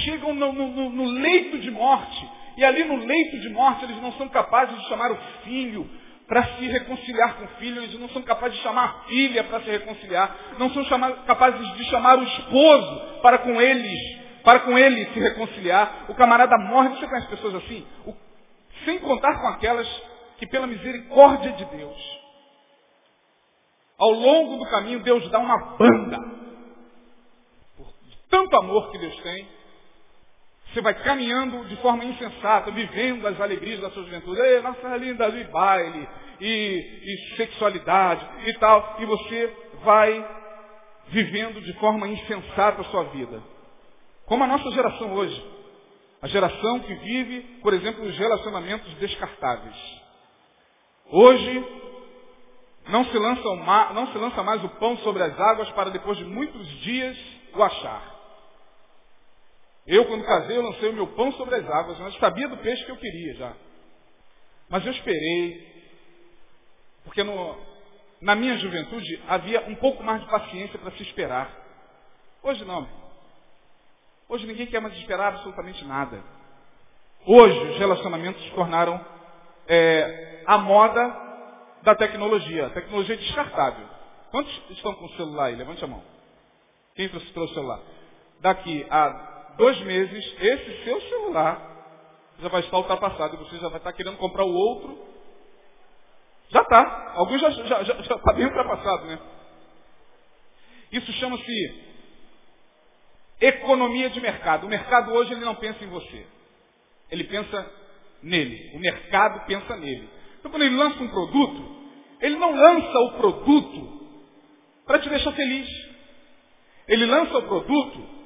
chegam 0.03 0.33
no, 0.33 0.51
no, 0.51 0.89
no 0.89 1.05
leito 1.05 1.59
de 1.59 1.71
morte. 1.71 2.29
E 2.57 2.63
ali 2.63 2.83
no 2.83 2.97
leito 2.97 3.39
de 3.39 3.49
morte 3.49 3.85
eles 3.85 4.01
não 4.01 4.11
são 4.13 4.27
capazes 4.27 4.77
de 4.77 4.87
chamar 4.87 5.11
o 5.11 5.17
filho 5.43 5.89
para 6.27 6.43
se 6.55 6.67
reconciliar 6.67 7.35
com 7.35 7.45
o 7.45 7.47
filho, 7.59 7.81
eles 7.81 7.99
não 7.99 8.07
são 8.09 8.21
capazes 8.21 8.57
de 8.57 8.63
chamar 8.63 8.85
a 8.85 9.07
filha 9.07 9.43
para 9.43 9.61
se 9.61 9.69
reconciliar, 9.69 10.33
não 10.57 10.69
são 10.69 10.83
chamar, 10.85 11.11
capazes 11.25 11.73
de 11.75 11.83
chamar 11.85 12.19
o 12.19 12.23
esposo 12.23 13.21
para 13.21 13.39
com 13.39 13.61
eles 13.61 14.21
para 14.43 14.59
com 14.61 14.77
ele 14.77 15.05
se 15.13 15.19
reconciliar. 15.19 16.05
O 16.09 16.15
camarada 16.15 16.57
morre, 16.57 16.89
você 16.89 17.07
conhece 17.07 17.27
pessoas 17.27 17.55
assim? 17.55 17.85
O, 18.05 18.13
sem 18.85 18.99
contar 18.99 19.39
com 19.39 19.47
aquelas 19.47 19.87
que 20.37 20.47
pela 20.47 20.67
misericórdia 20.67 21.51
de 21.51 21.65
Deus, 21.65 22.19
ao 23.99 24.11
longo 24.11 24.57
do 24.57 24.69
caminho 24.69 24.99
Deus 25.01 25.29
dá 25.29 25.39
uma 25.39 25.77
banda. 25.77 26.40
Tanto 28.31 28.55
amor 28.55 28.89
que 28.89 28.97
Deus 28.97 29.15
tem, 29.17 29.47
você 30.73 30.81
vai 30.81 30.93
caminhando 31.03 31.65
de 31.65 31.75
forma 31.77 32.05
insensata, 32.05 32.71
vivendo 32.71 33.27
as 33.27 33.39
alegrias 33.41 33.81
da 33.81 33.91
sua 33.91 34.03
juventude. 34.03 34.39
Ei, 34.39 34.61
nossa 34.61 34.95
linda, 34.95 35.27
e 35.27 35.43
baile, 35.43 36.07
e, 36.39 37.01
e 37.03 37.35
sexualidade 37.35 38.25
e 38.47 38.53
tal. 38.53 38.95
E 38.99 39.05
você 39.05 39.53
vai 39.83 40.41
vivendo 41.09 41.61
de 41.61 41.73
forma 41.73 42.07
insensata 42.07 42.81
a 42.81 42.85
sua 42.85 43.03
vida. 43.05 43.43
Como 44.25 44.45
a 44.45 44.47
nossa 44.47 44.71
geração 44.71 45.13
hoje. 45.13 45.51
A 46.21 46.27
geração 46.27 46.79
que 46.79 46.93
vive, 46.95 47.41
por 47.61 47.73
exemplo, 47.73 48.05
os 48.05 48.17
relacionamentos 48.17 48.93
descartáveis. 48.93 49.75
Hoje, 51.11 51.65
não 52.87 53.03
se, 53.03 53.17
lança 53.17 53.93
não 53.93 54.07
se 54.07 54.17
lança 54.17 54.41
mais 54.41 54.63
o 54.63 54.69
pão 54.69 54.95
sobre 54.99 55.21
as 55.21 55.37
águas 55.37 55.69
para 55.71 55.89
depois 55.89 56.17
de 56.17 56.23
muitos 56.23 56.65
dias 56.81 57.17
o 57.53 57.61
achar. 57.61 58.10
Eu, 59.85 60.05
quando 60.05 60.23
casei, 60.23 60.57
eu 60.57 60.61
lancei 60.61 60.89
o 60.89 60.93
meu 60.93 61.07
pão 61.07 61.31
sobre 61.33 61.55
as 61.55 61.69
águas, 61.69 61.99
mas 61.99 62.15
sabia 62.17 62.47
do 62.47 62.57
peixe 62.57 62.85
que 62.85 62.91
eu 62.91 62.97
queria 62.97 63.33
já. 63.35 63.53
Mas 64.69 64.85
eu 64.85 64.91
esperei, 64.91 65.67
porque 67.03 67.23
no, 67.23 67.57
na 68.21 68.35
minha 68.35 68.57
juventude 68.57 69.21
havia 69.27 69.61
um 69.67 69.75
pouco 69.75 70.03
mais 70.03 70.21
de 70.21 70.29
paciência 70.29 70.77
para 70.77 70.91
se 70.91 71.03
esperar. 71.03 71.51
Hoje 72.43 72.63
não. 72.63 72.87
Hoje 74.29 74.45
ninguém 74.45 74.67
quer 74.67 74.79
mais 74.79 74.95
esperar 74.97 75.29
absolutamente 75.29 75.83
nada. 75.83 76.23
Hoje 77.25 77.59
os 77.71 77.77
relacionamentos 77.77 78.41
se 78.43 78.51
tornaram 78.51 79.03
é, 79.67 80.43
a 80.45 80.57
moda 80.57 81.01
da 81.83 81.95
tecnologia. 81.95 82.69
Tecnologia 82.69 83.15
é 83.15 83.17
descartável. 83.17 83.87
Quantos 84.29 84.61
estão 84.69 84.93
com 84.93 85.05
o 85.05 85.15
celular 85.17 85.45
aí? 85.45 85.55
Levante 85.55 85.83
a 85.83 85.87
mão. 85.87 86.01
Quem 86.95 87.09
trouxe 87.09 87.27
o 87.37 87.47
celular? 87.49 87.79
Daqui 88.39 88.85
a 88.89 89.30
dois 89.57 89.79
meses, 89.81 90.35
esse 90.39 90.83
seu 90.83 91.01
celular 91.01 91.71
já 92.39 92.49
vai 92.49 92.61
estar 92.61 92.77
ultrapassado 92.77 93.37
você 93.37 93.57
já 93.57 93.69
vai 93.69 93.77
estar 93.77 93.93
querendo 93.93 94.17
comprar 94.17 94.43
o 94.43 94.53
outro. 94.53 95.11
Já 96.49 96.61
está. 96.61 97.13
Alguns 97.15 97.39
já 97.39 97.49
está 97.49 97.63
já, 97.65 97.83
já, 97.83 98.01
já 98.01 98.17
tá 98.17 98.33
bem 98.33 98.45
ultrapassado, 98.45 99.05
né? 99.05 99.19
Isso 100.91 101.11
chama-se 101.13 101.91
economia 103.39 104.09
de 104.09 104.19
mercado. 104.19 104.65
O 104.65 104.69
mercado 104.69 105.13
hoje 105.13 105.33
ele 105.33 105.45
não 105.45 105.55
pensa 105.55 105.83
em 105.83 105.87
você. 105.87 106.25
Ele 107.09 107.23
pensa 107.23 107.71
nele. 108.21 108.75
O 108.75 108.79
mercado 108.79 109.45
pensa 109.45 109.75
nele. 109.77 110.09
Então 110.39 110.51
quando 110.51 110.63
ele 110.63 110.75
lança 110.75 111.01
um 111.01 111.07
produto, 111.07 111.91
ele 112.19 112.35
não 112.37 112.53
lança 112.55 112.99
o 112.99 113.11
produto 113.13 114.01
para 114.85 114.99
te 114.99 115.09
deixar 115.09 115.31
feliz. 115.33 115.67
Ele 116.87 117.05
lança 117.05 117.37
o 117.37 117.43
produto 117.43 118.20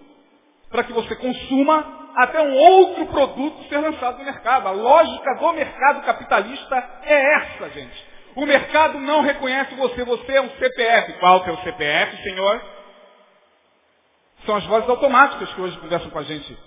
para 0.69 0.83
que 0.83 0.93
você 0.93 1.15
consuma 1.15 2.05
até 2.15 2.41
um 2.41 2.53
outro 2.53 3.05
produto 3.07 3.67
ser 3.67 3.77
lançado 3.77 4.17
no 4.17 4.25
mercado. 4.25 4.67
A 4.67 4.71
lógica 4.71 5.35
do 5.35 5.53
mercado 5.53 6.01
capitalista 6.05 6.89
é 7.03 7.35
essa, 7.35 7.69
gente. 7.69 8.05
O 8.35 8.45
mercado 8.45 8.99
não 8.99 9.21
reconhece 9.21 9.75
você, 9.75 10.03
você 10.03 10.33
é 10.33 10.41
um 10.41 10.49
CPF. 10.49 11.13
Qual 11.13 11.43
que 11.43 11.49
é 11.49 11.53
o 11.53 11.63
CPF, 11.63 12.23
senhor? 12.23 12.61
São 14.45 14.55
as 14.55 14.65
vozes 14.65 14.89
automáticas 14.89 15.53
que 15.53 15.61
hoje 15.61 15.77
conversam 15.77 16.09
com 16.09 16.19
a 16.19 16.23
gente. 16.23 16.57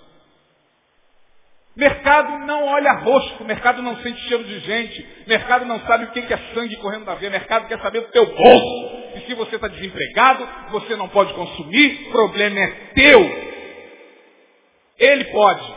Mercado 1.75 2.39
não 2.45 2.65
olha 2.65 2.91
rosto, 2.93 3.45
mercado 3.45 3.81
não 3.81 3.95
sente 3.97 4.19
cheiro 4.27 4.43
de 4.43 4.59
gente, 4.59 5.23
mercado 5.27 5.65
não 5.65 5.79
sabe 5.81 6.05
o 6.05 6.11
que 6.11 6.33
é 6.33 6.37
sangue 6.53 6.75
correndo 6.77 7.05
na 7.05 7.15
veia, 7.15 7.31
mercado 7.31 7.67
quer 7.67 7.79
saber 7.79 8.01
do 8.01 8.11
teu 8.11 8.25
bolso. 8.25 8.99
E 9.15 9.21
se 9.25 9.33
você 9.33 9.55
está 9.55 9.67
desempregado, 9.67 10.47
você 10.71 10.95
não 10.95 11.07
pode 11.07 11.33
consumir, 11.33 12.09
problema 12.11 12.59
é 12.59 12.67
teu. 12.93 13.49
Ele 15.09 15.25
pode. 15.25 15.75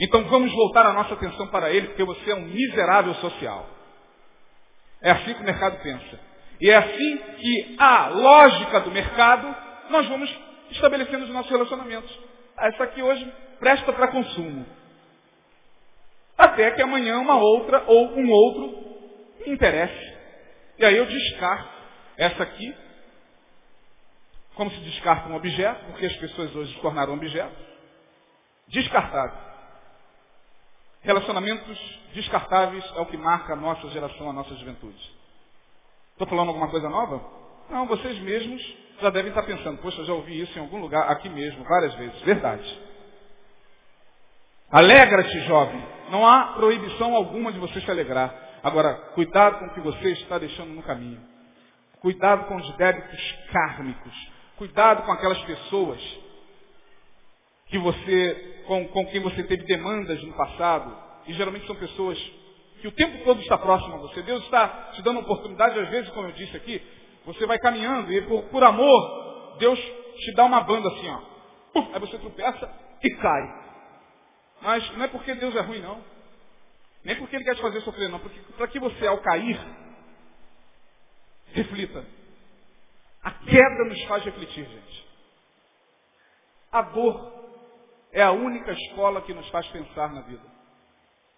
Então 0.00 0.24
vamos 0.24 0.52
voltar 0.52 0.86
a 0.86 0.92
nossa 0.92 1.14
atenção 1.14 1.46
para 1.48 1.70
ele, 1.70 1.88
porque 1.88 2.04
você 2.04 2.30
é 2.30 2.34
um 2.34 2.42
miserável 2.42 3.14
social. 3.14 3.66
É 5.00 5.10
assim 5.10 5.34
que 5.34 5.40
o 5.40 5.44
mercado 5.44 5.80
pensa. 5.82 6.20
E 6.60 6.70
é 6.70 6.76
assim 6.76 7.18
que 7.38 7.76
a 7.78 8.08
lógica 8.08 8.80
do 8.80 8.90
mercado, 8.90 9.54
nós 9.90 10.06
vamos 10.08 10.34
estabelecendo 10.70 11.24
os 11.24 11.30
nossos 11.30 11.50
relacionamentos. 11.50 12.18
Ah, 12.56 12.68
essa 12.68 12.84
aqui 12.84 13.02
hoje 13.02 13.32
presta 13.58 13.92
para 13.92 14.08
consumo. 14.08 14.66
Até 16.36 16.70
que 16.72 16.82
amanhã 16.82 17.18
uma 17.18 17.36
outra 17.36 17.84
ou 17.86 18.10
um 18.16 18.30
outro 18.30 18.86
me 19.46 19.52
interesse. 19.52 20.16
E 20.78 20.84
aí 20.84 20.96
eu 20.96 21.06
descarto 21.06 21.76
essa 22.18 22.42
aqui, 22.42 22.74
como 24.54 24.70
se 24.70 24.80
descarta 24.80 25.28
um 25.28 25.36
objeto, 25.36 25.84
porque 25.86 26.06
as 26.06 26.16
pessoas 26.16 26.54
hoje 26.54 26.74
se 26.74 26.80
tornaram 26.80 27.14
objetos. 27.14 27.65
Descartável. 28.68 29.46
Relacionamentos 31.02 31.78
descartáveis 32.14 32.84
é 32.96 33.00
o 33.00 33.06
que 33.06 33.16
marca 33.16 33.52
a 33.52 33.56
nossa 33.56 33.88
geração, 33.90 34.28
a 34.28 34.32
nossa 34.32 34.54
juventude. 34.56 34.98
Estou 36.12 36.26
falando 36.26 36.48
alguma 36.48 36.68
coisa 36.68 36.88
nova? 36.88 37.22
Não, 37.70 37.86
vocês 37.86 38.18
mesmos 38.20 38.62
já 39.00 39.10
devem 39.10 39.28
estar 39.28 39.42
pensando, 39.42 39.80
poxa, 39.82 40.04
já 40.04 40.12
ouvi 40.12 40.40
isso 40.40 40.58
em 40.58 40.62
algum 40.62 40.78
lugar, 40.78 41.10
aqui 41.10 41.28
mesmo, 41.28 41.62
várias 41.64 41.94
vezes. 41.94 42.20
Verdade. 42.22 42.80
Alegra-te, 44.70 45.40
jovem. 45.42 45.86
Não 46.10 46.26
há 46.26 46.54
proibição 46.54 47.14
alguma 47.14 47.52
de 47.52 47.58
você 47.58 47.80
se 47.80 47.90
alegrar. 47.90 48.34
Agora, 48.62 48.94
cuidado 49.14 49.58
com 49.58 49.66
o 49.66 49.74
que 49.74 49.80
você 49.80 50.12
está 50.12 50.38
deixando 50.38 50.70
no 50.70 50.82
caminho. 50.82 51.20
Cuidado 52.00 52.46
com 52.46 52.56
os 52.56 52.76
débitos 52.76 53.32
kármicos. 53.52 54.28
Cuidado 54.56 55.02
com 55.02 55.12
aquelas 55.12 55.40
pessoas 55.42 56.00
que 57.66 57.78
você, 57.78 58.62
com, 58.66 58.86
com 58.88 59.06
quem 59.06 59.20
você 59.20 59.42
teve 59.44 59.64
demandas 59.64 60.22
no 60.22 60.32
passado. 60.34 60.96
E 61.26 61.32
geralmente 61.32 61.66
são 61.66 61.76
pessoas 61.76 62.18
que 62.80 62.88
o 62.88 62.92
tempo 62.92 63.24
todo 63.24 63.40
está 63.40 63.58
próximo 63.58 63.94
a 63.94 63.98
você. 63.98 64.22
Deus 64.22 64.42
está 64.44 64.68
te 64.92 65.02
dando 65.02 65.20
oportunidade, 65.20 65.78
às 65.78 65.88
vezes, 65.88 66.10
como 66.10 66.28
eu 66.28 66.32
disse 66.32 66.56
aqui, 66.56 66.80
você 67.24 67.46
vai 67.46 67.58
caminhando 67.58 68.12
e 68.12 68.22
por, 68.22 68.44
por 68.44 68.62
amor, 68.62 69.56
Deus 69.58 69.78
te 69.78 70.32
dá 70.34 70.44
uma 70.44 70.60
banda 70.60 70.88
assim, 70.88 71.08
ó. 71.08 71.20
Aí 71.92 72.00
você 72.00 72.18
tropeça 72.18 72.70
e 73.02 73.10
cai. 73.16 73.66
Mas 74.62 74.96
não 74.96 75.04
é 75.04 75.08
porque 75.08 75.34
Deus 75.34 75.54
é 75.56 75.60
ruim, 75.60 75.80
não. 75.80 76.02
Nem 77.04 77.16
porque 77.16 77.36
Ele 77.36 77.44
quer 77.44 77.54
te 77.54 77.62
fazer 77.62 77.80
sofrer, 77.82 78.08
não. 78.08 78.18
Porque 78.18 78.40
para 78.56 78.68
que 78.68 78.78
você, 78.78 79.06
ao 79.06 79.18
cair, 79.18 79.58
reflita. 81.52 82.04
A 83.22 83.30
queda 83.30 83.84
nos 83.84 84.02
faz 84.04 84.24
refletir, 84.24 84.64
gente. 84.64 85.06
A 86.72 86.82
dor 86.82 87.35
é 88.16 88.22
a 88.22 88.32
única 88.32 88.72
escola 88.72 89.20
que 89.20 89.34
nos 89.34 89.46
faz 89.50 89.66
pensar 89.66 90.10
na 90.10 90.22
vida. 90.22 90.42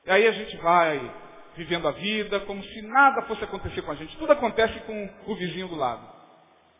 E 0.06 0.10
aí 0.12 0.28
a 0.28 0.30
gente 0.30 0.56
vai 0.58 1.12
vivendo 1.56 1.88
a 1.88 1.90
vida 1.90 2.38
como 2.40 2.62
se 2.62 2.82
nada 2.82 3.22
fosse 3.22 3.42
acontecer 3.42 3.82
com 3.82 3.90
a 3.90 3.96
gente. 3.96 4.16
Tudo 4.16 4.32
acontece 4.32 4.78
com 4.82 5.10
o 5.26 5.34
vizinho 5.34 5.66
do 5.66 5.74
lado. 5.74 6.08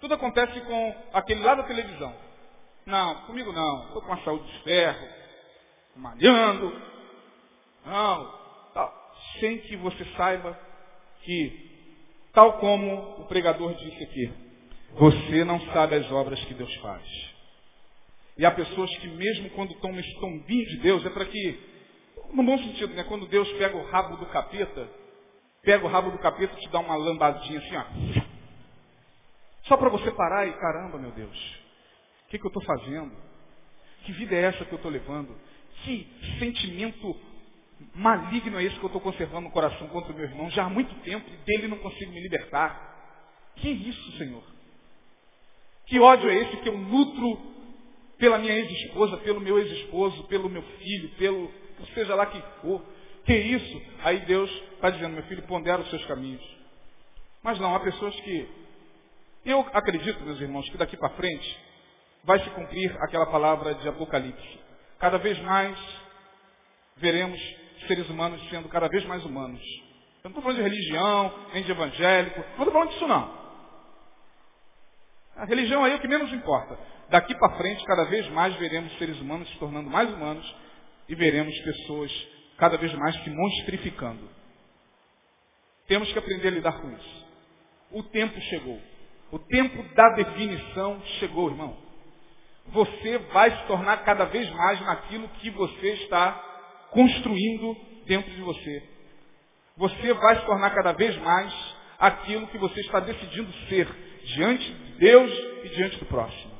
Tudo 0.01 0.15
acontece 0.15 0.61
com 0.61 0.97
aquele 1.13 1.43
lado 1.43 1.63
da 1.63 1.69
televisão. 1.69 2.15
Não, 2.87 3.27
comigo 3.27 3.53
não. 3.53 3.87
Estou 3.87 4.03
com 4.03 4.13
a 4.13 4.19
saúde 4.19 4.47
de 4.47 4.63
ferro 4.63 5.09
malhando. 5.97 6.81
Não, 7.85 8.33
tal, 8.73 9.13
sem 9.41 9.59
que 9.59 9.75
você 9.79 10.05
saiba 10.17 10.57
que, 11.23 12.31
tal 12.33 12.53
como 12.61 13.21
o 13.21 13.27
pregador 13.27 13.75
disse 13.75 14.05
aqui, 14.05 14.33
você 14.93 15.45
não 15.45 15.61
sabe 15.73 15.97
as 15.97 16.09
obras 16.13 16.39
que 16.45 16.55
Deus 16.55 16.73
faz. 16.77 17.38
E 18.39 18.47
há 18.47 18.53
pessoas 18.53 18.97
que 18.99 19.09
mesmo 19.09 19.51
quando 19.51 19.73
estão 19.73 19.93
no 19.93 19.99
estombinho 19.99 20.65
de 20.67 20.77
Deus, 20.79 21.05
é 21.05 21.11
para 21.11 21.25
que, 21.25 21.61
no 22.33 22.45
bom 22.45 22.57
sentido, 22.57 22.95
né? 22.95 23.03
Quando 23.03 23.27
Deus 23.27 23.51
pega 23.55 23.77
o 23.77 23.85
rabo 23.91 24.17
do 24.17 24.27
capeta, 24.27 24.89
pega 25.63 25.85
o 25.85 25.89
rabo 25.89 26.13
do 26.13 26.19
capeta 26.19 26.55
e 26.57 26.61
te 26.61 26.69
dá 26.69 26.79
uma 26.79 26.95
lambadinha 26.95 27.59
assim, 27.59 27.77
ó. 27.77 28.23
Só 29.65 29.77
para 29.77 29.89
você 29.89 30.13
parar 30.13 30.47
e, 30.47 30.53
caramba, 30.53 30.99
meu 30.99 31.11
Deus, 31.11 31.37
o 32.27 32.29
que, 32.31 32.39
que 32.39 32.45
eu 32.45 32.49
estou 32.49 32.63
fazendo? 32.63 33.13
Que 34.05 34.13
vida 34.13 34.37
é 34.37 34.43
essa 34.43 34.65
que 34.65 34.73
eu 34.73 34.77
estou 34.77 34.91
levando? 34.91 35.35
Que 35.83 36.09
sentimento 36.39 37.17
maligno 37.95 38.59
é 38.59 38.65
esse 38.65 38.77
que 38.77 38.85
eu 38.85 38.89
estou 38.89 39.01
conservando 39.01 39.49
no 39.49 39.51
coração 39.51 39.89
contra 39.89 40.13
o 40.13 40.17
meu 40.17 40.25
irmão 40.25 40.49
já 40.51 40.65
há 40.65 40.71
muito 40.71 40.95
tempo 41.03 41.29
e 41.29 41.37
dele 41.45 41.67
não 41.67 41.79
consigo 41.79 42.13
me 42.13 42.21
libertar? 42.21 43.53
Que 43.57 43.69
isso, 43.69 44.13
Senhor? 44.17 44.45
Que 45.87 45.99
ódio 45.99 46.31
é 46.31 46.37
esse 46.37 46.57
que 46.59 46.69
eu 46.69 46.79
nutro 46.79 47.58
pela 48.19 48.39
minha 48.39 48.55
ex-esposa, 48.55 49.17
pelo 49.19 49.41
meu 49.41 49.59
ex-esposo, 49.59 50.25
pelo 50.25 50.49
meu 50.49 50.63
filho, 50.63 51.09
pelo 51.11 51.51
seja 51.95 52.15
lá 52.15 52.27
quem 52.27 52.43
for? 52.61 52.83
Que 53.25 53.35
isso? 53.35 53.83
Aí 54.03 54.21
Deus 54.21 54.51
está 54.75 54.91
dizendo, 54.91 55.15
meu 55.15 55.23
filho, 55.25 55.43
pondera 55.43 55.81
os 55.81 55.91
seus 55.91 56.05
caminhos. 56.07 56.43
Mas 57.43 57.59
não, 57.59 57.75
há 57.75 57.81
pessoas 57.81 58.19
que. 58.21 58.49
Eu 59.45 59.61
acredito, 59.73 60.25
meus 60.25 60.41
irmãos, 60.41 60.69
que 60.69 60.77
daqui 60.77 60.97
para 60.97 61.11
frente 61.11 61.59
vai 62.25 62.39
se 62.41 62.51
cumprir 62.51 62.95
aquela 63.03 63.27
palavra 63.27 63.75
de 63.75 63.89
Apocalipse. 63.89 64.61
Cada 64.99 65.19
vez 65.19 65.39
mais 65.41 65.79
veremos 66.97 67.41
seres 67.87 68.09
humanos 68.11 68.43
sendo 68.51 68.69
cada 68.69 68.89
vez 68.89 69.05
mais 69.05 69.25
humanos. 69.25 69.63
Eu 70.25 70.31
não 70.31 70.31
estou 70.31 70.43
falando 70.43 70.57
de 70.57 70.63
religião, 70.63 71.33
nem 71.55 71.63
de 71.63 71.71
evangélico, 71.71 72.41
não 72.41 72.67
estou 72.67 72.73
falando 72.73 72.91
disso 72.91 73.07
não. 73.07 73.39
A 75.37 75.45
religião 75.45 75.85
aí 75.85 75.93
é 75.93 75.97
o 75.97 76.01
que 76.01 76.09
menos 76.09 76.33
importa. 76.33 76.77
Daqui 77.11 77.35
para 77.35 77.57
frente, 77.57 77.85
cada 77.85 78.05
vez 78.05 78.29
mais 78.31 78.55
veremos 78.57 78.97
seres 78.99 79.21
humanos 79.21 79.49
se 79.51 79.59
tornando 79.59 79.91
mais 79.91 80.13
humanos 80.13 80.57
e 81.09 81.15
veremos 81.15 81.57
pessoas 81.61 82.13
cada 82.59 82.77
vez 82.77 82.93
mais 82.95 83.15
se 83.23 83.31
monstrificando. 83.31 84.29
Temos 85.87 86.13
que 86.13 86.19
aprender 86.19 86.49
a 86.49 86.53
lidar 86.53 86.81
com 86.81 86.91
isso. 86.91 87.27
O 87.93 88.03
tempo 88.03 88.39
chegou. 88.43 88.79
O 89.31 89.39
tempo 89.39 89.83
da 89.95 90.11
definição 90.11 91.01
chegou, 91.19 91.49
irmão. 91.49 91.77
Você 92.67 93.19
vai 93.33 93.51
se 93.51 93.67
tornar 93.67 93.99
cada 94.05 94.27
vez 94.27 94.49
mais 94.51 94.81
naquilo 94.83 95.29
que 95.41 95.51
você 95.51 95.95
está 95.95 96.33
construindo 96.91 97.77
dentro 98.07 98.31
de 98.31 98.43
você. 98.43 98.83
Você 99.77 100.13
vai 100.13 100.41
se 100.41 100.45
tornar 100.45 100.71
cada 100.75 100.93
vez 100.93 101.17
mais 101.19 101.55
aquilo 101.99 102.47
que 102.49 102.59
você 102.59 102.81
está 102.81 103.01
decidindo 103.01 103.51
ser 103.69 103.89
diante 104.25 104.71
de 104.73 104.93
Deus 104.99 105.33
e 105.65 105.69
diante 105.71 105.97
do 105.99 106.07
próximo. 106.07 106.58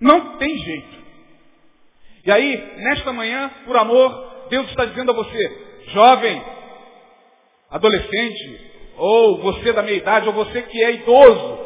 Não 0.00 0.36
tem 0.36 0.56
jeito. 0.58 0.96
E 2.24 2.30
aí, 2.30 2.74
nesta 2.78 3.12
manhã, 3.12 3.50
por 3.64 3.76
amor, 3.76 4.46
Deus 4.50 4.68
está 4.68 4.84
dizendo 4.84 5.12
a 5.12 5.14
você, 5.14 5.82
jovem, 5.88 6.42
adolescente, 7.70 8.70
ou 8.96 9.38
você 9.42 9.72
da 9.72 9.82
meia 9.82 9.96
idade, 9.96 10.28
ou 10.28 10.34
você 10.34 10.62
que 10.62 10.82
é 10.82 10.92
idoso, 10.92 11.58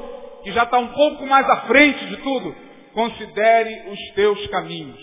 que 0.43 0.53
já 0.53 0.65
está 0.65 0.79
um 0.79 0.89
pouco 0.89 1.27
mais 1.27 1.49
à 1.49 1.63
frente 1.63 2.05
de 2.07 2.17
tudo, 2.19 2.55
considere 2.93 3.91
os 3.91 4.15
teus 4.15 4.47
caminhos. 4.49 5.01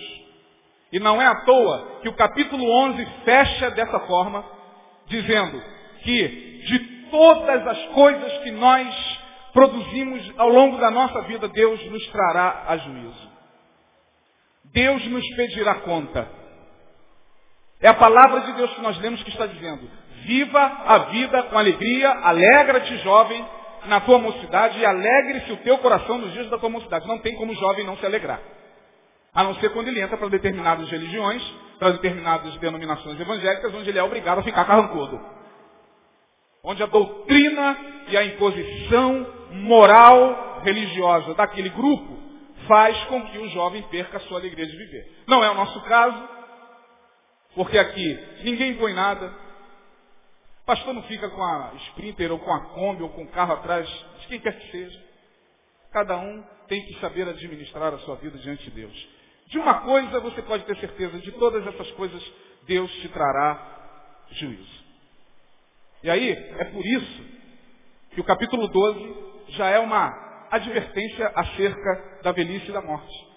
E 0.92 1.00
não 1.00 1.22
é 1.22 1.26
à 1.26 1.36
toa 1.44 2.00
que 2.02 2.10
o 2.10 2.16
capítulo 2.16 2.64
11 2.64 3.06
fecha 3.26 3.72
dessa 3.72 4.00
forma, 4.02 4.46
dizendo 5.08 5.62
que 6.04 6.28
de 6.68 6.80
todas 7.10 7.68
as 7.68 7.86
coisas 7.88 8.38
que 8.44 8.52
nós 8.52 9.20
produzimos 9.58 10.34
ao 10.38 10.50
longo 10.50 10.78
da 10.78 10.92
nossa 10.92 11.22
vida, 11.22 11.48
Deus 11.48 11.84
nos 11.90 12.06
trará 12.10 12.66
a 12.68 12.78
juízo. 12.78 13.32
Deus 14.66 15.04
nos 15.08 15.28
pedirá 15.36 15.74
conta. 15.76 16.30
É 17.82 17.88
a 17.88 17.96
palavra 17.96 18.42
de 18.42 18.54
Deus 18.54 18.72
que 18.76 18.82
nós 18.82 19.00
lemos 19.00 19.24
que 19.24 19.32
está 19.32 19.48
dizendo: 19.48 19.90
Viva 20.26 20.62
a 20.62 20.98
vida 21.10 21.42
com 21.44 21.58
alegria, 21.58 22.08
alegra-te, 22.08 22.98
jovem, 22.98 23.44
na 23.86 24.00
tua 24.02 24.20
mocidade 24.20 24.78
e 24.78 24.86
alegre-se 24.86 25.52
o 25.52 25.58
teu 25.58 25.80
coração 25.80 26.20
nos 26.20 26.34
dias 26.34 26.48
da 26.52 26.60
tua 26.60 26.70
mocidade. 26.70 27.08
Não 27.08 27.18
tem 27.18 27.34
como 27.36 27.56
jovem 27.56 27.84
não 27.84 27.98
se 27.98 28.06
alegrar. 28.06 28.40
A 29.34 29.44
não 29.44 29.56
ser 29.56 29.70
quando 29.70 29.88
ele 29.88 30.00
entra 30.00 30.20
para 30.20 30.30
determinadas 30.30 30.88
religiões, 30.88 31.42
para 31.80 31.94
determinadas 31.94 32.56
denominações 32.58 33.20
evangélicas, 33.20 33.74
onde 33.74 33.90
ele 33.90 33.98
é 33.98 34.04
obrigado 34.04 34.38
a 34.38 34.44
ficar 34.44 34.66
carrancudo. 34.66 35.20
Onde 36.64 36.84
a 36.84 36.86
doutrina 36.86 37.78
e 38.10 38.18
a 38.18 38.24
imposição 38.24 39.37
moral 39.58 40.62
religiosa 40.64 41.34
daquele 41.34 41.70
grupo 41.70 42.18
faz 42.68 42.98
com 43.06 43.26
que 43.28 43.38
o 43.38 43.50
jovem 43.50 43.82
perca 43.84 44.18
a 44.18 44.22
sua 44.22 44.40
alegria 44.40 44.66
de 44.66 44.76
viver. 44.76 45.24
Não 45.28 45.44
é 45.44 45.50
o 45.50 45.56
nosso 45.56 45.80
caso, 45.82 46.28
porque 47.56 47.78
aqui 47.78 48.20
ninguém 48.44 48.76
põe 48.76 48.94
nada, 48.94 49.34
pastor 50.66 50.94
não 50.94 51.04
fica 51.04 51.30
com 51.30 51.44
a 51.44 51.74
Sprinter 51.88 52.32
ou 52.32 52.40
com 52.40 52.54
a 52.54 52.66
Kombi 52.70 53.04
ou 53.04 53.10
com 53.10 53.24
o 53.24 53.32
carro 53.32 53.54
atrás 53.54 53.88
de 54.20 54.28
quem 54.28 54.40
quer 54.40 54.58
que 54.60 54.72
seja. 54.72 55.08
Cada 55.92 56.18
um 56.18 56.44
tem 56.68 56.84
que 56.86 57.00
saber 57.00 57.28
administrar 57.28 57.94
a 57.94 58.00
sua 58.00 58.16
vida 58.16 58.38
diante 58.38 58.64
de 58.66 58.72
Deus. 58.72 59.08
De 59.48 59.58
uma 59.58 59.82
coisa 59.82 60.20
você 60.20 60.42
pode 60.42 60.66
ter 60.66 60.78
certeza, 60.78 61.20
de 61.20 61.32
todas 61.34 61.66
essas 61.66 61.90
coisas 61.92 62.22
Deus 62.66 62.92
te 62.96 63.08
trará 63.10 64.26
juízo. 64.32 64.86
E 66.04 66.10
aí, 66.10 66.32
é 66.32 66.66
por 66.66 66.86
isso 66.86 67.26
que 68.12 68.22
o 68.22 68.26
capítulo 68.26 68.68
12 68.68 69.37
já 69.50 69.70
é 69.70 69.80
uma 69.80 70.48
advertência 70.52 71.32
acerca 71.36 72.22
da 72.24 72.32
velhice 72.32 72.70
e 72.70 72.74
da 72.74 72.82
morte. 72.82 73.28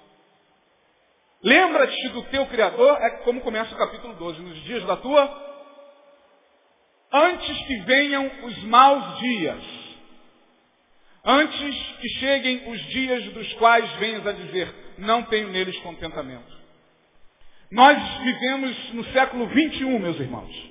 Lembra-te 1.42 2.08
do 2.10 2.22
teu 2.24 2.46
Criador, 2.46 2.98
é 3.00 3.10
como 3.24 3.40
começa 3.40 3.74
o 3.74 3.78
capítulo 3.78 4.14
12, 4.14 4.40
nos 4.40 4.62
dias 4.62 4.84
da 4.84 4.96
tua 4.96 5.50
antes 7.12 7.66
que 7.66 7.76
venham 7.78 8.30
os 8.44 8.62
maus 8.64 9.18
dias, 9.18 9.64
antes 11.24 11.96
que 12.00 12.08
cheguem 12.20 12.70
os 12.70 12.80
dias 12.86 13.24
dos 13.32 13.52
quais 13.54 13.90
venhas 13.94 14.26
a 14.26 14.32
dizer, 14.32 14.72
não 14.98 15.22
tenho 15.24 15.48
neles 15.48 15.76
contentamento. 15.80 16.60
Nós 17.70 17.98
vivemos 18.18 18.94
no 18.94 19.04
século 19.12 19.46
21, 19.46 19.98
meus 19.98 20.18
irmãos. 20.18 20.69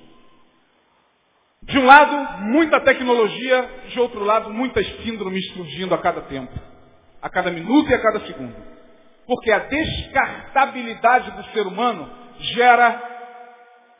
De 1.62 1.78
um 1.78 1.84
lado, 1.84 2.42
muita 2.44 2.80
tecnologia, 2.80 3.70
de 3.88 4.00
outro 4.00 4.24
lado, 4.24 4.50
muitas 4.50 4.86
síndromes 5.02 5.46
surgindo 5.52 5.94
a 5.94 5.98
cada 5.98 6.22
tempo, 6.22 6.52
a 7.20 7.28
cada 7.28 7.50
minuto 7.50 7.90
e 7.90 7.94
a 7.94 8.02
cada 8.02 8.20
segundo. 8.26 8.56
Porque 9.26 9.52
a 9.52 9.58
descartabilidade 9.60 11.30
do 11.32 11.44
ser 11.52 11.66
humano 11.66 12.10
gera 12.38 13.02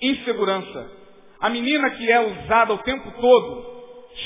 insegurança, 0.01 0.91
a 1.41 1.49
menina 1.49 1.91
que 1.91 2.11
é 2.11 2.21
usada 2.21 2.75
o 2.75 2.79
tempo 2.79 3.11
todo, 3.13 3.71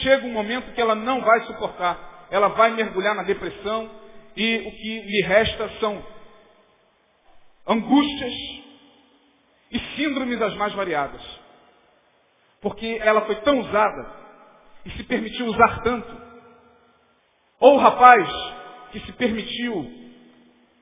chega 0.03 0.27
um 0.27 0.33
momento 0.33 0.73
que 0.73 0.81
ela 0.81 0.95
não 0.95 1.21
vai 1.21 1.41
suportar. 1.43 2.27
Ela 2.31 2.49
vai 2.49 2.71
mergulhar 2.73 3.15
na 3.15 3.23
depressão 3.23 3.89
e 4.37 4.57
o 4.67 4.71
que 4.73 5.01
lhe 5.01 5.23
resta 5.23 5.69
são 5.79 6.05
angústias 7.67 8.33
e 9.71 9.79
síndromes 9.97 10.43
as 10.43 10.55
mais 10.57 10.73
variadas. 10.73 11.44
Porque 12.65 12.99
ela 13.03 13.27
foi 13.27 13.37
tão 13.43 13.61
usada 13.61 14.11
e 14.87 14.91
se 14.93 15.05
permitiu 15.05 15.45
usar 15.49 15.83
tanto. 15.83 16.17
Ou 17.61 17.75
o 17.75 17.79
rapaz 17.79 18.27
que 18.91 19.01
se 19.01 19.13
permitiu 19.13 19.87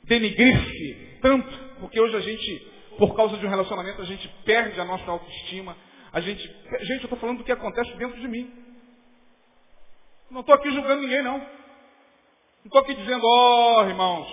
denigrir-se 0.04 1.18
tanto, 1.20 1.50
porque 1.80 2.00
hoje 2.00 2.14
a 2.14 2.20
gente, 2.20 2.72
por 2.98 3.16
causa 3.16 3.36
de 3.36 3.44
um 3.44 3.48
relacionamento, 3.48 4.00
a 4.00 4.04
gente 4.04 4.28
perde 4.44 4.80
a 4.80 4.84
nossa 4.84 5.10
autoestima, 5.10 5.76
a 6.12 6.20
gente, 6.20 6.40
gente, 6.82 7.00
eu 7.00 7.04
estou 7.06 7.18
falando 7.18 7.38
do 7.38 7.44
que 7.44 7.50
acontece 7.50 7.92
dentro 7.96 8.20
de 8.20 8.28
mim. 8.28 8.48
Não 10.30 10.42
estou 10.42 10.54
aqui 10.54 10.70
julgando 10.70 11.02
ninguém, 11.02 11.22
não. 11.24 11.38
Não 11.38 11.46
estou 12.66 12.80
aqui 12.80 12.94
dizendo, 12.94 13.26
ó 13.26 13.80
oh, 13.80 13.88
irmãos, 13.88 14.28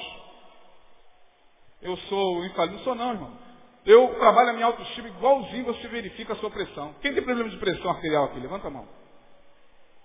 eu 1.82 1.97
sou 1.97 2.45
infalível. 2.45 2.78
Não 2.78 2.84
sou 2.84 2.93
não, 2.93 3.12
irmão. 3.12 3.49
Eu 3.90 4.08
trabalho 4.20 4.52
a 4.52 4.54
minha 4.54 4.68
autoestima 4.68 5.08
igualzinho 5.08 5.66
você 5.66 5.88
verifica 5.88 6.34
a 6.34 6.36
sua 6.36 6.52
pressão. 6.52 6.94
Quem 7.02 7.12
tem 7.12 7.24
problema 7.24 7.50
de 7.50 7.58
pressão 7.58 7.90
arterial 7.90 8.26
aqui? 8.26 8.40
Levanta 8.40 8.68
a 8.68 8.70
mão. 8.70 8.88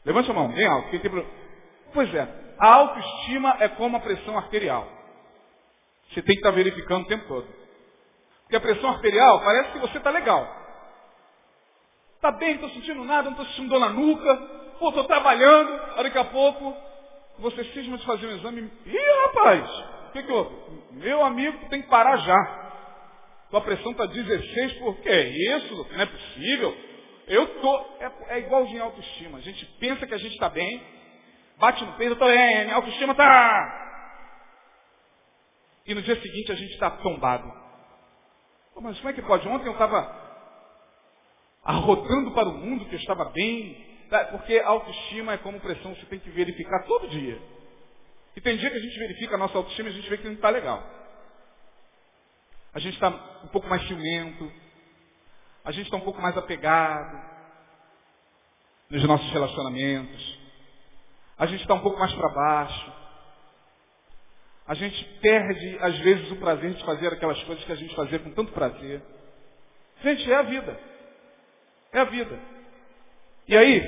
Levanta 0.07 0.31
a 0.31 0.35
mão, 0.35 0.49
bem 0.49 0.67
alto. 0.67 0.89
Quem 0.89 1.01
tem 1.01 1.11
problema? 1.11 1.31
Pois 1.93 2.15
é, 2.15 2.27
a 2.59 2.67
autoestima 2.67 3.59
é 3.61 3.69
como 3.69 3.99
a 3.99 4.01
pressão 4.01 4.39
arterial. 4.39 4.89
Você 6.09 6.23
tem 6.23 6.35
que 6.35 6.41
estar 6.41 6.53
verificando 6.53 7.05
o 7.05 7.09
tempo 7.09 7.29
todo. 7.29 7.47
Porque 8.45 8.57
a 8.57 8.61
pressão 8.61 8.89
arterial 8.89 9.41
parece 9.41 9.73
que 9.73 9.79
você 9.79 9.99
está 9.99 10.09
legal. 10.09 10.49
Está 12.17 12.33
bem, 12.33 12.55
não 12.55 12.67
estou 12.67 12.71
sentindo 12.71 13.05
nada, 13.05 13.25
não 13.25 13.33
estou 13.33 13.45
sentindo 13.49 13.69
dor 13.69 13.81
na 13.81 13.91
nuca. 13.91 14.37
Pô, 14.79 14.89
estou 14.89 15.05
trabalhando. 15.05 15.97
Daqui 16.03 16.17
a 16.17 16.25
pouco, 16.25 16.75
você 17.39 17.63
cisma 17.65 17.99
de 17.99 18.07
fazer 18.07 18.29
um 18.29 18.37
exame. 18.37 18.73
Ih, 18.87 19.27
rapaz, 19.27 19.71
o 20.09 20.13
que 20.13 20.23
que 20.23 20.33
houve? 20.33 20.57
Meu 20.93 21.23
amigo, 21.23 21.69
tem 21.69 21.83
que 21.83 21.89
parar 21.89 22.17
já. 22.17 22.64
Tua 23.55 23.61
pressão 23.61 23.93
está 23.93 24.05
16 24.07 24.73
por 24.81 24.97
que 24.97 25.09
é 25.09 25.29
isso? 25.29 25.89
Não 25.93 26.01
é 26.01 26.07
possível. 26.07 26.77
Eu 27.29 27.47
tô, 27.61 27.87
é, 28.01 28.13
é 28.31 28.39
igualzinho 28.41 28.83
a 28.83 28.87
autoestima. 28.87 29.39
A 29.39 29.41
gente 29.43 29.65
pensa 29.79 30.05
que 30.09 30.13
a 30.13 30.19
gente 30.19 30.33
está 30.33 30.49
bem, 30.49 30.83
bate 31.57 31.85
no 31.85 31.93
peito, 31.93 32.11
eu 32.11 32.13
estou 32.15 32.27
bem, 32.27 32.65
minha 32.65 32.75
autoestima 32.75 33.13
está. 33.13 34.11
E 35.87 35.95
no 35.95 36.03
dia 36.03 36.21
seguinte 36.21 36.51
a 36.51 36.57
gente 36.57 36.73
está 36.73 36.91
tombado. 36.91 37.49
Pô, 38.75 38.81
mas 38.81 38.97
como 38.97 39.11
é 39.11 39.13
que 39.13 39.23
pode? 39.23 39.47
Ontem 39.47 39.69
eu 39.69 39.73
estava 39.75 40.13
arrotando 41.63 42.33
para 42.33 42.49
o 42.49 42.59
mundo 42.59 42.87
que 42.87 42.97
eu 42.97 42.99
estava 42.99 43.27
bem. 43.27 43.87
Tá? 44.11 44.25
Porque 44.25 44.59
autoestima 44.59 45.35
é 45.35 45.39
como 45.39 45.61
pressão, 45.61 45.95
você 45.95 46.07
tem 46.07 46.19
que 46.19 46.31
verificar 46.31 46.83
todo 46.87 47.07
dia. 47.07 47.41
E 48.35 48.41
tem 48.41 48.57
dia 48.57 48.69
que 48.69 48.79
a 48.79 48.83
gente 48.83 48.99
verifica 48.99 49.37
a 49.37 49.39
nossa 49.39 49.57
autoestima 49.57 49.91
e 49.91 49.93
a 49.93 49.95
gente 49.95 50.11
vê 50.11 50.19
que 50.19 50.25
não 50.25 50.35
está 50.35 50.51
legal. 50.51 51.04
A 52.75 52.81
gente 52.81 52.95
está 52.95 53.09
um 53.09 53.49
pouco 53.49 53.69
mais 53.69 53.87
ciumento. 53.87 54.53
A 55.65 55.71
gente 55.71 55.85
está 55.87 55.97
um 55.97 56.01
pouco 56.01 56.21
mais 56.21 56.37
apegado 56.37 57.35
nos 58.91 59.05
nossos 59.05 59.31
relacionamentos. 59.33 60.39
A 61.39 61.47
gente 61.47 61.61
está 61.61 61.75
um 61.75 61.81
pouco 61.81 61.99
mais 61.99 62.13
para 62.13 62.29
baixo. 62.29 62.93
A 64.67 64.75
gente 64.75 65.05
perde, 65.21 65.79
às 65.81 65.99
vezes, 65.99 66.31
o 66.33 66.37
prazer 66.37 66.75
de 66.75 66.85
fazer 66.85 67.13
aquelas 67.13 67.43
coisas 67.45 67.65
que 67.65 67.73
a 67.73 67.77
gente 67.77 67.95
fazia 67.95 68.19
com 68.19 68.31
tanto 68.33 68.53
prazer. 68.53 69.03
Gente, 70.03 70.31
é 70.31 70.35
a 70.35 70.43
vida. 70.43 70.81
É 71.93 72.01
a 72.01 72.05
vida. 72.05 72.39
E 73.47 73.57
aí, 73.57 73.83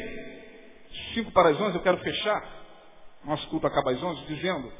cinco 1.15 1.33
para 1.33 1.49
as 1.49 1.61
onze, 1.61 1.77
eu 1.77 1.83
quero 1.83 1.99
fechar, 1.99 2.47
nosso 3.25 3.49
culto 3.49 3.67
acaba 3.67 3.91
às 3.91 4.03
onze, 4.03 4.25
dizendo 4.27 4.71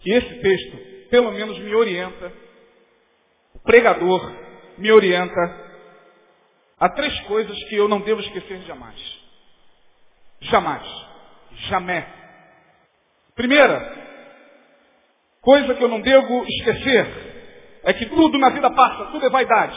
que 0.00 0.10
esse 0.10 0.40
texto, 0.40 1.08
pelo 1.10 1.32
menos, 1.32 1.58
me 1.58 1.74
orienta, 1.74 2.32
pregador 3.72 4.32
me 4.76 4.92
orienta 4.92 5.40
a 6.78 6.88
três 6.90 7.18
coisas 7.20 7.56
que 7.64 7.76
eu 7.76 7.88
não 7.88 8.00
devo 8.00 8.20
esquecer 8.20 8.60
jamais. 8.66 9.00
Jamais. 10.40 10.86
Jamais. 11.68 12.04
Primeira, 13.34 14.02
Coisa 15.42 15.74
que 15.74 15.82
eu 15.82 15.88
não 15.88 16.00
devo 16.00 16.44
esquecer 16.44 17.80
é 17.82 17.92
que 17.92 18.06
tudo 18.06 18.38
na 18.38 18.50
vida 18.50 18.70
passa, 18.70 19.06
tudo 19.06 19.26
é 19.26 19.28
vaidade. 19.28 19.76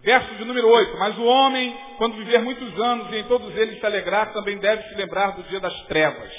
Verso 0.00 0.34
de 0.36 0.46
número 0.46 0.66
8. 0.66 0.96
Mas 0.98 1.18
o 1.18 1.24
homem, 1.24 1.76
quando 1.98 2.16
viver 2.16 2.40
muitos 2.40 2.80
anos 2.80 3.12
e 3.12 3.18
em 3.18 3.24
todos 3.24 3.54
eles 3.54 3.78
se 3.78 3.84
alegrar, 3.84 4.32
também 4.32 4.56
deve 4.56 4.88
se 4.88 4.94
lembrar 4.94 5.32
do 5.32 5.42
dia 5.42 5.60
das 5.60 5.78
trevas. 5.88 6.32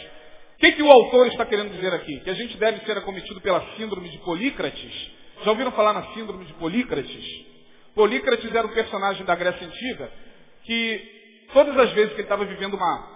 O 0.55 0.57
que, 0.57 0.71
que 0.71 0.81
o 0.81 0.91
autor 0.91 1.27
está 1.27 1.45
querendo 1.45 1.73
dizer 1.73 1.93
aqui? 1.93 2.21
Que 2.21 2.29
a 2.31 2.33
gente 2.33 2.57
deve 2.57 2.83
ser 2.85 2.97
acometido 2.97 3.39
pela 3.41 3.61
síndrome 3.75 4.09
de 4.09 4.17
Polícrates. 4.19 5.11
Já 5.43 5.51
ouviram 5.51 5.71
falar 5.71 5.93
na 5.93 6.13
síndrome 6.13 6.45
de 6.45 6.53
Polícrates? 6.53 7.45
Polícrates 7.93 8.53
era 8.53 8.67
um 8.67 8.73
personagem 8.73 9.25
da 9.25 9.35
Grécia 9.35 9.67
Antiga 9.67 10.11
que 10.63 11.47
todas 11.53 11.77
as 11.77 11.91
vezes 11.91 12.09
que 12.09 12.15
ele 12.17 12.23
estava 12.23 12.45
vivendo 12.45 12.75
uma 12.75 13.15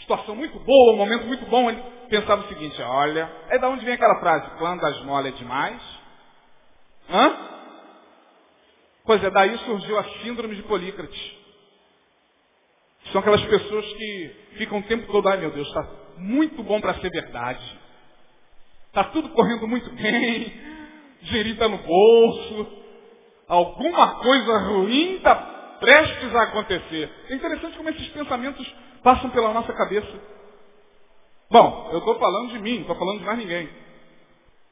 situação 0.00 0.34
muito 0.34 0.58
boa, 0.60 0.94
um 0.94 0.96
momento 0.96 1.26
muito 1.26 1.44
bom, 1.46 1.68
ele 1.70 1.82
pensava 2.08 2.42
o 2.42 2.48
seguinte, 2.48 2.80
olha, 2.82 3.30
é 3.48 3.58
da 3.58 3.68
onde 3.68 3.84
vem 3.84 3.94
aquela 3.94 4.18
frase, 4.20 4.50
quando 4.58 4.84
as 4.84 5.02
mole 5.04 5.28
é 5.28 5.32
demais? 5.32 5.80
Hã? 7.10 7.36
Pois 9.04 9.22
é, 9.22 9.30
daí 9.30 9.56
surgiu 9.58 9.98
a 9.98 10.04
síndrome 10.22 10.56
de 10.56 10.62
Polícrates. 10.62 11.36
São 13.12 13.20
aquelas 13.20 13.42
pessoas 13.44 13.86
que 13.92 14.36
ficam 14.56 14.78
o 14.78 14.82
tempo 14.82 15.10
todo, 15.12 15.28
ai 15.28 15.38
meu 15.38 15.50
Deus, 15.52 15.68
está 15.68 15.88
muito 16.18 16.62
bom 16.62 16.80
para 16.80 16.94
ser 16.94 17.10
verdade. 17.10 17.78
Está 18.88 19.04
tudo 19.04 19.28
correndo 19.28 19.68
muito 19.68 19.90
bem, 19.94 20.52
está 21.22 21.68
no 21.68 21.78
bolso, 21.78 22.66
alguma 23.48 24.20
coisa 24.20 24.58
ruim 24.58 25.16
está 25.16 25.34
prestes 25.80 26.34
a 26.34 26.42
acontecer. 26.42 27.10
É 27.28 27.34
interessante 27.34 27.76
como 27.76 27.88
esses 27.90 28.08
pensamentos 28.08 28.74
passam 29.02 29.30
pela 29.30 29.52
nossa 29.52 29.72
cabeça. 29.72 30.20
Bom, 31.50 31.90
eu 31.92 31.98
estou 31.98 32.18
falando 32.18 32.50
de 32.50 32.58
mim, 32.58 32.74
não 32.74 32.80
estou 32.82 32.96
falando 32.96 33.18
de 33.20 33.24
mais 33.24 33.38
ninguém. 33.38 33.68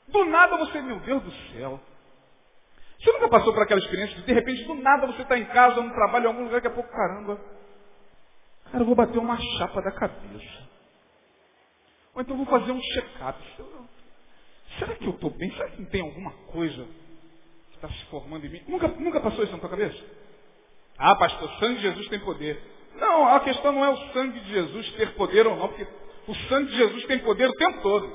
Do 0.09 0.25
nada 0.25 0.57
você, 0.57 0.81
meu 0.81 0.99
Deus 1.01 1.23
do 1.23 1.33
céu. 1.53 1.81
Você 2.99 3.13
nunca 3.13 3.29
passou 3.29 3.53
por 3.53 3.63
aquela 3.63 3.81
experiência 3.81 4.17
de, 4.17 4.23
de 4.23 4.33
repente, 4.33 4.65
do 4.65 4.75
nada 4.77 5.07
você 5.07 5.23
está 5.23 5.39
em 5.39 5.45
casa, 5.47 5.81
no 5.81 5.93
trabalho, 5.93 6.25
em 6.25 6.29
algum 6.29 6.45
lugar, 6.45 6.61
daqui 6.61 6.69
a 6.69 6.71
pouco, 6.71 6.91
caramba, 6.91 7.39
cara, 8.65 8.83
eu 8.83 8.87
vou 8.87 8.95
bater 8.95 9.19
uma 9.19 9.39
chapa 9.59 9.83
da 9.83 9.93
cabeça. 9.93 10.65
Ou 12.15 12.23
então 12.23 12.37
vou 12.37 12.47
fazer 12.47 12.73
um 12.73 12.81
check-up. 12.81 13.39
Será 14.79 14.95
que 14.95 15.07
eu 15.07 15.11
estou 15.11 15.31
bem? 15.31 15.51
Será 15.53 15.71
que 15.71 15.83
não 15.83 15.89
tem 15.89 16.01
alguma 16.01 16.31
coisa 16.53 16.87
que 17.71 17.77
está 17.77 17.89
se 17.89 18.05
formando 18.07 18.45
em 18.47 18.49
mim? 18.49 18.63
Nunca, 18.69 18.89
nunca 18.89 19.21
passou 19.21 19.45
isso 19.45 19.53
na 19.53 19.59
tua 19.59 19.71
cabeça? 19.71 20.03
Ah, 20.99 21.17
pastor, 21.17 21.51
o 21.51 21.59
sangue 21.59 21.77
de 21.77 21.83
Jesus 21.83 22.09
tem 22.09 22.21
poder. 22.21 22.61
Não, 22.97 23.29
a 23.29 23.41
questão 23.41 23.73
não 23.73 23.85
é 23.85 23.91
o 23.91 24.13
sangue 24.13 24.41
de 24.41 24.51
Jesus 24.51 24.91
ter 24.93 25.15
poder 25.15 25.47
ou 25.47 25.57
não, 25.57 25.69
porque 25.69 25.87
o 26.29 26.35
sangue 26.49 26.71
de 26.71 26.77
Jesus 26.77 27.05
tem 27.07 27.19
poder 27.21 27.49
o 27.49 27.55
tempo 27.55 27.83
todo. 27.83 28.07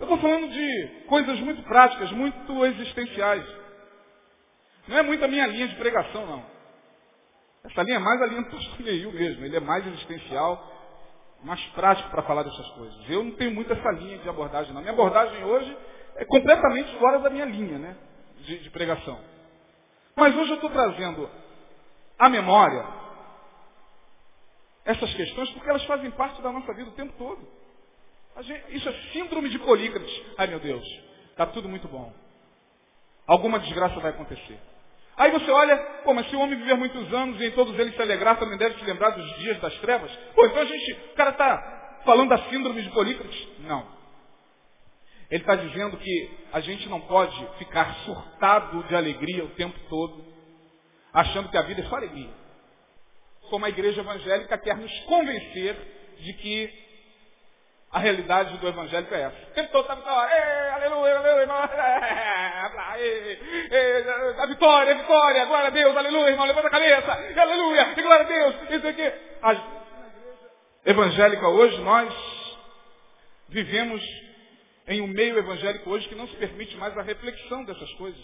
Eu 0.00 0.04
estou 0.04 0.18
falando 0.18 0.50
de 0.50 1.04
coisas 1.06 1.38
muito 1.40 1.62
práticas, 1.62 2.10
muito 2.12 2.66
existenciais. 2.66 3.44
Não 4.88 4.98
é 4.98 5.02
muito 5.02 5.24
a 5.24 5.28
minha 5.28 5.46
linha 5.46 5.68
de 5.68 5.76
pregação, 5.76 6.26
não. 6.26 6.44
Essa 7.64 7.82
linha 7.82 7.96
é 7.96 8.00
mais 8.00 8.20
a 8.20 8.26
linha 8.26 8.42
do 8.42 8.50
pastor 8.50 8.80
Neil 8.80 9.12
mesmo. 9.12 9.44
Ele 9.44 9.56
é 9.56 9.60
mais 9.60 9.86
existencial, 9.86 10.73
mais 11.44 11.62
prático 11.68 12.10
para 12.10 12.22
falar 12.22 12.42
dessas 12.42 12.66
coisas. 12.70 12.96
Eu 13.08 13.22
não 13.22 13.32
tenho 13.32 13.54
muito 13.54 13.72
essa 13.72 13.90
linha 13.92 14.18
de 14.18 14.28
abordagem, 14.28 14.72
não. 14.72 14.80
Minha 14.80 14.92
abordagem 14.92 15.44
hoje 15.44 15.76
é 16.16 16.24
completamente 16.24 16.96
fora 16.98 17.18
da 17.18 17.30
minha 17.30 17.44
linha 17.44 17.78
né, 17.78 17.96
de, 18.40 18.58
de 18.60 18.70
pregação. 18.70 19.20
Mas 20.16 20.34
hoje 20.34 20.50
eu 20.50 20.54
estou 20.56 20.70
trazendo 20.70 21.30
à 22.18 22.28
memória 22.28 22.86
essas 24.84 25.12
questões 25.14 25.50
porque 25.50 25.68
elas 25.68 25.84
fazem 25.84 26.10
parte 26.12 26.40
da 26.40 26.50
nossa 26.50 26.72
vida 26.72 26.90
o 26.90 26.94
tempo 26.94 27.12
todo. 27.18 27.46
Gente, 28.40 28.76
isso 28.76 28.88
é 28.88 28.92
síndrome 29.12 29.48
de 29.48 29.58
Polícrates. 29.58 30.22
Ai 30.38 30.46
meu 30.46 30.60
Deus, 30.60 30.84
está 31.30 31.46
tudo 31.46 31.68
muito 31.68 31.86
bom. 31.88 32.12
Alguma 33.26 33.58
desgraça 33.58 34.00
vai 34.00 34.10
acontecer. 34.10 34.58
Aí 35.16 35.30
você 35.30 35.50
olha, 35.50 35.76
pô, 36.04 36.12
mas 36.12 36.28
se 36.28 36.34
o 36.34 36.40
homem 36.40 36.58
viver 36.58 36.74
muitos 36.74 37.12
anos 37.12 37.40
e 37.40 37.46
em 37.46 37.50
todos 37.52 37.78
eles 37.78 37.94
se 37.94 38.02
alegrar, 38.02 38.38
também 38.38 38.58
deve 38.58 38.78
se 38.78 38.84
lembrar 38.84 39.10
dos 39.10 39.38
dias 39.38 39.58
das 39.60 39.74
trevas. 39.78 40.10
Pô, 40.34 40.44
então 40.46 40.62
a 40.62 40.64
gente, 40.64 40.92
o 40.92 41.14
cara 41.14 41.30
está 41.30 42.00
falando 42.04 42.30
da 42.30 42.38
síndrome 42.48 42.82
de 42.82 42.90
Polícrates? 42.90 43.48
Não. 43.60 43.86
Ele 45.30 45.42
está 45.42 45.54
dizendo 45.54 45.96
que 45.96 46.30
a 46.52 46.60
gente 46.60 46.88
não 46.88 47.00
pode 47.00 47.46
ficar 47.58 47.94
surtado 48.04 48.82
de 48.84 48.94
alegria 48.94 49.44
o 49.44 49.50
tempo 49.50 49.78
todo, 49.88 50.24
achando 51.12 51.48
que 51.48 51.56
a 51.56 51.62
vida 51.62 51.80
é 51.80 51.84
só 51.84 51.96
alegria. 51.96 52.30
Como 53.50 53.64
a 53.64 53.68
igreja 53.68 54.00
evangélica 54.00 54.58
quer 54.58 54.76
nos 54.76 54.92
convencer 55.00 55.76
de 56.18 56.32
que 56.34 56.83
a 57.94 58.00
realidade 58.00 58.58
do 58.58 58.66
evangélico 58.66 59.14
é 59.14 59.22
essa. 59.22 59.36
O 59.36 59.54
tempo 59.54 59.70
todo 59.70 59.82
está 59.82 59.94
vitória, 59.94 60.74
aleluia, 60.74 61.16
aleluia, 61.16 61.46
a 64.42 64.46
vitória, 64.46 64.94
a 64.94 64.98
vitória, 64.98 65.44
glória 65.44 65.68
a 65.68 65.70
Deus, 65.70 65.96
aleluia, 65.96 66.30
irmão, 66.30 66.44
levanta 66.44 66.66
a 66.66 66.72
cabeça, 66.72 67.12
aleluia, 67.40 67.94
glória 67.94 68.24
a 68.24 68.28
Deus, 68.28 68.56
isso 68.68 68.88
aqui. 68.88 69.12
A 69.40 69.56
evangélica 70.84 71.46
hoje, 71.46 71.80
nós 71.82 72.12
vivemos 73.48 74.02
em 74.88 75.00
um 75.00 75.06
meio 75.06 75.38
evangélico 75.38 75.88
hoje 75.88 76.08
que 76.08 76.16
não 76.16 76.26
se 76.26 76.34
permite 76.34 76.76
mais 76.76 76.98
a 76.98 77.02
reflexão 77.02 77.64
dessas 77.64 77.92
coisas. 77.92 78.20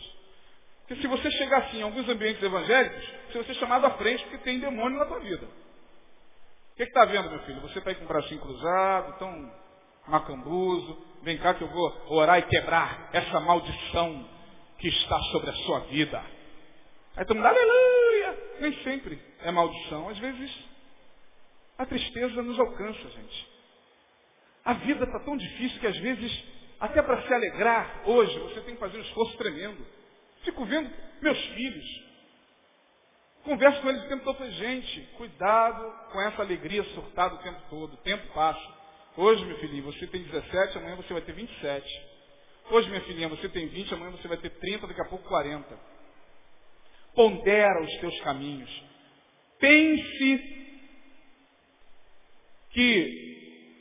Porque 0.80 1.00
se 1.00 1.06
você 1.06 1.30
chegar 1.30 1.58
assim 1.58 1.78
em 1.78 1.82
alguns 1.82 2.08
ambientes 2.08 2.42
evangélicos, 2.42 3.04
você 3.28 3.38
vai 3.38 3.44
ser 3.44 3.54
chamado 3.54 3.86
à 3.86 3.92
frente 3.92 4.24
porque 4.24 4.38
tem 4.38 4.58
demônio 4.58 4.98
na 4.98 5.06
tua 5.06 5.20
vida. 5.20 5.46
O 6.72 6.76
que 6.76 6.82
está 6.84 7.04
vendo, 7.04 7.30
meu 7.30 7.40
filho? 7.40 7.60
Você 7.62 7.78
está 7.78 7.90
aí 7.90 7.96
com 7.96 8.04
o 8.04 8.08
bracinho 8.08 8.40
cruzado, 8.40 9.18
tão 9.18 9.52
macambuzo. 10.06 11.06
Vem 11.22 11.36
cá 11.38 11.54
que 11.54 11.62
eu 11.62 11.68
vou 11.68 12.02
orar 12.08 12.38
e 12.38 12.42
quebrar 12.42 13.10
essa 13.12 13.40
maldição 13.40 14.28
que 14.78 14.88
está 14.88 15.18
sobre 15.24 15.50
a 15.50 15.54
sua 15.54 15.80
vida. 15.80 16.22
Aí 17.16 17.24
todo 17.26 17.36
mundo, 17.36 17.46
aleluia! 17.46 18.38
Nem 18.60 18.72
sempre 18.82 19.20
é 19.42 19.50
maldição. 19.50 20.08
Às 20.08 20.18
vezes 20.18 20.70
a 21.80 21.86
tristeza 21.86 22.42
nos 22.42 22.60
alcança, 22.60 23.08
gente. 23.08 23.48
A 24.64 24.74
vida 24.74 25.04
está 25.04 25.18
tão 25.20 25.34
difícil 25.34 25.80
que 25.80 25.86
às 25.86 25.96
vezes, 25.96 26.44
até 26.78 27.00
para 27.02 27.22
se 27.22 27.32
alegrar 27.32 28.02
hoje, 28.04 28.38
você 28.38 28.60
tem 28.60 28.74
que 28.74 28.80
fazer 28.80 28.98
um 28.98 29.02
esforço 29.02 29.36
tremendo. 29.38 29.86
Fico 30.42 30.64
vendo 30.66 30.90
meus 31.22 31.38
filhos, 31.38 31.84
Converso 33.44 33.80
com 33.80 33.88
eles 33.88 34.04
o 34.04 34.08
tempo 34.08 34.24
todo. 34.24 34.36
Falei, 34.36 34.52
gente, 34.52 35.00
cuidado 35.16 35.92
com 36.12 36.20
essa 36.22 36.42
alegria 36.42 36.84
surtada 36.94 37.34
o 37.34 37.38
tempo 37.38 37.60
todo. 37.70 37.94
O 37.94 37.98
tempo 37.98 38.26
passa. 38.34 38.80
Hoje, 39.16 39.44
meu 39.44 39.58
filhinho, 39.58 39.84
você 39.84 40.06
tem 40.06 40.22
17, 40.22 40.78
amanhã 40.78 40.96
você 40.96 41.12
vai 41.12 41.22
ter 41.22 41.32
27. 41.32 42.10
Hoje, 42.70 42.88
minha 42.88 43.00
filhinha, 43.02 43.28
você 43.28 43.48
tem 43.48 43.66
20, 43.66 43.94
amanhã 43.94 44.12
você 44.12 44.28
vai 44.28 44.36
ter 44.36 44.50
30, 44.50 44.86
daqui 44.86 45.00
a 45.00 45.08
pouco 45.08 45.26
40. 45.28 45.78
Pondera 47.14 47.82
os 47.82 47.96
teus 47.98 48.20
caminhos. 48.20 48.70
Pense 49.58 50.60
que 52.70 53.30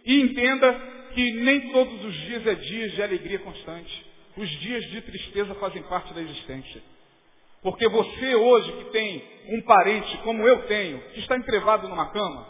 e 0.06 0.22
entenda 0.22 0.74
que 1.14 1.34
nem 1.34 1.72
todos 1.72 2.04
os 2.04 2.16
dias 2.22 2.48
é 2.48 2.56
dias 2.56 2.92
de 2.94 3.04
alegria 3.04 3.40
constante. 3.40 4.06
Os 4.36 4.50
dias 4.60 4.84
de 4.90 5.02
tristeza 5.02 5.54
fazem 5.56 5.84
parte 5.84 6.14
da 6.14 6.22
existência. 6.22 6.82
Porque 7.62 7.88
você 7.90 8.36
hoje 8.36 8.72
que 8.74 8.86
tem 8.86 9.24
um 9.50 9.62
parente 9.64 10.18
como 10.20 10.48
eu 10.48 10.66
tenho, 10.68 11.00
que 11.12 11.20
está 11.20 11.36
entrevado 11.36 11.88
numa 11.88 12.10
cama, 12.10 12.48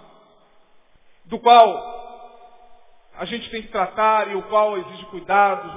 do 1.26 1.40
qual 1.40 2.00
a 3.16 3.26
gente 3.26 3.50
tem 3.50 3.62
que 3.62 3.70
tratar 3.70 4.30
e 4.30 4.36
o 4.36 4.44
qual 4.44 4.78
exige 4.78 5.06
cuidados, 5.08 5.72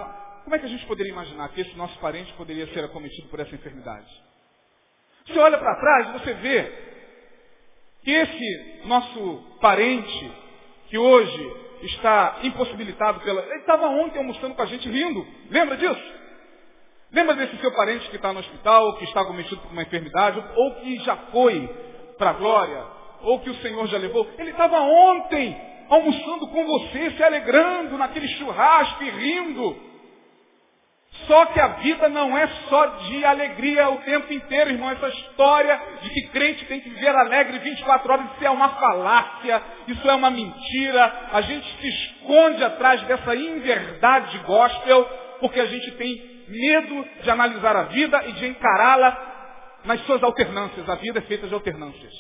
como 0.45 0.55
é 0.55 0.59
que 0.59 0.67
a 0.67 0.69
gente 0.69 0.87
poderia 0.87 1.13
imaginar 1.13 1.49
que 1.51 1.61
esse 1.61 1.75
nosso 1.77 1.99
parente 1.99 2.33
poderia 2.35 2.67
ser 2.73 2.85
acometido 2.85 3.29
por 3.29 3.41
essa 3.41 3.55
enfermidade? 3.55 4.09
Você 5.27 5.39
olha 5.39 5.59
para 5.59 5.77
trás 5.77 6.09
e 6.09 6.13
você 6.13 6.35
vê 6.35 6.73
que 8.03 8.11
esse 8.11 8.81
nosso 8.85 9.59
parente, 9.61 10.33
que 10.89 10.99
hoje 10.99 11.57
está 11.83 12.41
impossibilitado 12.43 13.21
pela. 13.21 13.43
Ele 13.43 13.61
estava 13.61 13.87
ontem 13.87 14.19
almoçando 14.19 14.55
com 14.55 14.63
a 14.63 14.67
gente 14.67 14.89
rindo. 14.89 15.27
Lembra 15.51 15.77
disso? 15.77 16.22
Lembra 17.13 17.35
desse 17.35 17.57
seu 17.59 17.71
parente 17.73 18.09
que 18.09 18.17
está 18.17 18.33
no 18.33 18.41
hospital, 18.41 18.97
que 18.97 19.05
está 19.05 19.25
cometido 19.25 19.61
por 19.61 19.71
uma 19.71 19.83
enfermidade, 19.83 20.43
ou 20.57 20.75
que 20.77 20.99
já 21.01 21.17
foi 21.31 21.69
para 22.17 22.31
a 22.31 22.35
glória, 22.35 22.85
ou 23.23 23.41
que 23.41 23.51
o 23.51 23.55
Senhor 23.57 23.87
já 23.89 23.99
levou? 23.99 24.27
Ele 24.39 24.51
estava 24.51 24.81
ontem 24.81 25.55
almoçando 25.91 26.49
com 26.49 26.67
você, 26.67 27.11
se 27.11 27.23
alegrando 27.23 27.99
naquele 27.99 28.27
churrasco 28.29 29.05
e 29.05 29.11
rindo. 29.11 29.93
Só 31.27 31.45
que 31.47 31.61
a 31.61 31.69
vida 31.69 32.09
não 32.09 32.37
é 32.37 32.47
só 32.71 32.87
de 32.87 33.25
alegria 33.25 33.91
o 33.91 33.99
tempo 33.99 34.33
inteiro, 34.33 34.71
irmão. 34.71 34.91
Essa 34.91 35.09
história 35.09 35.81
de 36.01 36.09
que 36.09 36.29
crente 36.29 36.65
tem 36.65 36.81
que 36.81 36.89
viver 36.89 37.15
alegre 37.15 37.59
24 37.59 38.11
horas, 38.11 38.27
isso 38.33 38.45
é 38.45 38.51
uma 38.51 38.71
falácia, 38.71 39.63
isso 39.87 40.11
é 40.11 40.15
uma 40.15 40.31
mentira. 40.31 41.29
A 41.33 41.43
gente 41.43 41.67
se 41.79 41.89
esconde 41.89 42.65
atrás 42.65 43.03
dessa 43.03 43.37
inverdade 43.37 44.39
gospel, 44.39 45.05
porque 45.41 45.61
a 45.61 45.67
gente 45.67 45.91
tem 45.93 46.32
medo 46.53 47.09
de 47.23 47.31
analisar 47.31 47.77
a 47.77 47.85
vida 47.85 48.29
e 48.29 48.33
de 48.33 48.47
encará-la 48.47 49.81
nas 49.85 50.01
suas 50.03 50.23
alternâncias. 50.23 50.89
A 50.89 50.95
vida 50.97 51.19
é 51.19 51.23
feita 51.23 51.49
de 51.49 51.55
alternâncias. 51.55 52.13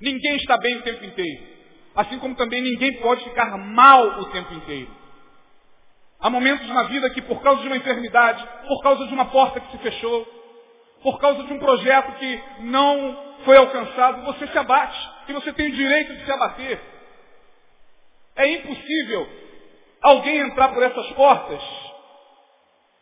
Ninguém 0.00 0.36
está 0.36 0.56
bem 0.58 0.76
o 0.76 0.82
tempo 0.82 1.04
inteiro. 1.04 1.58
Assim 1.94 2.18
como 2.18 2.34
também 2.36 2.62
ninguém 2.62 3.00
pode 3.00 3.24
ficar 3.24 3.56
mal 3.58 4.20
o 4.20 4.26
tempo 4.26 4.54
inteiro. 4.54 4.90
Há 6.20 6.30
momentos 6.30 6.68
na 6.68 6.84
vida 6.84 7.10
que 7.10 7.22
por 7.22 7.42
causa 7.42 7.62
de 7.62 7.68
uma 7.68 7.76
enfermidade, 7.76 8.44
por 8.66 8.82
causa 8.82 9.06
de 9.06 9.14
uma 9.14 9.26
porta 9.26 9.60
que 9.60 9.70
se 9.72 9.78
fechou, 9.78 10.26
por 11.02 11.18
causa 11.20 11.44
de 11.44 11.52
um 11.52 11.58
projeto 11.58 12.12
que 12.18 12.42
não 12.60 13.36
foi 13.44 13.56
alcançado, 13.56 14.24
você 14.24 14.46
se 14.46 14.58
abate. 14.58 15.10
E 15.28 15.32
você 15.32 15.52
tem 15.52 15.68
o 15.68 15.74
direito 15.74 16.14
de 16.14 16.24
se 16.24 16.32
abater. 16.32 16.80
É 18.36 18.48
impossível 18.52 19.28
alguém 20.02 20.38
entrar 20.38 20.68
por 20.68 20.82
essas 20.82 21.10
portas. 21.12 21.62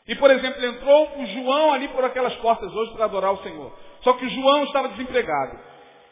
E, 0.08 0.14
por 0.14 0.30
exemplo, 0.30 0.64
entrou 0.64 1.18
o 1.18 1.26
João 1.26 1.72
ali 1.72 1.88
por 1.88 2.04
aquelas 2.04 2.34
portas 2.36 2.72
hoje 2.72 2.92
para 2.92 3.06
adorar 3.06 3.32
o 3.32 3.42
Senhor. 3.42 3.72
Só 4.02 4.12
que 4.12 4.24
o 4.24 4.30
João 4.30 4.64
estava 4.64 4.88
desempregado. 4.88 5.58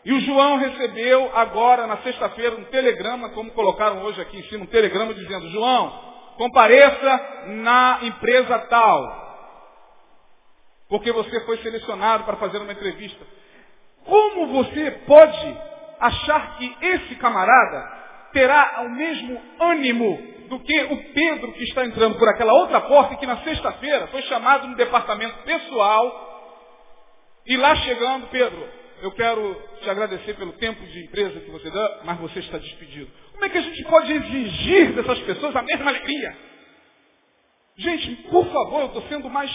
E 0.04 0.12
o 0.12 0.20
João 0.20 0.56
recebeu 0.58 1.30
agora, 1.34 1.86
na 1.86 1.98
sexta-feira, 1.98 2.56
um 2.56 2.64
telegrama, 2.64 3.30
como 3.30 3.52
colocaram 3.52 4.02
hoje 4.02 4.20
aqui 4.20 4.38
em 4.38 4.42
cima, 4.44 4.64
um 4.64 4.66
telegrama 4.66 5.14
dizendo, 5.14 5.48
João, 5.48 6.14
compareça 6.36 7.44
na 7.46 8.00
empresa 8.02 8.58
tal. 8.58 9.24
Porque 10.88 11.12
você 11.12 11.40
foi 11.40 11.58
selecionado 11.58 12.24
para 12.24 12.36
fazer 12.36 12.58
uma 12.58 12.72
entrevista. 12.72 13.24
Como 14.04 14.48
você 14.48 14.90
pode 15.06 15.56
achar 16.00 16.58
que 16.58 16.76
esse 16.82 17.14
camarada 17.14 17.92
terá 18.32 18.82
o 18.84 18.90
mesmo 18.90 19.40
ânimo 19.60 20.33
do 20.48 20.60
que 20.60 20.82
o 20.82 21.12
Pedro 21.12 21.52
que 21.52 21.64
está 21.64 21.84
entrando 21.84 22.18
por 22.18 22.28
aquela 22.28 22.52
outra 22.54 22.80
porta 22.82 23.14
e 23.14 23.16
que 23.16 23.26
na 23.26 23.38
sexta-feira 23.38 24.06
foi 24.08 24.22
chamado 24.22 24.66
no 24.68 24.76
departamento 24.76 25.42
pessoal 25.44 26.24
e 27.46 27.56
lá 27.56 27.76
chegando, 27.76 28.26
Pedro, 28.28 28.68
eu 29.02 29.12
quero 29.12 29.62
te 29.82 29.90
agradecer 29.90 30.34
pelo 30.34 30.52
tempo 30.54 30.82
de 30.82 31.04
empresa 31.04 31.40
que 31.40 31.50
você 31.50 31.70
dá, 31.70 32.00
mas 32.04 32.18
você 32.18 32.38
está 32.38 32.56
despedido. 32.56 33.10
Como 33.32 33.44
é 33.44 33.48
que 33.50 33.58
a 33.58 33.62
gente 33.62 33.84
pode 33.84 34.10
exigir 34.10 34.92
dessas 34.94 35.18
pessoas 35.20 35.54
a 35.54 35.62
mesma 35.62 35.90
alegria? 35.90 36.36
Gente, 37.76 38.14
por 38.30 38.46
favor, 38.46 38.80
eu 38.80 38.86
estou 38.86 39.02
sendo 39.08 39.28
mais 39.28 39.50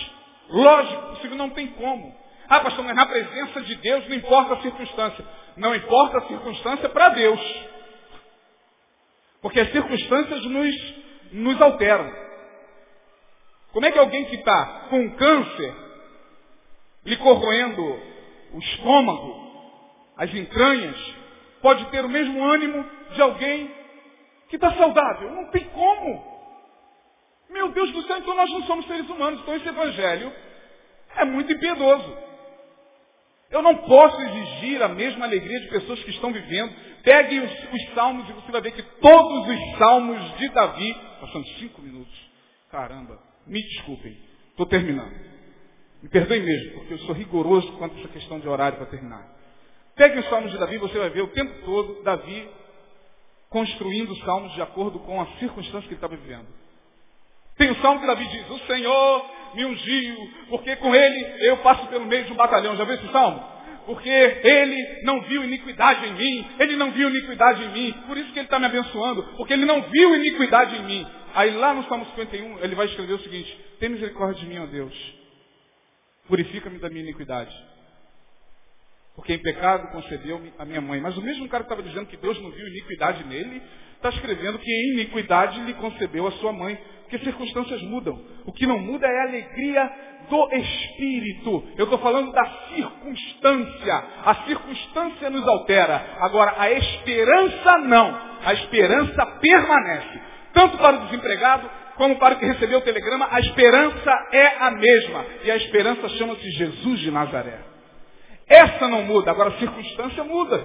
lógico 0.49 1.01
possível, 1.09 1.37
não 1.37 1.49
tem 1.49 1.67
como. 1.67 2.15
Ah, 2.47 2.59
pastor, 2.59 2.85
mas 2.85 2.95
na 2.95 3.05
presença 3.05 3.61
de 3.61 3.75
Deus 3.75 4.07
não 4.07 4.15
importa 4.15 4.53
a 4.55 4.61
circunstância. 4.61 5.25
Não 5.57 5.73
importa 5.73 6.17
a 6.19 6.27
circunstância 6.27 6.89
para 6.89 7.09
Deus. 7.09 7.39
Porque 9.41 9.59
as 9.59 9.71
circunstâncias 9.71 10.43
nos, 10.45 10.95
nos 11.31 11.61
alteram. 11.61 12.11
Como 13.71 13.85
é 13.85 13.91
que 13.91 13.99
alguém 13.99 14.25
que 14.25 14.35
está 14.35 14.87
com 14.89 15.09
câncer, 15.11 15.75
lhe 17.05 17.17
corroendo 17.17 17.99
o 18.53 18.59
estômago, 18.59 19.49
as 20.17 20.33
entranhas, 20.33 20.97
pode 21.61 21.85
ter 21.85 22.03
o 22.03 22.09
mesmo 22.09 22.43
ânimo 22.43 22.85
de 23.13 23.21
alguém 23.21 23.71
que 24.49 24.55
está 24.55 24.73
saudável? 24.73 25.31
Não 25.31 25.51
tem 25.51 25.65
como. 25.65 26.29
Meu 27.49 27.69
Deus 27.69 27.91
do 27.91 28.03
céu, 28.03 28.17
então 28.17 28.35
nós 28.35 28.49
não 28.51 28.63
somos 28.63 28.85
seres 28.85 29.09
humanos. 29.09 29.39
Então 29.41 29.55
esse 29.55 29.67
evangelho 29.67 30.31
é 31.15 31.25
muito 31.25 31.51
impiedoso. 31.51 32.17
Eu 33.49 33.61
não 33.63 33.75
posso 33.77 34.21
exigir 34.21 34.81
a 34.83 34.87
mesma 34.89 35.25
alegria 35.25 35.59
de 35.61 35.69
pessoas 35.69 36.03
que 36.03 36.11
estão 36.11 36.31
vivendo. 36.31 36.73
Pegue 37.03 37.39
os, 37.39 37.51
os 37.51 37.93
salmos 37.93 38.29
e 38.29 38.33
você 38.33 38.51
vai 38.51 38.61
ver 38.61 38.71
que 38.71 38.83
todos 38.83 39.47
os 39.47 39.77
salmos 39.77 40.37
de 40.37 40.49
Davi. 40.49 40.93
Passando 41.21 41.47
cinco 41.59 41.81
minutos. 41.81 42.29
Caramba, 42.71 43.19
me 43.45 43.61
desculpem. 43.61 44.17
Estou 44.51 44.65
terminando. 44.65 45.13
Me 46.01 46.09
perdoe 46.09 46.39
mesmo, 46.39 46.73
porque 46.75 46.93
eu 46.93 46.99
sou 46.99 47.13
rigoroso 47.13 47.71
quanto 47.73 47.95
a 47.95 47.99
essa 47.99 48.07
questão 48.09 48.39
de 48.39 48.47
horário 48.47 48.77
para 48.77 48.87
terminar. 48.87 49.27
Pegue 49.95 50.19
os 50.19 50.29
salmos 50.29 50.51
de 50.51 50.57
Davi, 50.57 50.77
você 50.77 50.97
vai 50.97 51.09
ver 51.09 51.21
o 51.21 51.27
tempo 51.27 51.53
todo 51.65 52.03
Davi 52.03 52.49
construindo 53.49 54.11
os 54.11 54.19
salmos 54.19 54.53
de 54.53 54.61
acordo 54.61 54.99
com 54.99 55.19
a 55.19 55.25
circunstância 55.39 55.81
que 55.81 55.87
ele 55.87 55.95
estava 55.95 56.15
vivendo. 56.15 56.47
Tem 57.57 57.69
o 57.69 57.81
salmo 57.81 57.99
que 57.99 58.07
Davi 58.07 58.25
diz, 58.27 58.49
o 58.49 58.59
Senhor 58.59 59.25
me 59.53 59.65
ungiu, 59.65 60.15
porque 60.49 60.75
com 60.77 60.95
ele 60.95 61.47
eu 61.47 61.57
passo 61.57 61.87
pelo 61.87 62.05
meio 62.05 62.23
de 62.23 62.31
um 62.31 62.35
batalhão. 62.35 62.77
Já 62.77 62.85
viu 62.85 62.95
esse 62.95 63.11
salmo? 63.11 63.43
Porque 63.89 64.07
ele 64.07 65.01
não 65.01 65.21
viu 65.21 65.43
iniquidade 65.43 66.05
em 66.05 66.13
mim, 66.13 66.47
ele 66.59 66.75
não 66.75 66.91
viu 66.91 67.09
iniquidade 67.09 67.63
em 67.63 67.69
mim, 67.69 67.91
por 68.05 68.15
isso 68.19 68.31
que 68.31 68.37
ele 68.37 68.45
está 68.45 68.59
me 68.59 68.67
abençoando, 68.67 69.23
porque 69.35 69.51
ele 69.51 69.65
não 69.65 69.81
viu 69.81 70.15
iniquidade 70.15 70.75
em 70.75 70.83
mim. 70.83 71.07
Aí 71.33 71.49
lá 71.55 71.73
no 71.73 71.83
Salmo 71.85 72.05
51, 72.05 72.59
ele 72.59 72.75
vai 72.75 72.85
escrever 72.85 73.13
o 73.13 73.19
seguinte, 73.23 73.59
tem 73.79 73.89
misericórdia 73.89 74.43
de 74.43 74.45
mim, 74.45 74.59
ó 74.59 74.67
Deus, 74.67 74.93
purifica-me 76.27 76.77
da 76.77 76.87
minha 76.87 77.01
iniquidade. 77.01 77.51
Porque 79.15 79.33
em 79.33 79.39
pecado 79.39 79.91
concedeu-me 79.91 80.53
a 80.59 80.65
minha 80.65 80.81
mãe. 80.81 81.01
Mas 81.01 81.17
o 81.17 81.21
mesmo 81.23 81.49
cara 81.49 81.63
que 81.63 81.73
estava 81.73 81.81
dizendo 81.81 82.05
que 82.05 82.17
Deus 82.17 82.39
não 82.43 82.51
viu 82.51 82.67
iniquidade 82.67 83.23
nele, 83.23 83.59
está 83.95 84.09
escrevendo 84.09 84.59
que 84.59 84.71
em 84.71 84.93
iniquidade 84.93 85.61
lhe 85.61 85.73
concebeu 85.73 86.27
a 86.27 86.31
sua 86.33 86.53
mãe. 86.53 86.79
Porque 87.09 87.25
circunstâncias 87.25 87.81
mudam. 87.81 88.21
O 88.45 88.53
que 88.53 88.67
não 88.67 88.77
muda 88.77 89.07
é 89.07 89.21
a 89.21 89.23
alegria 89.23 89.91
do 90.29 90.53
Espírito. 90.53 91.67
Eu 91.75 91.85
estou 91.85 91.97
falando 91.97 92.31
da 92.31 92.45
circunstância. 92.75 94.03
A 94.23 94.35
circunstância 94.45 95.27
nos 95.31 95.47
altera. 95.47 96.17
Agora, 96.19 96.53
a 96.55 96.71
esperança 96.71 97.79
não. 97.79 98.15
A 98.45 98.53
esperança 98.53 99.25
permanece. 99.41 100.21
Tanto 100.53 100.77
para 100.77 100.97
o 100.97 100.99
desempregado, 101.07 101.67
como 101.95 102.19
para 102.19 102.35
o 102.35 102.37
que 102.37 102.45
recebeu 102.45 102.77
o 102.77 102.83
telegrama, 102.83 103.27
a 103.31 103.39
esperança 103.39 104.27
é 104.31 104.47
a 104.59 104.69
mesma. 104.69 105.25
E 105.45 105.49
a 105.49 105.55
esperança 105.55 106.07
chama-se 106.09 106.47
Jesus 106.51 106.99
de 106.99 107.09
Nazaré. 107.09 107.59
Essa 108.47 108.87
não 108.87 109.01
muda, 109.01 109.31
agora 109.31 109.49
a 109.49 109.57
circunstância 109.57 110.23
muda. 110.23 110.63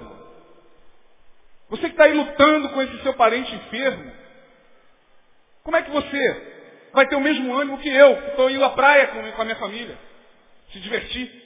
Você 1.71 1.87
que 1.87 1.93
está 1.93 2.03
aí 2.03 2.13
lutando 2.13 2.69
com 2.69 2.83
esse 2.83 3.01
seu 3.01 3.15
parente 3.15 3.51
enfermo, 3.55 4.24
como 5.65 5.77
é 5.77 5.81
que 5.81 5.89
você 5.89 6.43
vai 6.93 7.07
ter 7.07 7.15
o 7.15 7.21
mesmo 7.21 7.53
ânimo 7.55 7.79
que 7.79 7.89
eu, 7.89 8.15
que 8.17 8.27
estou 8.29 8.51
indo 8.51 8.63
à 8.63 8.69
praia 8.69 9.07
com, 9.07 9.41
a 9.41 9.43
minha 9.43 9.55
família, 9.55 9.97
se 10.71 10.79
divertir? 10.79 11.43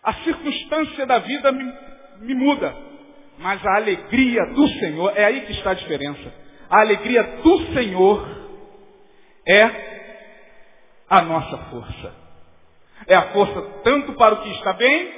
A 0.00 0.14
circunstância 0.14 1.04
da 1.04 1.18
vida 1.18 1.50
me, 1.50 1.64
me 2.20 2.34
muda, 2.34 2.72
mas 3.38 3.66
a 3.66 3.74
alegria 3.74 4.46
do 4.54 4.68
Senhor, 4.78 5.12
é 5.16 5.24
aí 5.24 5.40
que 5.40 5.52
está 5.52 5.72
a 5.72 5.74
diferença. 5.74 6.32
A 6.70 6.80
alegria 6.80 7.24
do 7.42 7.74
Senhor 7.74 8.28
é 9.44 9.62
a 11.10 11.20
nossa 11.22 11.58
força. 11.64 12.14
É 13.08 13.16
a 13.16 13.32
força 13.32 13.60
tanto 13.82 14.12
para 14.12 14.34
o 14.34 14.42
que 14.42 14.50
está 14.52 14.72
bem, 14.74 15.12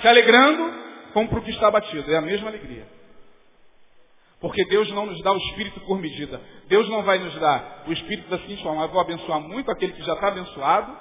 se 0.00 0.06
alegrando, 0.06 0.72
como 1.12 1.28
para 1.28 1.40
o 1.40 1.42
que 1.42 1.50
está 1.50 1.66
abatido. 1.66 2.12
É 2.12 2.16
a 2.16 2.22
mesma 2.22 2.48
alegria. 2.48 2.99
Porque 4.40 4.64
Deus 4.64 4.90
não 4.92 5.06
nos 5.06 5.22
dá 5.22 5.32
o 5.32 5.36
Espírito 5.36 5.80
por 5.80 5.98
medida. 5.98 6.40
Deus 6.66 6.88
não 6.88 7.02
vai 7.02 7.18
nos 7.18 7.34
dar 7.38 7.84
o 7.86 7.92
Espírito 7.92 8.28
da 8.30 8.38
seguinte 8.38 8.62
forma, 8.62 8.82
eu 8.82 8.88
vou 8.88 9.00
abençoar 9.00 9.40
muito 9.40 9.70
aquele 9.70 9.92
que 9.92 10.02
já 10.02 10.14
está 10.14 10.28
abençoado, 10.28 10.96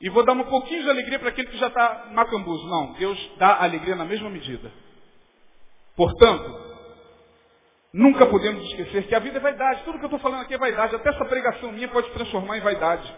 e 0.00 0.08
vou 0.08 0.24
dar 0.24 0.32
um 0.32 0.44
pouquinho 0.44 0.82
de 0.82 0.88
alegria 0.88 1.18
para 1.18 1.28
aquele 1.28 1.48
que 1.48 1.58
já 1.58 1.66
está 1.66 2.08
macambuzo. 2.12 2.66
Não, 2.68 2.94
Deus 2.94 3.30
dá 3.36 3.62
alegria 3.62 3.94
na 3.94 4.04
mesma 4.04 4.30
medida. 4.30 4.72
Portanto, 5.94 6.58
nunca 7.92 8.24
podemos 8.24 8.64
esquecer 8.70 9.06
que 9.08 9.14
a 9.14 9.18
vida 9.18 9.36
é 9.36 9.40
vaidade. 9.40 9.82
Tudo 9.84 9.98
que 9.98 10.04
eu 10.04 10.06
estou 10.06 10.20
falando 10.20 10.40
aqui 10.40 10.54
é 10.54 10.58
vaidade. 10.58 10.94
Até 10.94 11.10
essa 11.10 11.24
pregação 11.26 11.70
minha 11.72 11.88
pode 11.88 12.06
se 12.06 12.14
transformar 12.14 12.56
em 12.56 12.62
vaidade. 12.62 13.14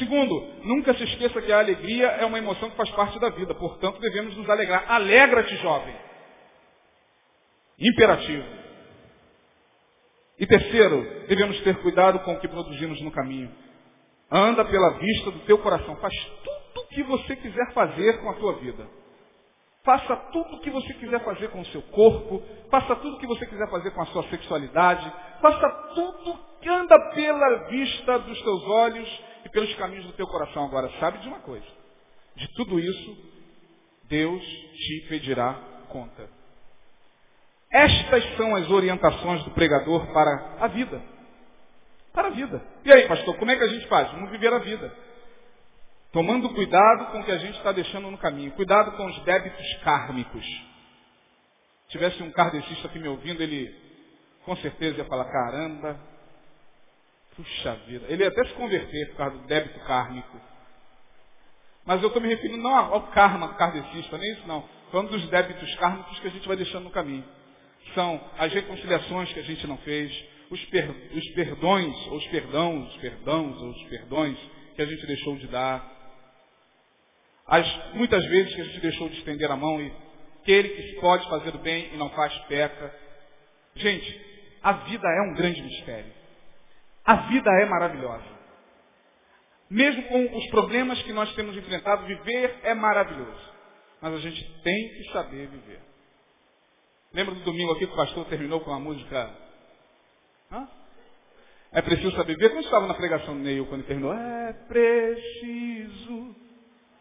Segundo, 0.00 0.34
nunca 0.64 0.92
se 0.94 1.04
esqueça 1.04 1.40
que 1.40 1.52
a 1.52 1.60
alegria 1.60 2.06
é 2.06 2.24
uma 2.24 2.38
emoção 2.38 2.68
que 2.70 2.76
faz 2.76 2.90
parte 2.90 3.16
da 3.20 3.28
vida. 3.28 3.54
Portanto, 3.54 4.00
devemos 4.00 4.36
nos 4.36 4.50
alegrar. 4.50 4.84
Alegra-te, 4.88 5.54
jovem. 5.58 5.94
Imperativo. 7.78 8.44
E 10.38 10.46
terceiro, 10.46 11.26
devemos 11.28 11.60
ter 11.60 11.76
cuidado 11.80 12.18
com 12.20 12.34
o 12.34 12.40
que 12.40 12.48
produzimos 12.48 13.00
no 13.02 13.10
caminho. 13.12 13.50
Anda 14.30 14.64
pela 14.64 14.98
vista 14.98 15.30
do 15.30 15.40
teu 15.40 15.58
coração. 15.58 15.96
Faz 15.96 16.14
tudo 16.42 16.82
o 16.82 16.88
que 16.88 17.02
você 17.04 17.36
quiser 17.36 17.72
fazer 17.72 18.20
com 18.20 18.30
a 18.30 18.34
tua 18.34 18.54
vida. 18.54 18.86
Faça 19.84 20.16
tudo 20.32 20.56
o 20.56 20.60
que 20.60 20.70
você 20.70 20.94
quiser 20.94 21.22
fazer 21.22 21.48
com 21.48 21.60
o 21.60 21.66
seu 21.66 21.82
corpo. 21.82 22.42
Faça 22.70 22.96
tudo 22.96 23.16
o 23.16 23.18
que 23.18 23.26
você 23.26 23.46
quiser 23.46 23.70
fazer 23.70 23.90
com 23.92 24.02
a 24.02 24.06
sua 24.06 24.22
sexualidade. 24.24 25.12
Faça 25.40 25.68
tudo 25.94 26.38
que 26.60 26.68
anda 26.68 26.98
pela 27.10 27.68
vista 27.68 28.18
dos 28.20 28.42
teus 28.42 28.64
olhos 28.64 29.22
e 29.44 29.48
pelos 29.50 29.74
caminhos 29.74 30.06
do 30.06 30.12
teu 30.12 30.26
coração. 30.26 30.64
Agora, 30.64 30.90
sabe 30.98 31.18
de 31.18 31.28
uma 31.28 31.40
coisa. 31.40 31.66
De 32.34 32.48
tudo 32.54 32.80
isso, 32.80 33.16
Deus 34.08 34.42
te 34.42 35.06
pedirá 35.08 35.52
conta. 35.90 36.28
Estas 37.74 38.36
são 38.36 38.54
as 38.54 38.70
orientações 38.70 39.42
do 39.42 39.50
pregador 39.50 40.06
para 40.12 40.58
a 40.60 40.68
vida. 40.68 41.02
Para 42.12 42.28
a 42.28 42.30
vida. 42.30 42.62
E 42.84 42.92
aí, 42.92 43.08
pastor, 43.08 43.36
como 43.36 43.50
é 43.50 43.56
que 43.56 43.64
a 43.64 43.66
gente 43.66 43.88
faz? 43.88 44.12
Vamos 44.12 44.30
viver 44.30 44.52
a 44.52 44.60
vida. 44.60 44.94
Tomando 46.12 46.50
cuidado 46.50 47.06
com 47.06 47.18
o 47.18 47.24
que 47.24 47.32
a 47.32 47.38
gente 47.38 47.56
está 47.56 47.72
deixando 47.72 48.08
no 48.12 48.16
caminho. 48.16 48.52
Cuidado 48.52 48.92
com 48.92 49.04
os 49.06 49.18
débitos 49.24 49.74
kármicos. 49.82 50.44
Se 50.44 51.98
tivesse 51.98 52.22
um 52.22 52.30
kardecista 52.30 52.86
aqui 52.86 53.00
me 53.00 53.08
ouvindo, 53.08 53.42
ele 53.42 53.74
com 54.44 54.54
certeza 54.58 54.98
ia 54.98 55.04
falar, 55.06 55.24
caramba, 55.24 55.98
puxa 57.34 57.74
vida. 57.88 58.06
Ele 58.08 58.22
ia 58.22 58.28
até 58.28 58.44
se 58.44 58.52
converter 58.52 59.08
por 59.08 59.16
causa 59.16 59.36
do 59.36 59.46
débito 59.48 59.80
kármico. 59.80 60.40
Mas 61.84 62.00
eu 62.00 62.06
estou 62.06 62.22
me 62.22 62.28
referindo 62.28 62.62
não 62.62 62.72
ao 62.72 63.08
karma 63.08 63.52
kardecista, 63.54 64.16
nem 64.16 64.30
isso 64.30 64.46
não. 64.46 64.62
Falando 64.92 65.10
dos 65.10 65.28
débitos 65.28 65.74
kármicos 65.74 66.20
que 66.20 66.28
a 66.28 66.30
gente 66.30 66.46
vai 66.46 66.56
deixando 66.56 66.84
no 66.84 66.90
caminho. 66.90 67.24
São 67.92 68.20
as 68.38 68.52
reconciliações 68.52 69.32
que 69.32 69.40
a 69.40 69.44
gente 69.44 69.66
não 69.66 69.76
fez, 69.78 70.10
os, 70.50 70.64
per, 70.66 70.90
os 70.90 71.28
perdões, 71.34 71.94
ou 72.08 72.16
os 72.16 72.26
perdãos, 72.28 72.88
os 72.94 73.00
perdãos, 73.00 73.62
ou 73.62 73.70
os 73.70 73.82
perdões 73.88 74.38
que 74.74 74.82
a 74.82 74.86
gente 74.86 75.06
deixou 75.06 75.36
de 75.36 75.46
dar. 75.48 75.92
As 77.46 77.94
muitas 77.94 78.24
vezes 78.26 78.54
que 78.54 78.60
a 78.60 78.64
gente 78.64 78.80
deixou 78.80 79.08
de 79.08 79.18
estender 79.18 79.50
a 79.50 79.56
mão 79.56 79.80
e 79.80 79.92
aquele 80.40 80.68
que 80.68 81.00
pode 81.00 81.28
fazer 81.28 81.54
o 81.54 81.58
bem 81.58 81.90
e 81.92 81.96
não 81.96 82.10
faz 82.10 82.34
peca. 82.48 82.94
Gente, 83.76 84.20
a 84.62 84.72
vida 84.72 85.06
é 85.06 85.30
um 85.30 85.34
grande 85.34 85.62
mistério. 85.62 86.12
A 87.04 87.16
vida 87.28 87.50
é 87.60 87.66
maravilhosa. 87.66 88.34
Mesmo 89.70 90.02
com 90.04 90.36
os 90.36 90.46
problemas 90.50 91.02
que 91.02 91.12
nós 91.12 91.34
temos 91.34 91.56
enfrentado, 91.56 92.06
viver 92.06 92.60
é 92.62 92.74
maravilhoso. 92.74 93.52
Mas 94.00 94.14
a 94.14 94.18
gente 94.18 94.42
tem 94.62 94.88
que 94.90 95.12
saber 95.12 95.48
viver. 95.48 95.93
Lembra 97.14 97.34
do 97.36 97.40
domingo 97.42 97.72
aqui 97.72 97.86
que 97.86 97.92
o 97.92 97.96
pastor 97.96 98.24
terminou 98.26 98.60
com 98.60 98.72
a 98.72 98.80
música? 98.80 99.30
Hã? 100.50 100.68
É 101.70 101.80
preciso 101.80 102.10
saber 102.16 102.34
viver. 102.34 102.48
Como 102.48 102.60
estava 102.60 102.88
na 102.88 102.94
pregação 102.94 103.34
do 103.34 103.40
Neil 103.40 103.66
quando 103.66 103.84
terminou? 103.84 104.12
É 104.12 104.52
preciso. 104.66 106.34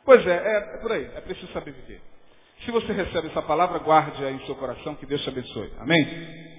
Pois 0.05 0.25
é, 0.27 0.35
é, 0.35 0.75
é 0.75 0.77
por 0.77 0.91
aí. 0.91 1.05
É 1.15 1.21
preciso 1.21 1.51
saber 1.51 1.71
viver. 1.71 1.99
Se 2.63 2.69
você 2.69 2.93
recebe 2.93 3.29
essa 3.29 3.41
palavra, 3.41 3.79
guarde 3.79 4.23
aí 4.23 4.35
em 4.35 4.45
seu 4.45 4.55
coração, 4.55 4.95
que 4.95 5.07
Deus 5.07 5.21
te 5.23 5.29
abençoe. 5.29 5.73
Amém? 5.79 6.52